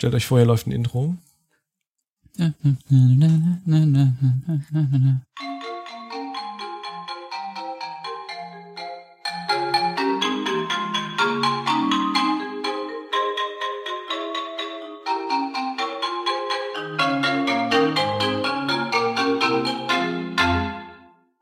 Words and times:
Stellt 0.00 0.14
euch 0.14 0.24
vor, 0.24 0.38
hier 0.38 0.46
läuft 0.46 0.66
ein 0.66 0.72
Intro. 0.72 1.14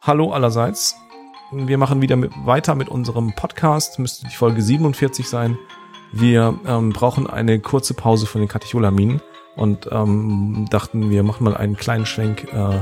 Hallo 0.00 0.32
allerseits. 0.32 0.96
Wir 1.52 1.78
machen 1.78 2.02
wieder 2.02 2.16
mit, 2.16 2.32
weiter 2.44 2.74
mit 2.74 2.88
unserem 2.88 3.32
Podcast. 3.36 4.00
Müsste 4.00 4.26
die 4.26 4.34
Folge 4.34 4.60
47 4.60 5.28
sein. 5.28 5.56
Wir 6.12 6.58
ähm, 6.66 6.90
brauchen 6.90 7.26
eine 7.26 7.60
kurze 7.60 7.94
Pause 7.94 8.26
von 8.26 8.40
den 8.40 8.48
Katecholaminen 8.48 9.20
und 9.56 9.88
ähm, 9.90 10.66
dachten, 10.70 11.10
wir 11.10 11.22
machen 11.22 11.44
mal 11.44 11.56
einen 11.56 11.76
kleinen 11.76 12.06
Schwenk 12.06 12.44
äh, 12.52 12.78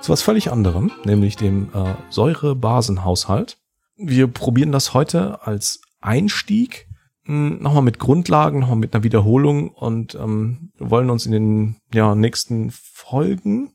zu 0.00 0.12
was 0.12 0.22
völlig 0.22 0.50
anderem, 0.50 0.90
nämlich 1.04 1.36
dem 1.36 1.70
äh, 1.74 1.94
Säurebasenhaushalt. 2.10 3.58
Wir 3.96 4.26
probieren 4.26 4.72
das 4.72 4.94
heute 4.94 5.46
als 5.46 5.80
Einstieg 6.00 6.88
hm, 7.24 7.60
nochmal 7.60 7.82
mit 7.82 7.98
Grundlagen, 7.98 8.60
nochmal 8.60 8.76
mit 8.76 8.94
einer 8.94 9.04
Wiederholung 9.04 9.70
und 9.70 10.14
ähm, 10.14 10.70
wollen 10.78 11.10
uns 11.10 11.26
in 11.26 11.32
den 11.32 11.76
ja, 11.92 12.14
nächsten 12.14 12.70
Folgen 12.70 13.72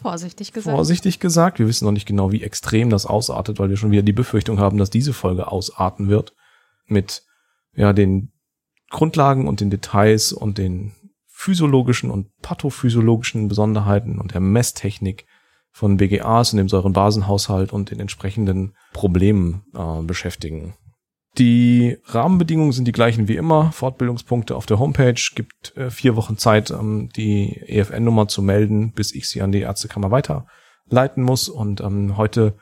Vorsichtig 0.00 0.54
gesagt. 0.54 0.74
Vorsichtig 0.74 1.20
gesagt. 1.20 1.58
Wir 1.58 1.68
wissen 1.68 1.84
noch 1.84 1.92
nicht 1.92 2.06
genau, 2.06 2.32
wie 2.32 2.42
extrem 2.42 2.88
das 2.88 3.04
ausartet, 3.04 3.58
weil 3.58 3.68
wir 3.68 3.76
schon 3.76 3.90
wieder 3.90 4.02
die 4.02 4.14
Befürchtung 4.14 4.58
haben, 4.58 4.78
dass 4.78 4.88
diese 4.88 5.12
Folge 5.12 5.52
ausarten 5.52 6.08
wird 6.08 6.32
mit 6.90 7.22
ja 7.74 7.92
den 7.92 8.32
Grundlagen 8.90 9.46
und 9.48 9.60
den 9.60 9.70
Details 9.70 10.32
und 10.32 10.58
den 10.58 10.92
physiologischen 11.26 12.10
und 12.10 12.36
pathophysiologischen 12.42 13.48
Besonderheiten 13.48 14.18
und 14.18 14.34
der 14.34 14.40
Messtechnik 14.40 15.26
von 15.70 15.96
BGAs 15.96 16.52
und 16.52 16.58
dem 16.58 16.68
Säurenbasenhaushalt 16.68 17.72
und 17.72 17.90
den 17.90 18.00
entsprechenden 18.00 18.74
Problemen 18.92 19.64
äh, 19.74 20.02
beschäftigen. 20.02 20.74
Die 21.38 21.96
Rahmenbedingungen 22.06 22.72
sind 22.72 22.86
die 22.86 22.92
gleichen 22.92 23.28
wie 23.28 23.36
immer. 23.36 23.70
Fortbildungspunkte 23.72 24.56
auf 24.56 24.66
der 24.66 24.78
Homepage. 24.78 25.20
Gibt 25.34 25.76
äh, 25.76 25.90
vier 25.90 26.16
Wochen 26.16 26.36
Zeit, 26.36 26.70
ähm, 26.70 27.08
die 27.14 27.56
EFN-Nummer 27.66 28.26
zu 28.26 28.42
melden, 28.42 28.92
bis 28.92 29.14
ich 29.14 29.28
sie 29.28 29.40
an 29.40 29.52
die 29.52 29.60
Ärztekammer 29.60 30.10
weiterleiten 30.10 31.22
muss. 31.22 31.48
Und 31.48 31.80
ähm, 31.80 32.16
heute 32.16 32.56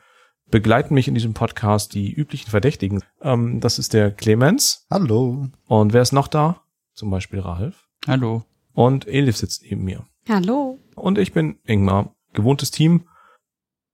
begleiten 0.49 0.93
mich 0.93 1.07
in 1.07 1.13
diesem 1.13 1.33
Podcast 1.33 1.93
die 1.93 2.11
üblichen 2.11 2.49
Verdächtigen. 2.49 3.03
Ähm, 3.21 3.59
das 3.59 3.79
ist 3.79 3.93
der 3.93 4.11
Clemens. 4.11 4.85
Hallo. 4.89 5.47
Und 5.67 5.93
wer 5.93 6.01
ist 6.01 6.11
noch 6.11 6.27
da? 6.27 6.61
Zum 6.93 7.09
Beispiel 7.09 7.39
Ralf. 7.39 7.87
Hallo. 8.07 8.43
Und 8.73 9.07
Elif 9.07 9.37
sitzt 9.37 9.63
neben 9.63 9.83
mir. 9.83 10.05
Hallo. 10.27 10.79
Und 10.95 11.17
ich 11.17 11.33
bin 11.33 11.59
Ingmar. 11.65 12.13
Gewohntes 12.33 12.71
Team. 12.71 13.07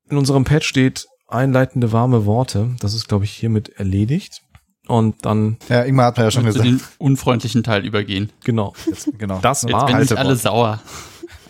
In 0.09 0.17
unserem 0.17 0.44
Pad 0.44 0.64
steht 0.64 1.08
einleitende 1.28 1.92
warme 1.92 2.26
Worte. 2.26 2.76
Das 2.80 2.94
ist, 2.94 3.08
glaube 3.08 3.26
ich, 3.26 3.31
hiermit 3.31 3.70
erledigt. 3.70 4.42
Und 4.88 5.26
dann. 5.26 5.58
Ja, 5.70 5.83
Ingmar 5.83 6.08
hat 6.08 6.17
ja 6.17 6.31
schon 6.31 6.45
gesagt. 6.45 6.66
den 6.66 6.81
unfreundlichen 7.00 7.64
Teil 7.64 7.86
übergehen. 7.86 8.31
Genau. 8.44 8.73
Jetzt, 8.86 9.17
genau. 9.17 9.39
Das 9.39 9.64
Jetzt 9.64 9.73
war 9.73 9.88
bin 9.88 10.02
ich 10.02 10.17
alle 10.17 10.36
sauer. 10.36 10.81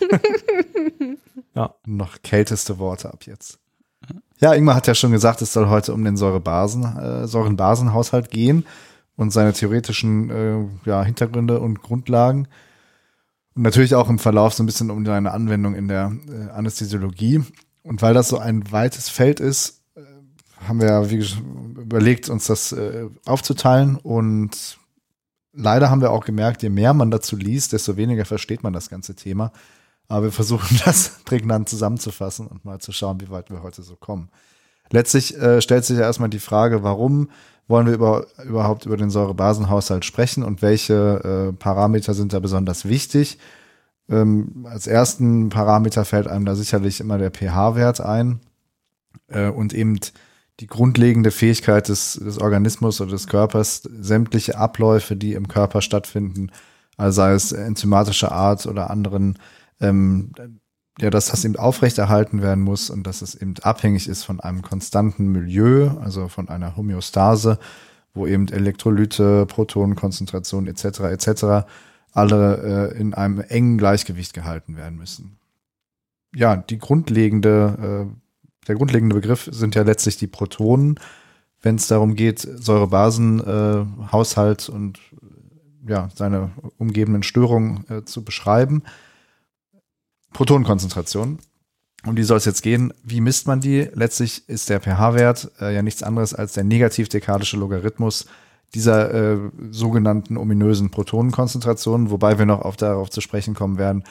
ja. 1.54 1.74
Noch 1.84 2.22
kälteste 2.22 2.78
Worte 2.78 3.12
ab 3.12 3.26
jetzt. 3.26 3.58
Ja, 4.38 4.52
Ingmar 4.52 4.74
hat 4.74 4.86
ja 4.86 4.94
schon 4.94 5.12
gesagt, 5.12 5.40
es 5.40 5.52
soll 5.52 5.68
heute 5.68 5.94
um 5.94 6.04
den 6.04 6.16
Säurebasen, 6.16 6.84
äh, 6.84 7.26
Säurenbasenhaushalt 7.26 8.30
gehen 8.30 8.66
und 9.16 9.30
seine 9.30 9.54
theoretischen 9.54 10.30
äh, 10.30 10.88
ja, 10.88 11.02
Hintergründe 11.02 11.58
und 11.58 11.80
Grundlagen. 11.80 12.46
Und 13.54 13.62
natürlich 13.62 13.94
auch 13.94 14.10
im 14.10 14.18
Verlauf 14.18 14.52
so 14.52 14.62
ein 14.62 14.66
bisschen 14.66 14.90
um 14.90 15.06
seine 15.06 15.32
Anwendung 15.32 15.74
in 15.74 15.88
der 15.88 16.12
äh, 16.28 16.50
Anästhesiologie. 16.50 17.42
Und 17.82 18.02
weil 18.02 18.12
das 18.12 18.28
so 18.28 18.38
ein 18.38 18.70
weites 18.70 19.08
Feld 19.08 19.40
ist, 19.40 19.80
äh, 19.94 20.02
haben 20.68 20.80
wir 20.80 20.88
ja 20.88 21.10
wie 21.10 21.26
überlegt, 21.80 22.28
uns 22.28 22.46
das 22.46 22.72
äh, 22.72 23.06
aufzuteilen. 23.24 23.96
Und 23.96 24.78
leider 25.54 25.88
haben 25.88 26.02
wir 26.02 26.10
auch 26.10 26.26
gemerkt, 26.26 26.62
je 26.62 26.68
mehr 26.68 26.92
man 26.92 27.10
dazu 27.10 27.36
liest, 27.36 27.72
desto 27.72 27.96
weniger 27.96 28.26
versteht 28.26 28.62
man 28.62 28.74
das 28.74 28.90
ganze 28.90 29.14
Thema. 29.14 29.50
Aber 30.08 30.24
wir 30.24 30.32
versuchen 30.32 30.80
das 30.84 31.20
prägnant 31.24 31.68
zusammenzufassen 31.68 32.46
und 32.46 32.64
mal 32.64 32.78
zu 32.78 32.92
schauen, 32.92 33.20
wie 33.20 33.30
weit 33.30 33.50
wir 33.50 33.62
heute 33.62 33.82
so 33.82 33.96
kommen. 33.96 34.28
Letztlich 34.90 35.36
äh, 35.36 35.60
stellt 35.60 35.84
sich 35.84 35.98
ja 35.98 36.04
erstmal 36.04 36.28
die 36.28 36.38
Frage, 36.38 36.82
warum 36.82 37.28
wollen 37.68 37.86
wir 37.86 37.94
über, 37.94 38.26
überhaupt 38.44 38.86
über 38.86 38.96
den 38.96 39.10
Säurebasenhaushalt 39.10 40.04
sprechen 40.04 40.44
und 40.44 40.62
welche 40.62 41.50
äh, 41.50 41.52
Parameter 41.52 42.14
sind 42.14 42.32
da 42.32 42.38
besonders 42.38 42.84
wichtig? 42.84 43.38
Ähm, 44.08 44.66
als 44.70 44.86
ersten 44.86 45.48
Parameter 45.48 46.04
fällt 46.04 46.28
einem 46.28 46.44
da 46.44 46.54
sicherlich 46.54 47.00
immer 47.00 47.18
der 47.18 47.32
pH-Wert 47.32 48.00
ein 48.00 48.38
äh, 49.28 49.48
und 49.48 49.74
eben 49.74 49.98
die 50.60 50.68
grundlegende 50.68 51.32
Fähigkeit 51.32 51.88
des, 51.88 52.14
des 52.14 52.38
Organismus 52.38 53.00
oder 53.00 53.10
des 53.10 53.26
Körpers, 53.26 53.82
sämtliche 53.82 54.56
Abläufe, 54.56 55.16
die 55.16 55.34
im 55.34 55.48
Körper 55.48 55.82
stattfinden, 55.82 56.50
also 56.96 57.16
sei 57.16 57.32
es 57.32 57.52
enzymatischer 57.52 58.32
Art 58.32 58.66
oder 58.66 58.90
anderen 58.90 59.38
ähm, 59.80 60.32
ja, 60.98 61.10
dass 61.10 61.26
das 61.26 61.44
eben 61.44 61.56
aufrechterhalten 61.56 62.40
werden 62.40 62.64
muss 62.64 62.88
und 62.88 63.06
dass 63.06 63.20
es 63.22 63.34
eben 63.34 63.54
abhängig 63.62 64.08
ist 64.08 64.24
von 64.24 64.40
einem 64.40 64.62
konstanten 64.62 65.28
Milieu, 65.28 65.90
also 66.00 66.28
von 66.28 66.48
einer 66.48 66.76
Homöostase, 66.76 67.58
wo 68.14 68.26
eben 68.26 68.48
Elektrolyte, 68.48 69.44
Protonenkonzentration 69.46 70.66
etc. 70.66 71.00
etc. 71.00 71.66
alle 72.12 72.92
äh, 72.94 72.98
in 72.98 73.12
einem 73.12 73.40
engen 73.40 73.76
Gleichgewicht 73.76 74.32
gehalten 74.32 74.76
werden 74.76 74.96
müssen. 74.96 75.36
Ja, 76.34 76.56
die 76.56 76.78
grundlegende, 76.78 78.08
äh, 78.08 78.66
der 78.66 78.74
grundlegende 78.74 79.14
Begriff 79.14 79.50
sind 79.52 79.74
ja 79.74 79.82
letztlich 79.82 80.16
die 80.16 80.26
Protonen, 80.26 80.98
wenn 81.60 81.76
es 81.76 81.88
darum 81.88 82.14
geht, 82.14 82.40
Säurebasenhaushalt 82.40 84.68
äh, 84.68 84.72
und 84.72 84.98
ja, 85.86 86.08
seine 86.14 86.52
umgebenden 86.78 87.22
Störungen 87.22 87.84
äh, 87.90 88.04
zu 88.04 88.24
beschreiben. 88.24 88.82
Protonenkonzentration. 90.36 91.38
Um 92.04 92.14
die 92.14 92.22
soll 92.22 92.36
es 92.36 92.44
jetzt 92.44 92.62
gehen. 92.62 92.92
Wie 93.02 93.22
misst 93.22 93.46
man 93.46 93.60
die? 93.60 93.88
Letztlich 93.94 94.46
ist 94.50 94.68
der 94.68 94.80
pH-Wert 94.80 95.50
äh, 95.62 95.74
ja 95.74 95.80
nichts 95.80 96.02
anderes 96.02 96.34
als 96.34 96.52
der 96.52 96.62
negativ-dekadische 96.62 97.56
Logarithmus 97.56 98.26
dieser 98.74 99.14
äh, 99.14 99.38
sogenannten 99.70 100.36
ominösen 100.36 100.90
Protonenkonzentration, 100.90 102.10
wobei 102.10 102.38
wir 102.38 102.44
noch 102.44 102.60
auf 102.60 102.76
darauf 102.76 103.08
zu 103.08 103.22
sprechen 103.22 103.54
kommen 103.54 103.78
werden, 103.78 104.04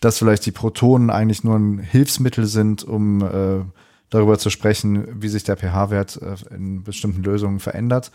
dass 0.00 0.18
vielleicht 0.18 0.44
die 0.44 0.52
Protonen 0.52 1.08
eigentlich 1.08 1.42
nur 1.42 1.56
ein 1.56 1.78
Hilfsmittel 1.78 2.44
sind, 2.44 2.84
um 2.84 3.22
äh, 3.22 3.64
darüber 4.10 4.38
zu 4.38 4.50
sprechen, 4.50 5.22
wie 5.22 5.28
sich 5.28 5.44
der 5.44 5.56
pH-Wert 5.56 6.20
äh, 6.20 6.54
in 6.54 6.84
bestimmten 6.84 7.22
Lösungen 7.22 7.60
verändert. 7.60 8.12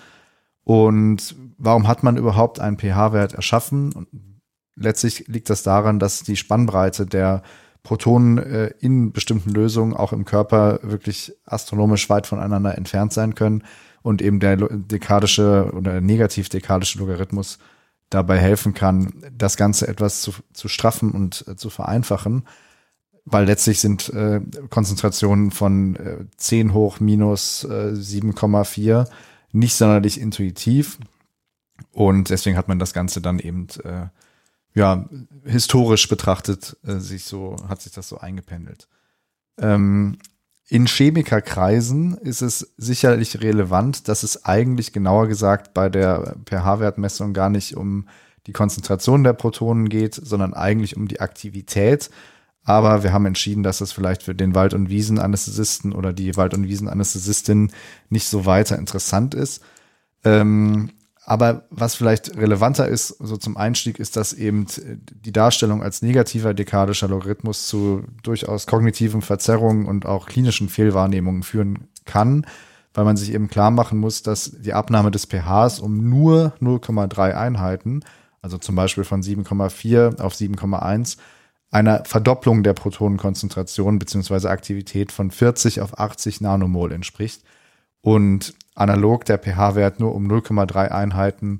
Und 0.63 1.35
warum 1.57 1.88
hat 1.88 2.03
man 2.03 2.18
überhaupt 2.18 2.59
einen 2.59 2.78
pH-Wert 2.78 3.34
erschaffen? 3.34 3.94
Und 3.94 4.07
letztlich 4.78 5.28
liegt 5.28 5.50
das 5.50 5.64
daran, 5.64 6.00
dass 6.00 6.24
die 6.24 6.36
Spannbreite 6.36 7.06
der 7.06 7.42
Protonen 7.84 8.38
äh, 8.38 8.74
in 8.80 9.12
bestimmten 9.12 9.52
Lösungen 9.52 9.94
auch 9.94 10.14
im 10.14 10.26
Körper 10.26 10.80
wirklich 10.84 11.34
astronomisch 11.46 12.10
weit 12.10 12.28
voneinander 12.28 12.78
entfernt 12.78 13.14
sein 13.14 13.36
können 13.36 13.64
und 14.02 14.22
eben 14.22 14.40
der 14.40 14.58
dekadische 14.58 15.72
oder 15.74 16.02
negativ-dekadische 16.02 17.00
Logarithmus 17.00 17.60
dabei 18.10 18.40
helfen 18.40 18.74
kann, 18.74 19.14
das 19.32 19.58
Ganze 19.58 19.88
etwas 19.88 20.22
zu, 20.22 20.34
zu 20.54 20.68
straffen 20.68 21.12
und 21.12 21.46
äh, 21.48 21.56
zu 21.56 21.70
vereinfachen, 21.70 22.44
weil 23.26 23.46
letztlich 23.46 23.80
sind 23.80 24.10
äh, 24.10 24.42
Konzentrationen 24.70 25.52
von 25.52 25.96
äh, 25.96 26.26
10 26.38 26.74
hoch 26.74 27.00
minus 27.00 27.64
äh, 27.66 27.94
7,4 27.94 29.08
nicht 29.52 29.76
sonderlich 29.76 30.20
intuitiv 30.20 31.00
und 31.92 32.30
deswegen 32.30 32.58
hat 32.58 32.68
man 32.68 32.80
das 32.80 32.94
Ganze 32.94 33.22
dann 33.22 33.40
eben 33.40 33.68
äh, 33.84 34.08
ja, 34.78 35.10
historisch 35.44 36.07
betrachtet 36.07 36.78
äh, 36.86 37.00
sich 37.00 37.24
so, 37.24 37.56
hat 37.68 37.81
sich 37.81 37.94
das 37.94 38.07
so 38.07 38.19
eingependelt. 38.19 38.88
Ähm, 39.60 40.19
in 40.69 40.86
Chemikerkreisen 40.86 42.16
ist 42.18 42.44
es 42.44 42.74
sicherlich 42.78 43.42
relevant, 43.42 44.07
dass 44.07 44.22
es 44.22 44.46
eigentlich 44.46 44.94
genauer 44.94 45.28
gesagt 45.28 45.74
bei 45.74 45.90
der 45.90 46.36
pH-Wertmessung 46.46 47.34
gar 47.34 47.50
nicht 47.50 47.75
um 47.75 48.07
die 48.46 48.54
Konzentration 48.54 49.24
der 49.24 49.34
Protonen 49.34 49.90
geht, 49.90 50.13
sondern 50.13 50.54
eigentlich 50.54 50.96
um 50.96 51.07
die 51.07 51.22
Aktivität. 51.22 52.12
Aber 52.63 53.01
wir 53.01 53.13
haben 53.13 53.25
entschieden, 53.25 53.63
dass 53.63 53.81
es 53.81 53.92
vielleicht 53.92 54.22
für 54.22 54.36
den 54.36 54.54
Wald- 54.54 54.75
und 54.75 54.90
Wiesenanästhesisten 54.90 55.92
oder 55.92 56.13
die 56.13 56.36
Wald- 56.36 56.54
und 56.54 56.68
Wiesenanästhesistin 56.68 57.72
nicht 58.10 58.28
so 58.28 58.46
weiter 58.46 58.78
interessant 58.78 59.34
ist. 59.34 59.63
Ähm, 60.24 60.92
aber 61.29 61.63
was 61.71 61.95
vielleicht 61.95 62.38
relevanter 62.38 62.88
ist, 62.88 63.09
so 63.09 63.35
zum 63.35 63.57
Einstieg, 63.57 64.00
ist, 64.00 64.15
dass 64.15 64.31
eben 64.31 64.65
die 65.25 65.33
Darstellung 65.33 65.83
als 65.83 66.01
negativer 66.01 66.53
dekadischer 66.53 67.09
Logarithmus 67.09 67.68
zu 67.68 68.06
durchaus 68.24 68.65
kognitiven 68.65 69.21
Verzerrungen 69.21 69.88
und 69.88 70.06
auch 70.06 70.27
klinischen 70.27 70.69
Fehlwahrnehmungen 70.69 71.44
führen 71.44 71.89
kann, 72.06 72.47
weil 72.94 73.03
man 73.03 73.18
sich 73.18 73.33
eben 73.33 73.50
klar 73.50 73.71
machen 73.71 74.00
muss, 74.00 74.24
dass 74.24 74.51
die 74.51 74.71
Abnahme 74.71 75.12
des 75.12 75.25
pHs 75.25 75.79
um 75.81 76.09
nur 76.09 76.53
0,3 76.62 77.33
Einheiten, 77.33 78.06
also 78.41 78.57
zum 78.57 78.75
Beispiel 78.75 79.03
von 79.03 79.21
7,4 79.21 80.21
auf 80.21 80.33
7,1, 80.33 81.18
einer 81.71 82.06
Verdopplung 82.06 82.63
der 82.63 82.71
Protonenkonzentration 82.71 84.00
beziehungsweise 84.00 84.50
Aktivität 84.50 85.12
von 85.12 85.29
40 85.29 85.81
auf 85.81 86.00
80 86.00 86.39
Nanomol 86.39 86.94
entspricht. 86.94 87.44
Und 88.00 88.53
analog 88.77 89.25
der 89.25 89.38
pH-Wert 89.38 90.00
nur 90.00 90.15
um 90.15 90.27
0,3 90.27 90.89
Einheiten 90.89 91.59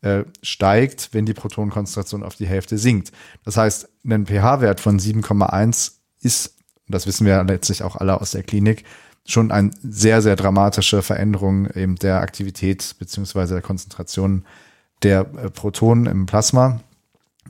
äh, 0.00 0.24
steigt, 0.42 1.10
wenn 1.12 1.26
die 1.26 1.34
Protonenkonzentration 1.34 2.22
auf 2.22 2.36
die 2.36 2.46
Hälfte 2.46 2.78
sinkt. 2.78 3.12
Das 3.44 3.56
heißt, 3.56 3.88
ein 4.04 4.26
pH-Wert 4.26 4.80
von 4.80 4.98
7,1 4.98 5.92
ist, 6.22 6.54
das 6.88 7.06
wissen 7.06 7.26
wir 7.26 7.42
letztlich 7.44 7.82
auch 7.82 7.96
alle 7.96 8.20
aus 8.20 8.30
der 8.32 8.42
Klinik, 8.42 8.84
schon 9.26 9.50
eine 9.50 9.70
sehr, 9.82 10.22
sehr 10.22 10.36
dramatische 10.36 11.02
Veränderung 11.02 11.68
eben 11.70 11.96
der 11.96 12.20
Aktivität 12.20 12.96
beziehungsweise 12.98 13.54
der 13.54 13.62
Konzentration 13.62 14.44
der 15.02 15.20
äh, 15.20 15.50
Protonen 15.50 16.06
im 16.06 16.26
Plasma. 16.26 16.80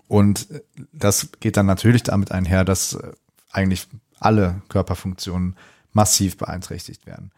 Und 0.08 0.50
äh, 0.50 0.60
das 0.92 1.28
geht 1.40 1.56
dann 1.56 1.66
natürlich 1.66 2.02
damit 2.02 2.32
einher, 2.32 2.64
dass 2.64 2.94
äh, 2.94 3.12
eigentlich 3.50 3.88
alle 4.20 4.62
Körperfunktionen 4.68 5.56
massiv 5.92 6.36
beeinträchtigt 6.36 7.06
werden. 7.06 7.30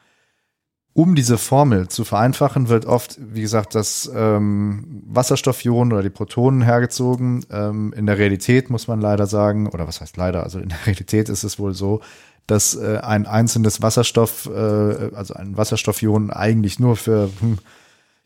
Um 0.93 1.15
diese 1.15 1.39
Formel 1.39 1.89
zu 1.89 2.05
vereinfachen, 2.05 2.69
wird 2.69 2.85
oft, 2.85 3.17
wie 3.21 3.43
gesagt, 3.43 3.77
das 3.77 4.11
ähm, 4.13 5.03
Wasserstoffion 5.07 5.93
oder 5.93 6.03
die 6.03 6.11
Protonen 6.11 6.63
hergezogen. 6.63 7.45
Ähm, 7.51 7.95
in 7.97 8.07
der 8.07 8.19
Realität 8.19 8.71
muss 8.71 8.89
man 8.89 9.01
leider 9.01 9.27
sagen, 9.27 9.69
oder 9.69 9.87
was 9.87 10.01
heißt 10.01 10.17
leider, 10.17 10.43
also 10.43 10.59
in 10.59 10.69
der 10.69 10.79
Realität 10.87 11.29
ist 11.29 11.45
es 11.45 11.61
wohl 11.61 11.75
so, 11.75 12.01
dass 12.49 12.75
äh, 12.75 12.99
ein 13.03 13.27
einzelnes 13.27 13.83
Wasserstoff, 13.83 14.47
äh, 14.47 15.15
also 15.15 15.35
ein 15.35 15.57
Wasserstoffion 15.57 16.31
eigentlich 16.31 16.81
nur 16.81 16.97
für, 16.97 17.31
hm, 17.39 17.59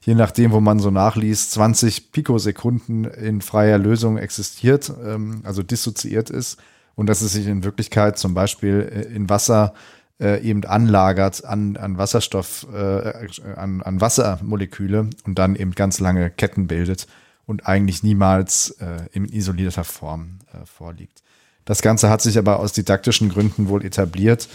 je 0.00 0.14
nachdem, 0.14 0.52
wo 0.52 0.60
man 0.60 0.78
so 0.78 0.90
nachliest, 0.90 1.52
20 1.52 2.12
Pikosekunden 2.12 3.04
in 3.04 3.42
freier 3.42 3.76
Lösung 3.76 4.16
existiert, 4.16 4.90
ähm, 5.04 5.42
also 5.44 5.62
dissoziiert 5.62 6.30
ist 6.30 6.58
und 6.94 7.08
dass 7.08 7.20
es 7.20 7.34
sich 7.34 7.46
in 7.46 7.62
Wirklichkeit 7.62 8.18
zum 8.18 8.32
Beispiel 8.32 8.90
äh, 8.90 9.14
in 9.14 9.28
Wasser 9.28 9.74
äh, 10.20 10.40
eben 10.42 10.64
anlagert 10.64 11.44
an, 11.44 11.76
an 11.76 11.98
Wasserstoff, 11.98 12.66
äh, 12.72 13.28
an, 13.56 13.82
an 13.82 14.00
Wassermoleküle 14.00 15.10
und 15.24 15.38
dann 15.38 15.56
eben 15.56 15.72
ganz 15.72 16.00
lange 16.00 16.30
Ketten 16.30 16.66
bildet 16.66 17.06
und 17.46 17.66
eigentlich 17.66 18.02
niemals 18.02 18.70
äh, 18.80 19.08
in 19.12 19.24
isolierter 19.26 19.84
Form 19.84 20.38
äh, 20.52 20.64
vorliegt. 20.66 21.22
Das 21.64 21.82
Ganze 21.82 22.10
hat 22.10 22.22
sich 22.22 22.38
aber 22.38 22.60
aus 22.60 22.72
didaktischen 22.72 23.28
Gründen 23.28 23.68
wohl 23.68 23.84
etabliert. 23.84 24.48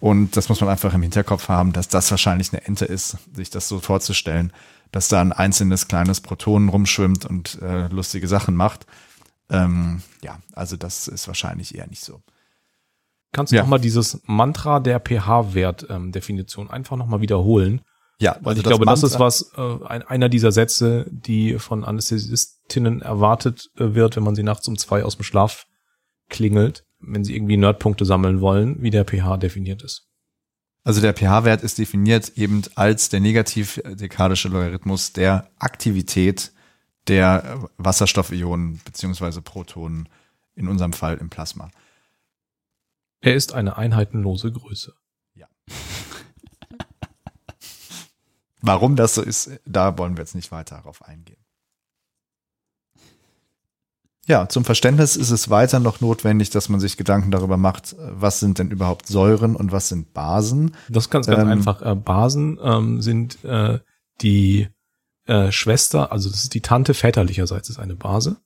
Und 0.00 0.36
das 0.36 0.48
muss 0.48 0.60
man 0.60 0.70
einfach 0.70 0.94
im 0.94 1.02
Hinterkopf 1.02 1.48
haben, 1.48 1.72
dass 1.72 1.86
das 1.86 2.10
wahrscheinlich 2.10 2.52
eine 2.52 2.64
Ente 2.64 2.84
ist, 2.84 3.18
sich 3.34 3.50
das 3.50 3.68
so 3.68 3.78
vorzustellen, 3.78 4.52
dass 4.90 5.08
da 5.08 5.20
ein 5.20 5.32
einzelnes 5.32 5.86
kleines 5.86 6.20
Proton 6.20 6.68
rumschwimmt 6.68 7.24
und 7.24 7.60
äh, 7.62 7.86
lustige 7.86 8.26
Sachen 8.26 8.56
macht. 8.56 8.86
Ähm, 9.48 10.02
ja, 10.22 10.38
also 10.54 10.76
das 10.76 11.06
ist 11.06 11.28
wahrscheinlich 11.28 11.76
eher 11.76 11.86
nicht 11.86 12.02
so. 12.02 12.20
Kannst 13.32 13.52
du 13.52 13.56
ja. 13.56 13.62
noch 13.62 13.68
mal 13.68 13.78
dieses 13.78 14.20
Mantra 14.26 14.78
der 14.78 15.00
pH-Wert-Definition 15.00 16.66
ähm, 16.66 16.70
einfach 16.70 16.96
noch 16.96 17.06
mal 17.06 17.20
wiederholen? 17.20 17.80
Ja, 18.18 18.36
weil 18.40 18.50
also 18.50 18.60
ich 18.60 18.66
glaube, 18.66 18.84
Mantra 18.84 19.00
das 19.00 19.12
ist 19.12 19.18
was, 19.18 19.52
äh, 19.56 19.84
ein, 19.86 20.02
einer 20.02 20.28
dieser 20.28 20.52
Sätze, 20.52 21.06
die 21.10 21.58
von 21.58 21.82
Anästhesistinnen 21.82 23.00
erwartet 23.00 23.70
äh, 23.76 23.94
wird, 23.94 24.16
wenn 24.16 24.22
man 24.22 24.34
sie 24.34 24.42
nachts 24.42 24.68
um 24.68 24.76
zwei 24.76 25.02
aus 25.02 25.16
dem 25.16 25.24
Schlaf 25.24 25.66
klingelt, 26.28 26.84
wenn 27.00 27.24
sie 27.24 27.34
irgendwie 27.34 27.56
Nerdpunkte 27.56 28.04
sammeln 28.04 28.40
wollen, 28.40 28.82
wie 28.82 28.90
der 28.90 29.04
pH 29.04 29.38
definiert 29.38 29.82
ist. 29.82 30.08
Also 30.84 31.00
der 31.00 31.14
pH-Wert 31.14 31.62
ist 31.62 31.78
definiert 31.78 32.32
eben 32.36 32.62
als 32.74 33.08
der 33.08 33.20
negativ-dekadische 33.20 34.48
Logarithmus 34.48 35.12
der 35.12 35.48
Aktivität 35.58 36.52
der 37.08 37.68
Wasserstoffionen 37.78 38.80
beziehungsweise 38.84 39.42
Protonen, 39.42 40.08
in 40.54 40.68
unserem 40.68 40.92
Fall 40.92 41.16
im 41.16 41.30
Plasma. 41.30 41.70
Er 43.22 43.34
ist 43.36 43.54
eine 43.54 43.76
einheitenlose 43.76 44.50
Größe. 44.50 44.94
Ja. 45.34 45.46
Warum 48.60 48.96
das 48.96 49.14
so 49.14 49.22
ist, 49.22 49.60
da 49.64 49.96
wollen 49.96 50.16
wir 50.16 50.22
jetzt 50.22 50.34
nicht 50.34 50.50
weiter 50.50 50.76
darauf 50.76 51.02
eingehen. 51.02 51.38
Ja, 54.26 54.48
zum 54.48 54.64
Verständnis 54.64 55.16
ist 55.16 55.30
es 55.30 55.50
weiter 55.50 55.80
noch 55.80 56.00
notwendig, 56.00 56.50
dass 56.50 56.68
man 56.68 56.78
sich 56.78 56.96
Gedanken 56.96 57.30
darüber 57.30 57.56
macht, 57.56 57.96
was 57.98 58.40
sind 58.40 58.58
denn 58.58 58.70
überhaupt 58.70 59.06
Säuren 59.06 59.56
und 59.56 59.72
was 59.72 59.88
sind 59.88 60.12
Basen. 60.14 60.76
Das 60.88 61.04
ist 61.04 61.10
ganz, 61.10 61.26
ganz 61.26 61.42
ähm, 61.42 61.48
einfach. 61.48 61.82
Äh, 61.82 61.94
Basen 61.94 62.58
ähm, 62.62 63.02
sind 63.02 63.44
äh, 63.44 63.80
die 64.20 64.68
äh, 65.26 65.50
Schwester, 65.50 66.12
also 66.12 66.28
das 66.28 66.44
ist 66.44 66.54
die 66.54 66.60
Tante 66.60 66.94
väterlicherseits 66.94 67.68
ist 67.68 67.78
eine 67.78 67.96
Base. 67.96 68.36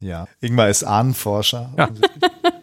Ja, 0.00 0.26
Ingmar 0.40 0.68
ist 0.68 0.84
Ahnenforscher. 0.84 1.72
Ja. 1.76 1.88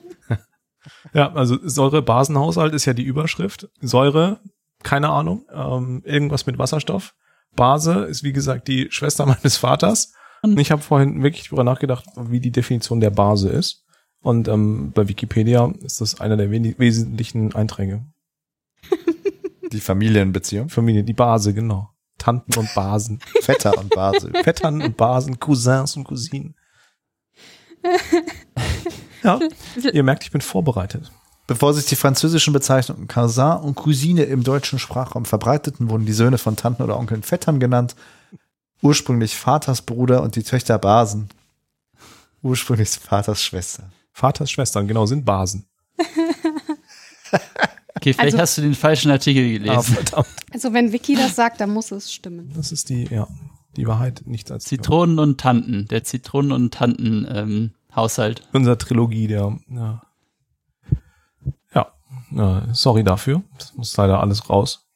ja, 1.14 1.32
also 1.34 1.58
Säure-Basenhaushalt 1.62 2.74
ist 2.74 2.86
ja 2.86 2.94
die 2.94 3.04
Überschrift. 3.04 3.70
Säure, 3.82 4.40
keine 4.82 5.10
Ahnung, 5.10 5.46
ähm, 5.54 6.02
irgendwas 6.06 6.46
mit 6.46 6.58
Wasserstoff. 6.58 7.14
Base 7.56 8.06
ist 8.06 8.24
wie 8.24 8.34
gesagt 8.34 8.68
die 8.68 8.88
Schwester 8.90 9.26
meines 9.28 9.58
Vaters. 9.58 10.14
Und 10.42 10.60
ich 10.60 10.72
habe 10.72 10.82
vorhin 10.82 11.24
wirklich 11.24 11.46
darüber 11.46 11.64
nachgedacht, 11.64 12.06
wie 12.18 12.40
die 12.40 12.52
Definition 12.52 13.00
der 13.00 13.12
Base 13.12 13.50
ist. 13.50 13.86
Und 14.22 14.48
ähm, 14.48 14.92
bei 14.94 15.08
Wikipedia 15.08 15.72
ist 15.82 16.02
das 16.02 16.20
einer 16.20 16.38
der 16.38 16.50
wesentlichen 16.52 17.54
Einträge. 17.56 18.06
Die 19.72 19.80
Familienbeziehung? 19.80 20.70
Familie, 20.70 21.04
die 21.04 21.14
Base, 21.14 21.52
genau. 21.52 21.90
Tanten 22.20 22.60
und 22.60 22.70
Basen. 22.76 23.20
Vetter 23.42 23.76
und 23.80 23.90
Base. 23.90 24.32
Vettern 24.44 24.84
und 24.84 24.98
Basen, 24.98 25.40
Cousins 25.40 25.98
und 25.98 26.04
Cousinen. 26.04 26.56
Ja, 29.24 29.40
ihr 29.94 30.04
merkt, 30.04 30.26
ich 30.26 30.32
bin 30.32 30.42
vorbereitet. 30.42 31.10
Bevor 31.48 31.74
sich 31.74 31.86
die 31.86 31.96
französischen 31.96 32.52
Bezeichnungen 32.52 33.08
Cousin 33.08 33.54
und 33.54 33.76
Cousine 33.76 34.24
im 34.24 34.44
deutschen 34.44 34.80
Sprachraum 34.80 35.24
verbreiteten, 35.24 35.90
wurden 35.90 36.06
die 36.06 36.12
Söhne 36.12 36.38
von 36.38 36.58
Tanten 36.58 36.84
oder 36.84 37.00
Onkeln 37.00 37.24
Vettern 37.24 37.62
genannt 37.62 37.96
ursprünglich 38.84 39.36
Vaters 39.36 39.82
Bruder 39.82 40.22
und 40.22 40.36
die 40.36 40.44
Töchter 40.44 40.78
Basen. 40.78 41.30
Ursprünglich 42.44 42.90
Vaters 42.90 43.42
Schwester. 43.42 43.90
Vaters 44.12 44.52
Schwestern, 44.52 44.88
genau, 44.88 45.08
sind 45.08 45.26
Basen. 45.26 45.66
okay, 47.96 48.14
vielleicht 48.14 48.20
also, 48.20 48.38
hast 48.40 48.58
du 48.58 48.62
den 48.62 48.76
falschen 48.76 49.10
Artikel 49.10 49.50
gelesen. 49.54 49.98
Ah, 50.12 50.24
also 50.52 50.74
wenn 50.74 50.92
Vicky 50.92 51.16
das 51.16 51.36
sagt, 51.36 51.62
dann 51.62 51.72
muss 51.72 51.92
es 51.92 52.14
stimmen. 52.14 52.52
Das 52.56 52.72
ist 52.72 52.90
die, 52.90 53.06
ja, 53.06 53.28
die 53.76 53.88
Wahrheit, 53.88 54.24
nicht 54.26 54.52
als 54.52 54.66
Zitronen 54.66 55.20
und 55.20 55.40
Tanten, 55.40 55.88
der 55.88 56.04
Zitronen 56.04 56.52
und 56.52 56.74
Tanten 56.74 57.28
ähm, 57.30 57.72
Haushalt. 57.96 58.48
Unser 58.54 58.78
Trilogie, 58.78 59.28
der, 59.28 59.58
ja. 59.70 60.02
Ja, 62.36 62.68
sorry 62.74 63.04
dafür. 63.04 63.44
Das 63.58 63.76
muss 63.76 63.96
leider 63.96 64.20
alles 64.20 64.50
raus. 64.50 64.88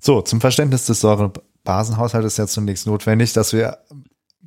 So, 0.00 0.22
zum 0.22 0.40
Verständnis 0.40 0.86
des 0.86 1.00
Säure 1.00 1.32
Basenhaushalt 1.64 2.24
ist 2.24 2.36
ja 2.36 2.46
zunächst 2.46 2.86
notwendig, 2.86 3.32
dass 3.32 3.52
wir 3.52 3.78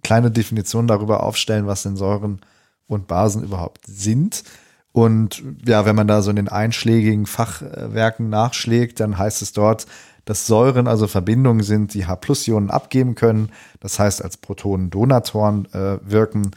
kleine 0.04 0.32
Definitionen 0.32 0.88
darüber 0.88 1.24
aufstellen, 1.24 1.68
was 1.68 1.84
denn 1.84 1.98
Säuren 1.98 2.40
und 2.88 3.08
Basen 3.08 3.44
überhaupt 3.44 3.86
sind. 3.86 4.44
Und 4.92 5.44
ja, 5.66 5.86
wenn 5.86 5.96
man 5.96 6.08
da 6.08 6.22
so 6.22 6.30
in 6.30 6.36
den 6.38 6.48
einschlägigen 6.48 7.26
Fachwerken 7.26 8.30
nachschlägt, 8.30 9.00
dann 9.00 9.18
heißt 9.18 9.42
es 9.42 9.52
dort, 9.52 9.86
dass 10.28 10.48
Säuren 10.48 10.88
also 10.88 11.08
Verbindungen 11.08 11.64
sind, 11.64 11.94
die 11.94 12.06
H-Plus-Ionen 12.06 12.70
abgeben 12.70 13.16
können, 13.16 13.50
das 13.80 13.98
heißt 13.98 14.24
als 14.24 14.38
Protonendonatoren 14.38 15.66
äh, 15.74 16.00
wirken 16.02 16.52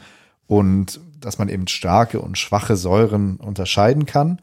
und 0.47 0.99
dass 1.19 1.37
man 1.37 1.49
eben 1.49 1.67
starke 1.67 2.19
und 2.19 2.37
schwache 2.37 2.75
Säuren 2.75 3.37
unterscheiden 3.37 4.05
kann. 4.05 4.39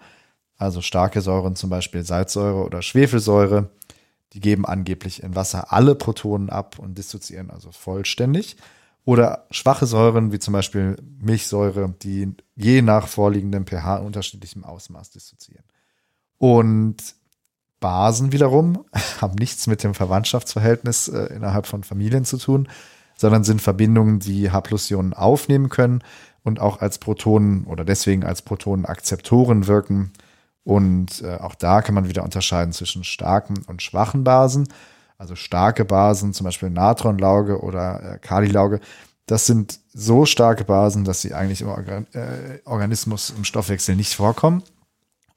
Also 0.57 0.81
starke 0.81 1.21
Säuren 1.21 1.57
zum 1.57 1.71
Beispiel 1.71 2.05
Salzsäure 2.05 2.65
oder 2.65 2.83
Schwefelsäure 2.83 3.71
die 4.33 4.41
geben 4.41 4.67
angeblich 4.67 5.23
in 5.23 5.35
Wasser 5.35 5.73
alle 5.73 5.95
Protonen 5.95 6.51
ab 6.51 6.79
und 6.79 6.99
dissoziieren 6.99 7.51
also 7.51 7.73
vollständig. 7.73 8.57
Oder 9.05 9.47
schwache 9.51 9.87
Säuren, 9.87 10.33
wie 10.33 10.39
zum 10.39 10.53
Beispiel 10.53 10.97
Milchsäure, 11.19 11.95
die 12.03 12.35
je 12.55 12.83
nach 12.83 13.09
vorliegendem 13.09 13.67
pH 13.67 13.97
unterschiedlichem 13.97 14.65
Ausmaß 14.65 15.11
dissoziieren. 15.11 15.65
Und 16.37 17.15
Basen 17.81 18.33
wiederum 18.33 18.85
haben 19.21 19.35
nichts 19.35 19.67
mit 19.67 19.83
dem 19.83 19.95
Verwandtschaftsverhältnis 19.95 21.09
äh, 21.09 21.35
innerhalb 21.35 21.67
von 21.67 21.85
Familien 21.85 22.25
zu 22.25 22.39
tun, 22.39 22.69
sondern 23.17 23.45
sind 23.45 23.63
Verbindungen, 23.63 24.21
die 24.21 24.51
H-Plus-Ionen 24.51 25.13
aufnehmen 25.13 25.69
können 25.69 26.03
und 26.43 26.61
auch 26.61 26.81
als 26.81 26.99
Protonen 26.99 27.65
oder 27.65 27.85
deswegen 27.85 28.25
als 28.25 28.43
Protonenakzeptoren 28.43 29.67
wirken, 29.67 30.13
und 30.69 31.23
äh, 31.23 31.37
auch 31.37 31.55
da 31.55 31.81
kann 31.81 31.95
man 31.95 32.11
wieder 32.11 32.23
unterscheiden 32.23 32.75
zwischen 32.75 33.03
starken 33.03 33.63
und 33.69 33.81
schwachen 33.81 34.23
Basen. 34.23 34.69
Also 35.17 35.35
starke 35.35 35.87
Basen, 35.87 36.35
zum 36.35 36.45
Beispiel 36.45 36.69
Natronlauge 36.69 37.63
oder 37.63 38.03
äh, 38.17 38.19
Kalilauge, 38.19 38.81
das 39.25 39.47
sind 39.47 39.81
so 39.95 40.27
starke 40.27 40.65
Basen, 40.65 41.05
dass 41.05 41.23
sie 41.23 41.33
eigentlich 41.33 41.63
im 41.63 41.69
Organ 41.69 42.07
äh, 42.13 42.59
Organismus 42.67 43.31
im 43.31 43.45
Stoffwechsel 43.45 43.97
nicht 43.97 44.15
vorkommen. 44.15 44.63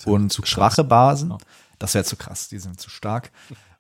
Und 0.04 0.34
zu 0.34 0.46
schwache 0.46 0.84
Basen, 0.84 1.34
das 1.82 1.94
wäre 1.94 2.04
zu 2.06 2.16
krass, 2.16 2.48
die 2.50 2.60
sind 2.60 2.80
zu 2.80 2.90
stark. 2.90 3.32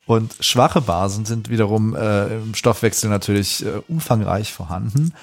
Und 0.05 0.35
schwache 0.39 0.81
Basen 0.81 1.25
sind 1.25 1.49
wiederum 1.49 1.95
äh, 1.95 2.37
im 2.37 2.55
Stoffwechsel 2.55 3.09
natürlich 3.09 3.65
äh, 3.65 3.81
umfangreich 3.87 4.51
vorhanden 4.51 5.13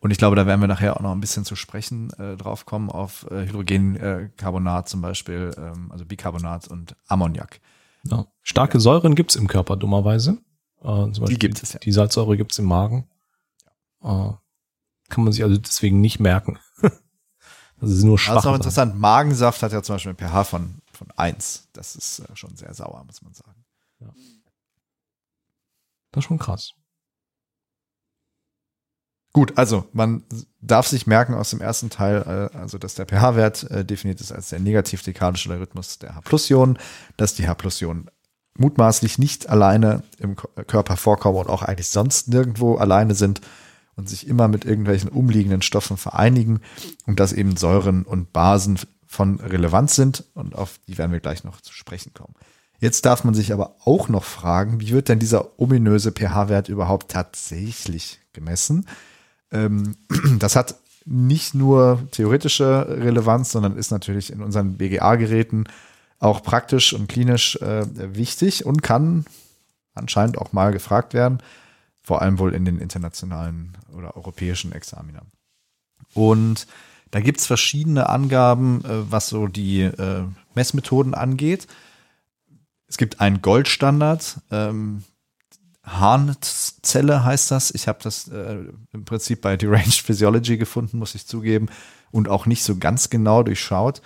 Und 0.00 0.10
ich 0.10 0.18
glaube, 0.18 0.34
da 0.34 0.46
werden 0.46 0.60
wir 0.60 0.66
nachher 0.68 0.96
auch 0.96 1.00
noch 1.02 1.12
ein 1.12 1.20
bisschen 1.20 1.44
zu 1.44 1.54
sprechen 1.54 2.10
äh, 2.18 2.36
drauf 2.36 2.66
kommen, 2.66 2.90
auf 2.90 3.24
äh, 3.30 3.46
Hydrogencarbonat 3.46 4.88
zum 4.88 5.00
Beispiel, 5.00 5.52
ähm, 5.56 5.92
also 5.92 6.04
Bicarbonat 6.04 6.66
und 6.66 6.96
Ammoniak. 7.06 7.60
Ja. 8.04 8.26
Starke 8.42 8.80
Säuren 8.80 9.14
gibt's 9.14 9.36
im 9.36 9.46
Körper, 9.46 9.76
dummerweise. 9.76 10.38
Äh, 10.80 10.84
zum 11.12 11.12
Beispiel 11.20 11.38
gibt 11.38 11.62
es, 11.62 11.74
ja. 11.74 11.78
Die 11.78 11.92
Salzsäure 11.92 12.36
gibt's 12.36 12.58
im 12.58 12.64
Magen. 12.64 13.06
Äh, 14.02 14.30
kann 15.08 15.22
man 15.24 15.32
sich 15.32 15.44
also 15.44 15.56
deswegen 15.56 16.00
nicht 16.00 16.18
merken. 16.18 16.58
das 16.82 17.90
ist 17.90 18.02
nur 18.02 18.16
Das 18.16 18.22
schwach. 18.24 18.38
ist 18.38 18.46
auch 18.46 18.54
interessant. 18.56 18.98
Magensaft 18.98 19.62
hat 19.62 19.72
ja 19.72 19.84
zum 19.84 19.94
Beispiel 19.94 20.14
ein 20.14 20.16
pH 20.18 20.44
von, 20.44 20.81
von 21.02 21.10
1. 21.16 21.68
Das 21.72 21.96
ist 21.96 22.20
äh, 22.20 22.36
schon 22.36 22.56
sehr 22.56 22.72
sauer, 22.74 23.02
muss 23.04 23.22
man 23.22 23.34
sagen. 23.34 23.64
Das 26.12 26.22
ist 26.22 26.24
schon 26.24 26.38
krass. 26.38 26.72
Gut, 29.34 29.56
also 29.56 29.88
man 29.92 30.24
darf 30.60 30.86
sich 30.86 31.06
merken 31.06 31.34
aus 31.34 31.50
dem 31.50 31.60
ersten 31.60 31.88
Teil, 31.88 32.50
äh, 32.54 32.56
also 32.56 32.78
dass 32.78 32.94
der 32.94 33.06
pH-Wert 33.06 33.70
äh, 33.70 33.84
definiert 33.84 34.20
ist 34.20 34.30
als 34.30 34.50
der 34.50 34.60
negativ-dekadische 34.60 35.48
Logarithmus 35.48 35.98
der 35.98 36.14
H-Plus-Ionen, 36.14 36.78
dass 37.16 37.34
die 37.34 37.48
H-Plus-Ionen 37.48 38.10
mutmaßlich 38.58 39.18
nicht 39.18 39.48
alleine 39.48 40.02
im 40.18 40.36
Ko- 40.36 40.48
Körper 40.66 40.96
vorkommen 40.98 41.38
und 41.38 41.48
auch 41.48 41.62
eigentlich 41.62 41.88
sonst 41.88 42.28
nirgendwo 42.28 42.76
alleine 42.76 43.14
sind 43.14 43.40
und 43.96 44.08
sich 44.08 44.26
immer 44.26 44.48
mit 44.48 44.66
irgendwelchen 44.66 45.08
umliegenden 45.08 45.62
Stoffen 45.62 45.96
vereinigen 45.96 46.60
und 47.06 47.18
dass 47.18 47.32
eben 47.32 47.56
Säuren 47.56 48.02
und 48.02 48.32
Basen 48.34 48.78
von 49.12 49.40
Relevanz 49.40 49.94
sind 49.94 50.24
und 50.32 50.54
auf 50.54 50.78
die 50.88 50.96
werden 50.96 51.12
wir 51.12 51.20
gleich 51.20 51.44
noch 51.44 51.60
zu 51.60 51.74
sprechen 51.74 52.14
kommen. 52.14 52.34
Jetzt 52.80 53.04
darf 53.04 53.24
man 53.24 53.34
sich 53.34 53.52
aber 53.52 53.76
auch 53.84 54.08
noch 54.08 54.24
fragen, 54.24 54.80
wie 54.80 54.90
wird 54.90 55.08
denn 55.08 55.18
dieser 55.18 55.60
ominöse 55.60 56.12
pH-Wert 56.12 56.68
überhaupt 56.68 57.10
tatsächlich 57.10 58.20
gemessen? 58.32 58.88
Ähm, 59.52 59.96
das 60.38 60.56
hat 60.56 60.76
nicht 61.04 61.54
nur 61.54 62.00
theoretische 62.10 62.86
Relevanz, 62.88 63.52
sondern 63.52 63.76
ist 63.76 63.90
natürlich 63.90 64.32
in 64.32 64.40
unseren 64.40 64.78
BGA-Geräten 64.78 65.64
auch 66.18 66.42
praktisch 66.42 66.94
und 66.94 67.08
klinisch 67.08 67.56
äh, 67.56 67.84
wichtig 68.16 68.64
und 68.64 68.82
kann 68.82 69.26
anscheinend 69.94 70.38
auch 70.38 70.54
mal 70.54 70.72
gefragt 70.72 71.12
werden, 71.12 71.38
vor 72.02 72.22
allem 72.22 72.38
wohl 72.38 72.54
in 72.54 72.64
den 72.64 72.78
internationalen 72.78 73.76
oder 73.94 74.16
europäischen 74.16 74.72
Examina. 74.72 75.22
Und 76.14 76.66
da 77.12 77.20
gibt's 77.20 77.46
verschiedene 77.46 78.08
Angaben, 78.08 78.84
äh, 78.84 79.10
was 79.10 79.28
so 79.28 79.46
die 79.46 79.82
äh, 79.82 80.24
Messmethoden 80.54 81.14
angeht. 81.14 81.68
Es 82.88 82.96
gibt 82.96 83.20
einen 83.20 83.40
Goldstandard, 83.40 84.40
ähm, 84.50 85.04
Harnzelle 85.84 87.24
heißt 87.24 87.50
das. 87.50 87.72
Ich 87.72 87.88
habe 87.88 87.98
das 88.02 88.28
äh, 88.28 88.58
im 88.92 89.04
Prinzip 89.04 89.40
bei 89.40 89.56
Deranged 89.56 90.00
Physiology 90.00 90.56
gefunden, 90.56 90.98
muss 90.98 91.14
ich 91.14 91.26
zugeben, 91.26 91.66
und 92.10 92.28
auch 92.28 92.46
nicht 92.46 92.62
so 92.62 92.76
ganz 92.76 93.10
genau 93.10 93.42
durchschaut. 93.42 94.00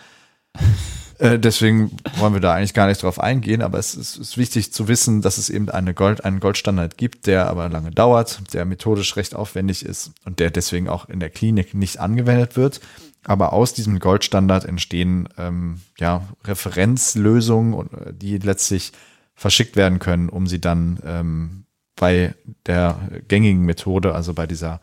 Äh, 1.18 1.38
deswegen 1.38 1.96
wollen 2.18 2.34
wir 2.34 2.40
da 2.40 2.54
eigentlich 2.54 2.74
gar 2.74 2.86
nicht 2.86 3.02
drauf 3.02 3.18
eingehen, 3.18 3.62
aber 3.62 3.78
es 3.78 3.94
ist, 3.94 4.16
ist 4.16 4.36
wichtig 4.36 4.72
zu 4.72 4.88
wissen, 4.88 5.22
dass 5.22 5.38
es 5.38 5.48
eben 5.48 5.68
eine 5.70 5.94
Gold, 5.94 6.24
einen 6.24 6.40
Goldstandard 6.40 6.98
gibt, 6.98 7.26
der 7.26 7.48
aber 7.48 7.68
lange 7.68 7.90
dauert, 7.90 8.52
der 8.52 8.64
methodisch 8.64 9.16
recht 9.16 9.34
aufwendig 9.34 9.84
ist 9.84 10.12
und 10.24 10.40
der 10.40 10.50
deswegen 10.50 10.88
auch 10.88 11.08
in 11.08 11.20
der 11.20 11.30
Klinik 11.30 11.74
nicht 11.74 11.98
angewendet 11.98 12.56
wird. 12.56 12.80
Aber 13.24 13.52
aus 13.52 13.74
diesem 13.74 13.98
Goldstandard 13.98 14.66
entstehen 14.66 15.28
ähm, 15.38 15.80
ja 15.98 16.28
Referenzlösungen, 16.44 17.90
äh, 17.92 18.12
die 18.12 18.38
letztlich 18.38 18.92
verschickt 19.34 19.76
werden 19.76 19.98
können, 19.98 20.28
um 20.28 20.46
sie 20.46 20.60
dann 20.60 20.98
ähm, 21.04 21.64
bei 21.96 22.34
der 22.66 22.98
gängigen 23.26 23.62
Methode, 23.62 24.14
also 24.14 24.34
bei 24.34 24.46
dieser 24.46 24.80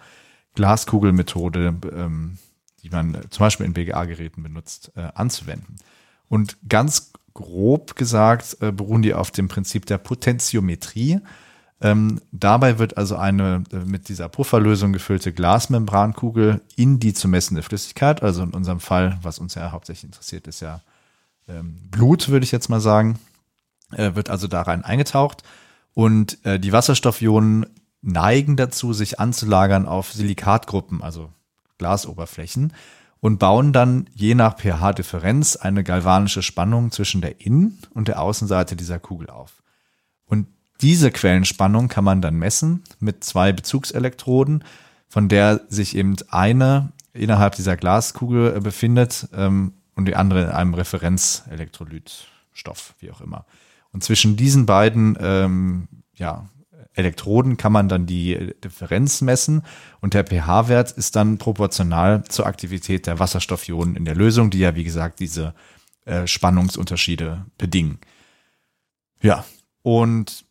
Glaskugelmethode, 0.55 1.75
ähm, 1.95 2.37
die 2.81 2.89
man 2.89 3.17
zum 3.29 3.45
Beispiel 3.45 3.65
in 3.65 3.73
BGA-Geräten 3.73 4.43
benutzt, 4.43 4.91
äh, 4.95 5.07
anzuwenden. 5.13 5.77
Und 6.33 6.57
ganz 6.67 7.11
grob 7.35 7.95
gesagt 7.95 8.57
äh, 8.59 8.71
beruhen 8.71 9.03
die 9.03 9.13
auf 9.13 9.29
dem 9.29 9.47
Prinzip 9.47 9.85
der 9.85 9.99
Potentiometrie. 9.99 11.19
Ähm, 11.79 12.21
dabei 12.31 12.79
wird 12.79 12.97
also 12.97 13.17
eine 13.17 13.63
äh, 13.71 13.75
mit 13.85 14.09
dieser 14.09 14.29
Pufferlösung 14.29 14.93
gefüllte 14.93 15.31
Glasmembrankugel 15.31 16.61
in 16.75 16.99
die 16.99 17.13
zu 17.13 17.27
messende 17.27 17.61
Flüssigkeit, 17.61 18.23
also 18.23 18.41
in 18.41 18.49
unserem 18.49 18.79
Fall, 18.79 19.19
was 19.21 19.37
uns 19.37 19.53
ja 19.53 19.71
hauptsächlich 19.71 20.05
interessiert, 20.05 20.47
ist 20.47 20.59
ja 20.59 20.81
ähm, 21.47 21.77
Blut, 21.91 22.29
würde 22.29 22.45
ich 22.45 22.51
jetzt 22.51 22.67
mal 22.67 22.81
sagen, 22.81 23.19
äh, 23.91 24.15
wird 24.15 24.31
also 24.31 24.47
da 24.47 24.63
rein 24.63 24.83
eingetaucht. 24.83 25.43
Und 25.93 26.43
äh, 26.47 26.59
die 26.59 26.73
Wasserstoffionen 26.73 27.67
neigen 28.01 28.55
dazu, 28.55 28.91
sich 28.91 29.19
anzulagern 29.19 29.85
auf 29.85 30.11
Silikatgruppen, 30.11 31.03
also 31.03 31.29
Glasoberflächen, 31.77 32.73
und 33.23 33.39
bauen 33.39 33.71
dann 33.71 34.09
je 34.13 34.35
nach 34.35 34.57
pH-Differenz 34.57 35.55
eine 35.55 35.85
galvanische 35.85 36.43
Spannung 36.43 36.91
zwischen 36.91 37.21
der 37.21 37.39
Innen- 37.39 37.79
und 37.91 38.09
der 38.09 38.21
Außenseite 38.21 38.75
dieser 38.75 38.99
Kugel 38.99 39.29
auf. 39.29 39.63
Und 40.25 40.47
diese 40.81 41.09
Quellenspannung 41.09 41.87
kann 41.87 42.03
man 42.03 42.21
dann 42.21 42.35
messen 42.35 42.83
mit 42.99 43.23
zwei 43.23 43.53
Bezugselektroden, 43.53 44.65
von 45.07 45.29
der 45.29 45.61
sich 45.69 45.95
eben 45.95 46.17
eine 46.31 46.91
innerhalb 47.13 47.55
dieser 47.55 47.77
Glaskugel 47.77 48.57
äh, 48.57 48.59
befindet 48.59 49.29
ähm, 49.33 49.71
und 49.95 50.03
die 50.03 50.17
andere 50.17 50.43
in 50.43 50.49
einem 50.49 50.73
Referenzelektrolytstoff, 50.73 52.95
wie 52.99 53.09
auch 53.09 53.21
immer. 53.21 53.45
Und 53.93 54.03
zwischen 54.03 54.35
diesen 54.35 54.65
beiden 54.65 55.17
ähm, 55.21 55.87
ja, 56.13 56.49
Elektroden 56.95 57.57
kann 57.57 57.71
man 57.71 57.89
dann 57.89 58.05
die 58.05 58.53
Differenz 58.63 59.21
messen 59.21 59.63
und 60.01 60.13
der 60.13 60.25
pH-Wert 60.25 60.91
ist 60.91 61.15
dann 61.15 61.37
proportional 61.37 62.23
zur 62.25 62.45
Aktivität 62.45 63.07
der 63.07 63.19
Wasserstoffionen 63.19 63.95
in 63.95 64.05
der 64.05 64.15
Lösung, 64.15 64.49
die 64.49 64.59
ja 64.59 64.75
wie 64.75 64.83
gesagt 64.83 65.19
diese 65.19 65.53
äh, 66.05 66.27
Spannungsunterschiede 66.27 67.45
bedingen. 67.57 67.99
Ja, 69.21 69.45
und 69.81 70.45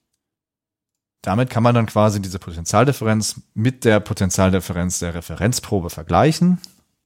damit 1.22 1.50
kann 1.50 1.62
man 1.62 1.74
dann 1.74 1.86
quasi 1.86 2.20
diese 2.20 2.38
Potentialdifferenz 2.38 3.40
mit 3.54 3.84
der 3.84 4.00
Potentialdifferenz 4.00 4.98
der 4.98 5.14
Referenzprobe 5.14 5.90
vergleichen, 5.90 6.58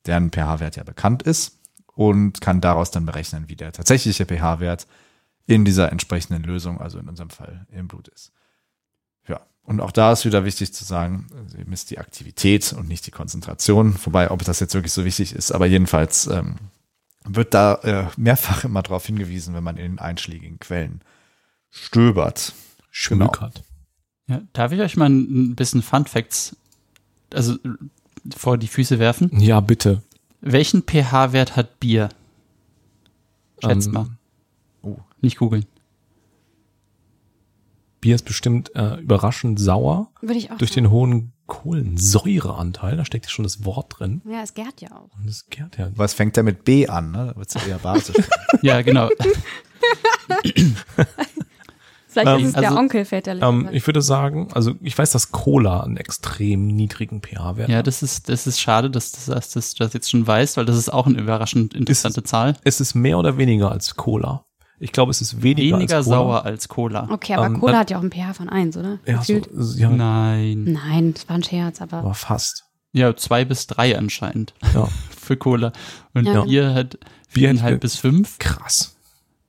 deren 0.06 0.30
pH-Wert 0.30 0.76
ja 0.76 0.84
bekannt 0.84 1.22
ist 1.22 1.58
und 1.94 2.40
kann 2.40 2.60
daraus 2.60 2.90
dann 2.90 3.04
berechnen, 3.04 3.48
wie 3.48 3.56
der 3.56 3.72
tatsächliche 3.72 4.24
pH-Wert 4.24 4.86
in 5.46 5.64
dieser 5.64 5.92
entsprechenden 5.92 6.42
Lösung, 6.42 6.80
also 6.80 6.98
in 6.98 7.08
unserem 7.08 7.30
Fall 7.30 7.66
im 7.70 7.88
Blut 7.88 8.08
ist. 8.08 8.32
Und 9.66 9.80
auch 9.80 9.90
da 9.90 10.12
ist 10.12 10.24
wieder 10.24 10.44
wichtig 10.44 10.72
zu 10.72 10.84
sagen, 10.84 11.26
ihr 11.58 11.66
misst 11.66 11.90
die 11.90 11.98
Aktivität 11.98 12.72
und 12.72 12.88
nicht 12.88 13.04
die 13.06 13.10
Konzentration. 13.10 13.96
Wobei, 14.04 14.30
ob 14.30 14.44
das 14.44 14.60
jetzt 14.60 14.74
wirklich 14.74 14.92
so 14.92 15.04
wichtig 15.04 15.34
ist, 15.34 15.50
aber 15.50 15.66
jedenfalls 15.66 16.28
ähm, 16.28 16.56
wird 17.24 17.52
da 17.52 17.74
äh, 17.82 18.06
mehrfach 18.16 18.62
immer 18.64 18.82
darauf 18.82 19.04
hingewiesen, 19.04 19.54
wenn 19.54 19.64
man 19.64 19.76
in 19.76 19.92
den 19.92 19.98
einschlägigen 19.98 20.60
Quellen 20.60 21.00
stöbert. 21.70 22.54
Genau. 23.08 23.26
Schmückert. 23.26 23.64
Ja, 24.28 24.40
darf 24.52 24.72
ich 24.72 24.80
euch 24.80 24.96
mal 24.96 25.10
ein 25.10 25.54
bisschen 25.56 25.82
Fun 25.82 26.06
Facts 26.06 26.56
also 27.34 27.56
vor 28.36 28.58
die 28.58 28.68
Füße 28.68 28.98
werfen? 28.98 29.30
Ja, 29.40 29.60
bitte. 29.60 30.02
Welchen 30.40 30.82
pH-Wert 30.82 31.56
hat 31.56 31.80
Bier? 31.80 32.08
Schätzt 33.62 33.88
Ähm, 33.88 33.92
mal. 33.92 34.06
Oh. 34.82 34.98
Nicht 35.20 35.38
googeln. 35.38 35.66
Bier 38.00 38.14
ist 38.14 38.24
bestimmt 38.24 38.74
äh, 38.74 38.96
überraschend 39.00 39.58
sauer 39.58 40.10
Würde 40.20 40.38
ich 40.38 40.50
auch 40.50 40.58
durch 40.58 40.72
sagen. 40.72 40.84
den 40.86 40.90
hohen 40.90 41.32
Kohlensäureanteil. 41.46 42.96
Da 42.96 43.04
steckt 43.04 43.26
ja 43.26 43.30
schon 43.30 43.42
das 43.44 43.64
Wort 43.64 43.98
drin. 43.98 44.20
Ja, 44.28 44.42
es 44.42 44.54
gärt 44.54 44.80
ja 44.80 44.90
auch. 44.92 45.16
Und 45.16 45.26
das 45.28 45.46
gärt 45.48 45.78
ja. 45.78 45.90
Was 45.94 46.12
fängt 46.14 46.36
der 46.36 46.42
mit 46.42 46.64
B 46.64 46.86
an? 46.88 47.10
Ne? 47.12 47.32
Da 47.32 47.36
wird 47.36 47.54
es 47.54 47.66
eher 47.66 47.78
basisch. 47.78 48.16
Ja, 48.62 48.80
genau. 48.82 49.08
Vielleicht 52.08 52.28
Ähm, 52.28 52.44
ist 52.44 52.48
es 52.50 52.54
also- 52.54 52.68
der 52.70 52.78
Onkel 52.78 53.04
väterlicherweise. 53.04 53.68
Ähm, 53.68 53.74
ich 53.74 53.86
würde 53.86 54.00
sagen, 54.00 54.48
also 54.54 54.72
ich 54.80 54.96
weiß, 54.96 55.10
dass 55.12 55.32
Cola 55.32 55.80
einen 55.80 55.98
extrem 55.98 56.66
niedrigen 56.68 57.20
pH-Wert 57.20 57.68
Ja, 57.68 57.78
hat. 57.78 57.86
das 57.86 58.02
ist, 58.02 58.30
das 58.30 58.46
ist 58.46 58.58
schade, 58.58 58.88
dass, 58.90 59.12
dass, 59.12 59.26
dass, 59.26 59.50
dass 59.50 59.74
du 59.74 59.84
das 59.84 59.92
jetzt 59.92 60.10
schon 60.10 60.26
weißt, 60.26 60.56
weil 60.56 60.64
das 60.64 60.78
ist 60.78 60.90
auch 60.90 61.06
eine 61.06 61.18
überraschend 61.20 61.74
interessante 61.74 62.22
Zahl. 62.22 62.56
Es 62.64 62.80
ist 62.80 62.94
mehr 62.94 63.18
oder 63.18 63.36
weniger 63.36 63.70
als 63.70 63.96
Cola. 63.96 64.45
Ich 64.78 64.92
glaube, 64.92 65.10
es 65.10 65.20
ist 65.22 65.42
weniger, 65.42 65.76
Weniger 65.78 65.96
als 65.96 66.06
Cola. 66.06 66.16
sauer 66.16 66.44
als 66.44 66.68
Cola. 66.68 67.08
okay, 67.10 67.34
aber 67.34 67.46
ähm, 67.46 67.60
Cola 67.60 67.78
hat 67.78 67.90
ja 67.90 67.96
auch 67.96 68.02
einen 68.02 68.12
pH 68.12 68.34
von 68.34 68.48
1, 68.48 68.76
oder? 68.76 68.98
Ja, 69.06 69.22
so, 69.22 69.40
ja 69.78 69.88
Nein. 69.90 70.64
Nein, 70.64 71.14
das 71.14 71.28
war 71.28 71.36
ein 71.36 71.42
Scherz, 71.42 71.80
aber 71.80 71.98
aber 71.98 72.14
fast. 72.14 72.64
Ja, 72.92 73.14
zwei 73.16 73.44
bis 73.44 73.66
drei 73.66 73.96
anscheinend 73.98 74.54
Ja, 74.74 74.88
für 75.18 75.36
Cola. 75.36 75.72
Und 76.14 76.26
Ja. 76.26 76.42
Bier 76.44 76.74
hat 76.74 76.98
viereinhalb 77.28 77.80
bis 77.80 77.96
fünf. 77.96 78.38
krass. 78.38 78.96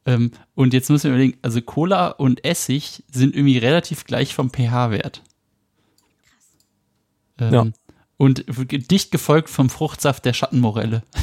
Ähm, 0.06 0.32
und 0.56 0.74
jetzt 0.74 0.90
müssen 0.90 1.06
wir 1.06 1.12
überlegen, 1.16 1.38
also 1.42 1.62
Cola 1.62 2.08
und 2.08 2.46
Essig 2.46 3.04
sind 3.12 3.36
irgendwie 3.36 3.58
relativ 3.58 4.06
gleich 4.06 4.34
vom 4.34 4.50
pH-Wert. 4.50 5.22
Ähm, 7.40 7.54
Ja. 7.54 7.66
Und 8.20 8.46
dicht 8.48 9.12
gefolgt 9.12 9.50
vom 9.50 9.70
Fruchtsaft 9.70 10.26
der 10.26 10.34
Schattenmorelle. 10.34 11.04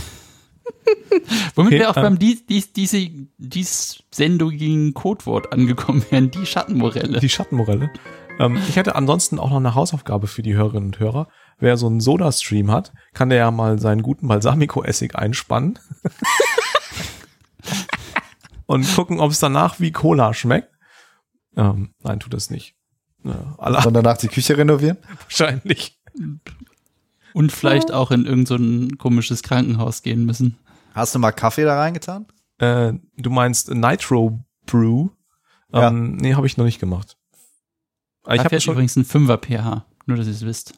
Womit 1.54 1.72
Okay, 1.72 1.80
wir 1.80 1.90
auch 1.90 1.96
äh, 1.96 2.02
beim 2.02 2.18
dies, 2.18 2.46
dies, 2.46 2.72
diese, 2.72 3.08
dies 3.38 4.02
sendigen 4.10 4.94
Codewort 4.94 5.52
angekommen 5.52 6.04
wären, 6.10 6.30
die 6.30 6.46
Schattenmorelle. 6.46 7.20
Die 7.20 7.28
Schattenmorelle. 7.28 7.90
Ähm, 8.38 8.56
ich 8.68 8.76
hätte 8.76 8.96
ansonsten 8.96 9.38
auch 9.38 9.50
noch 9.50 9.58
eine 9.58 9.74
Hausaufgabe 9.74 10.26
für 10.26 10.42
die 10.42 10.54
Hörerinnen 10.54 10.86
und 10.86 10.98
Hörer. 10.98 11.28
Wer 11.58 11.76
so 11.76 11.86
einen 11.86 12.00
Soda-Stream 12.00 12.70
hat, 12.70 12.92
kann 13.12 13.28
der 13.28 13.38
ja 13.38 13.50
mal 13.50 13.78
seinen 13.78 14.02
guten 14.02 14.26
Balsamico-Essig 14.26 15.14
einspannen. 15.14 15.78
und 18.66 18.92
gucken, 18.94 19.20
ob 19.20 19.30
es 19.30 19.38
danach 19.38 19.78
wie 19.78 19.92
Cola 19.92 20.34
schmeckt. 20.34 20.70
Ähm, 21.56 21.94
nein, 22.02 22.18
tut 22.18 22.34
das 22.34 22.50
nicht. 22.50 22.74
Ja, 23.22 23.54
alle 23.58 23.78
Und 23.86 23.94
danach 23.94 24.18
die 24.18 24.28
Küche 24.28 24.56
renovieren? 24.56 24.98
wahrscheinlich. 25.22 26.00
Und 27.34 27.52
vielleicht 27.52 27.92
auch 27.92 28.10
in 28.10 28.24
irgendein 28.24 28.46
so 28.46 28.54
ein 28.54 28.96
komisches 28.96 29.42
Krankenhaus 29.42 30.02
gehen 30.02 30.24
müssen. 30.24 30.56
Hast 30.94 31.14
du 31.14 31.18
mal 31.18 31.32
Kaffee 31.32 31.64
da 31.64 31.76
reingetan? 31.78 32.26
Äh, 32.58 32.94
du 33.16 33.30
meinst 33.30 33.74
Nitro 33.74 34.38
Brew? 34.66 35.08
Ja. 35.72 35.88
Ähm, 35.88 36.16
nee, 36.16 36.34
habe 36.34 36.46
ich 36.46 36.56
noch 36.56 36.64
nicht 36.64 36.78
gemacht. 36.78 37.16
Aber 38.22 38.36
ich 38.36 38.38
Kaffee 38.38 38.44
habe 38.44 38.56
hat 38.56 38.62
schon, 38.62 38.74
übrigens 38.74 38.96
einen 38.96 39.04
5er 39.04 39.38
pH, 39.38 39.84
nur 40.06 40.16
dass 40.16 40.26
ihr 40.26 40.32
es 40.32 40.46
wisst. 40.46 40.74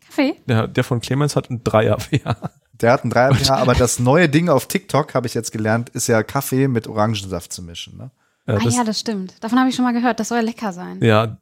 Kaffee? 0.00 0.36
der, 0.46 0.66
der 0.66 0.82
von 0.82 1.00
Clemens 1.00 1.36
hat 1.36 1.50
einen 1.50 1.62
Dreier. 1.62 1.98
Ja. 2.24 2.36
Der 2.80 2.92
hat 2.92 3.02
einen 3.02 3.10
3 3.10 3.34
pH, 3.34 3.50
aber 3.56 3.74
das 3.74 3.98
neue 3.98 4.30
Ding 4.30 4.48
auf 4.48 4.66
TikTok, 4.66 5.14
habe 5.14 5.26
ich 5.26 5.34
jetzt 5.34 5.52
gelernt, 5.52 5.90
ist 5.90 6.06
ja 6.06 6.22
Kaffee 6.22 6.66
mit 6.66 6.88
Orangensaft 6.88 7.52
zu 7.52 7.62
mischen. 7.62 7.98
Ne? 7.98 8.10
Äh, 8.46 8.52
ah 8.52 8.58
das, 8.64 8.74
ja, 8.74 8.84
das 8.84 8.98
stimmt. 9.00 9.34
Davon 9.40 9.58
habe 9.58 9.68
ich 9.68 9.76
schon 9.76 9.84
mal 9.84 9.92
gehört. 9.92 10.18
Das 10.18 10.28
soll 10.28 10.40
lecker 10.40 10.72
sein. 10.72 10.98
ja, 11.02 11.36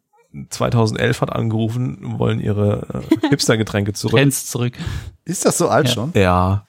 2011 0.50 1.20
hat 1.23 1.30
angerufen, 1.32 2.18
wollen 2.18 2.40
ihre 2.40 3.04
äh, 3.23 3.28
Hipster-Getränke 3.28 3.92
zurück. 3.94 4.16
Trends 4.16 4.47
zurück. 4.47 4.75
Ist 5.25 5.44
das 5.44 5.58
so 5.58 5.68
alt 5.68 5.88
Ja. 5.88 5.94
schon? 5.94 6.12
Ja, 6.14 6.66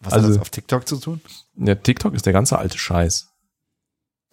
Was 0.00 0.12
Also- 0.12 0.26
hat 0.28 0.34
das 0.34 0.40
auf 0.42 0.50
TikTok 0.50 0.86
zu 0.86 0.96
tun? 0.98 1.20
ja, 1.56 1.74
TikTok 1.74 2.14
ist 2.14 2.26
der 2.26 2.32
ganze 2.32 2.58
alte 2.58 2.78
Scheiß. 2.78 3.28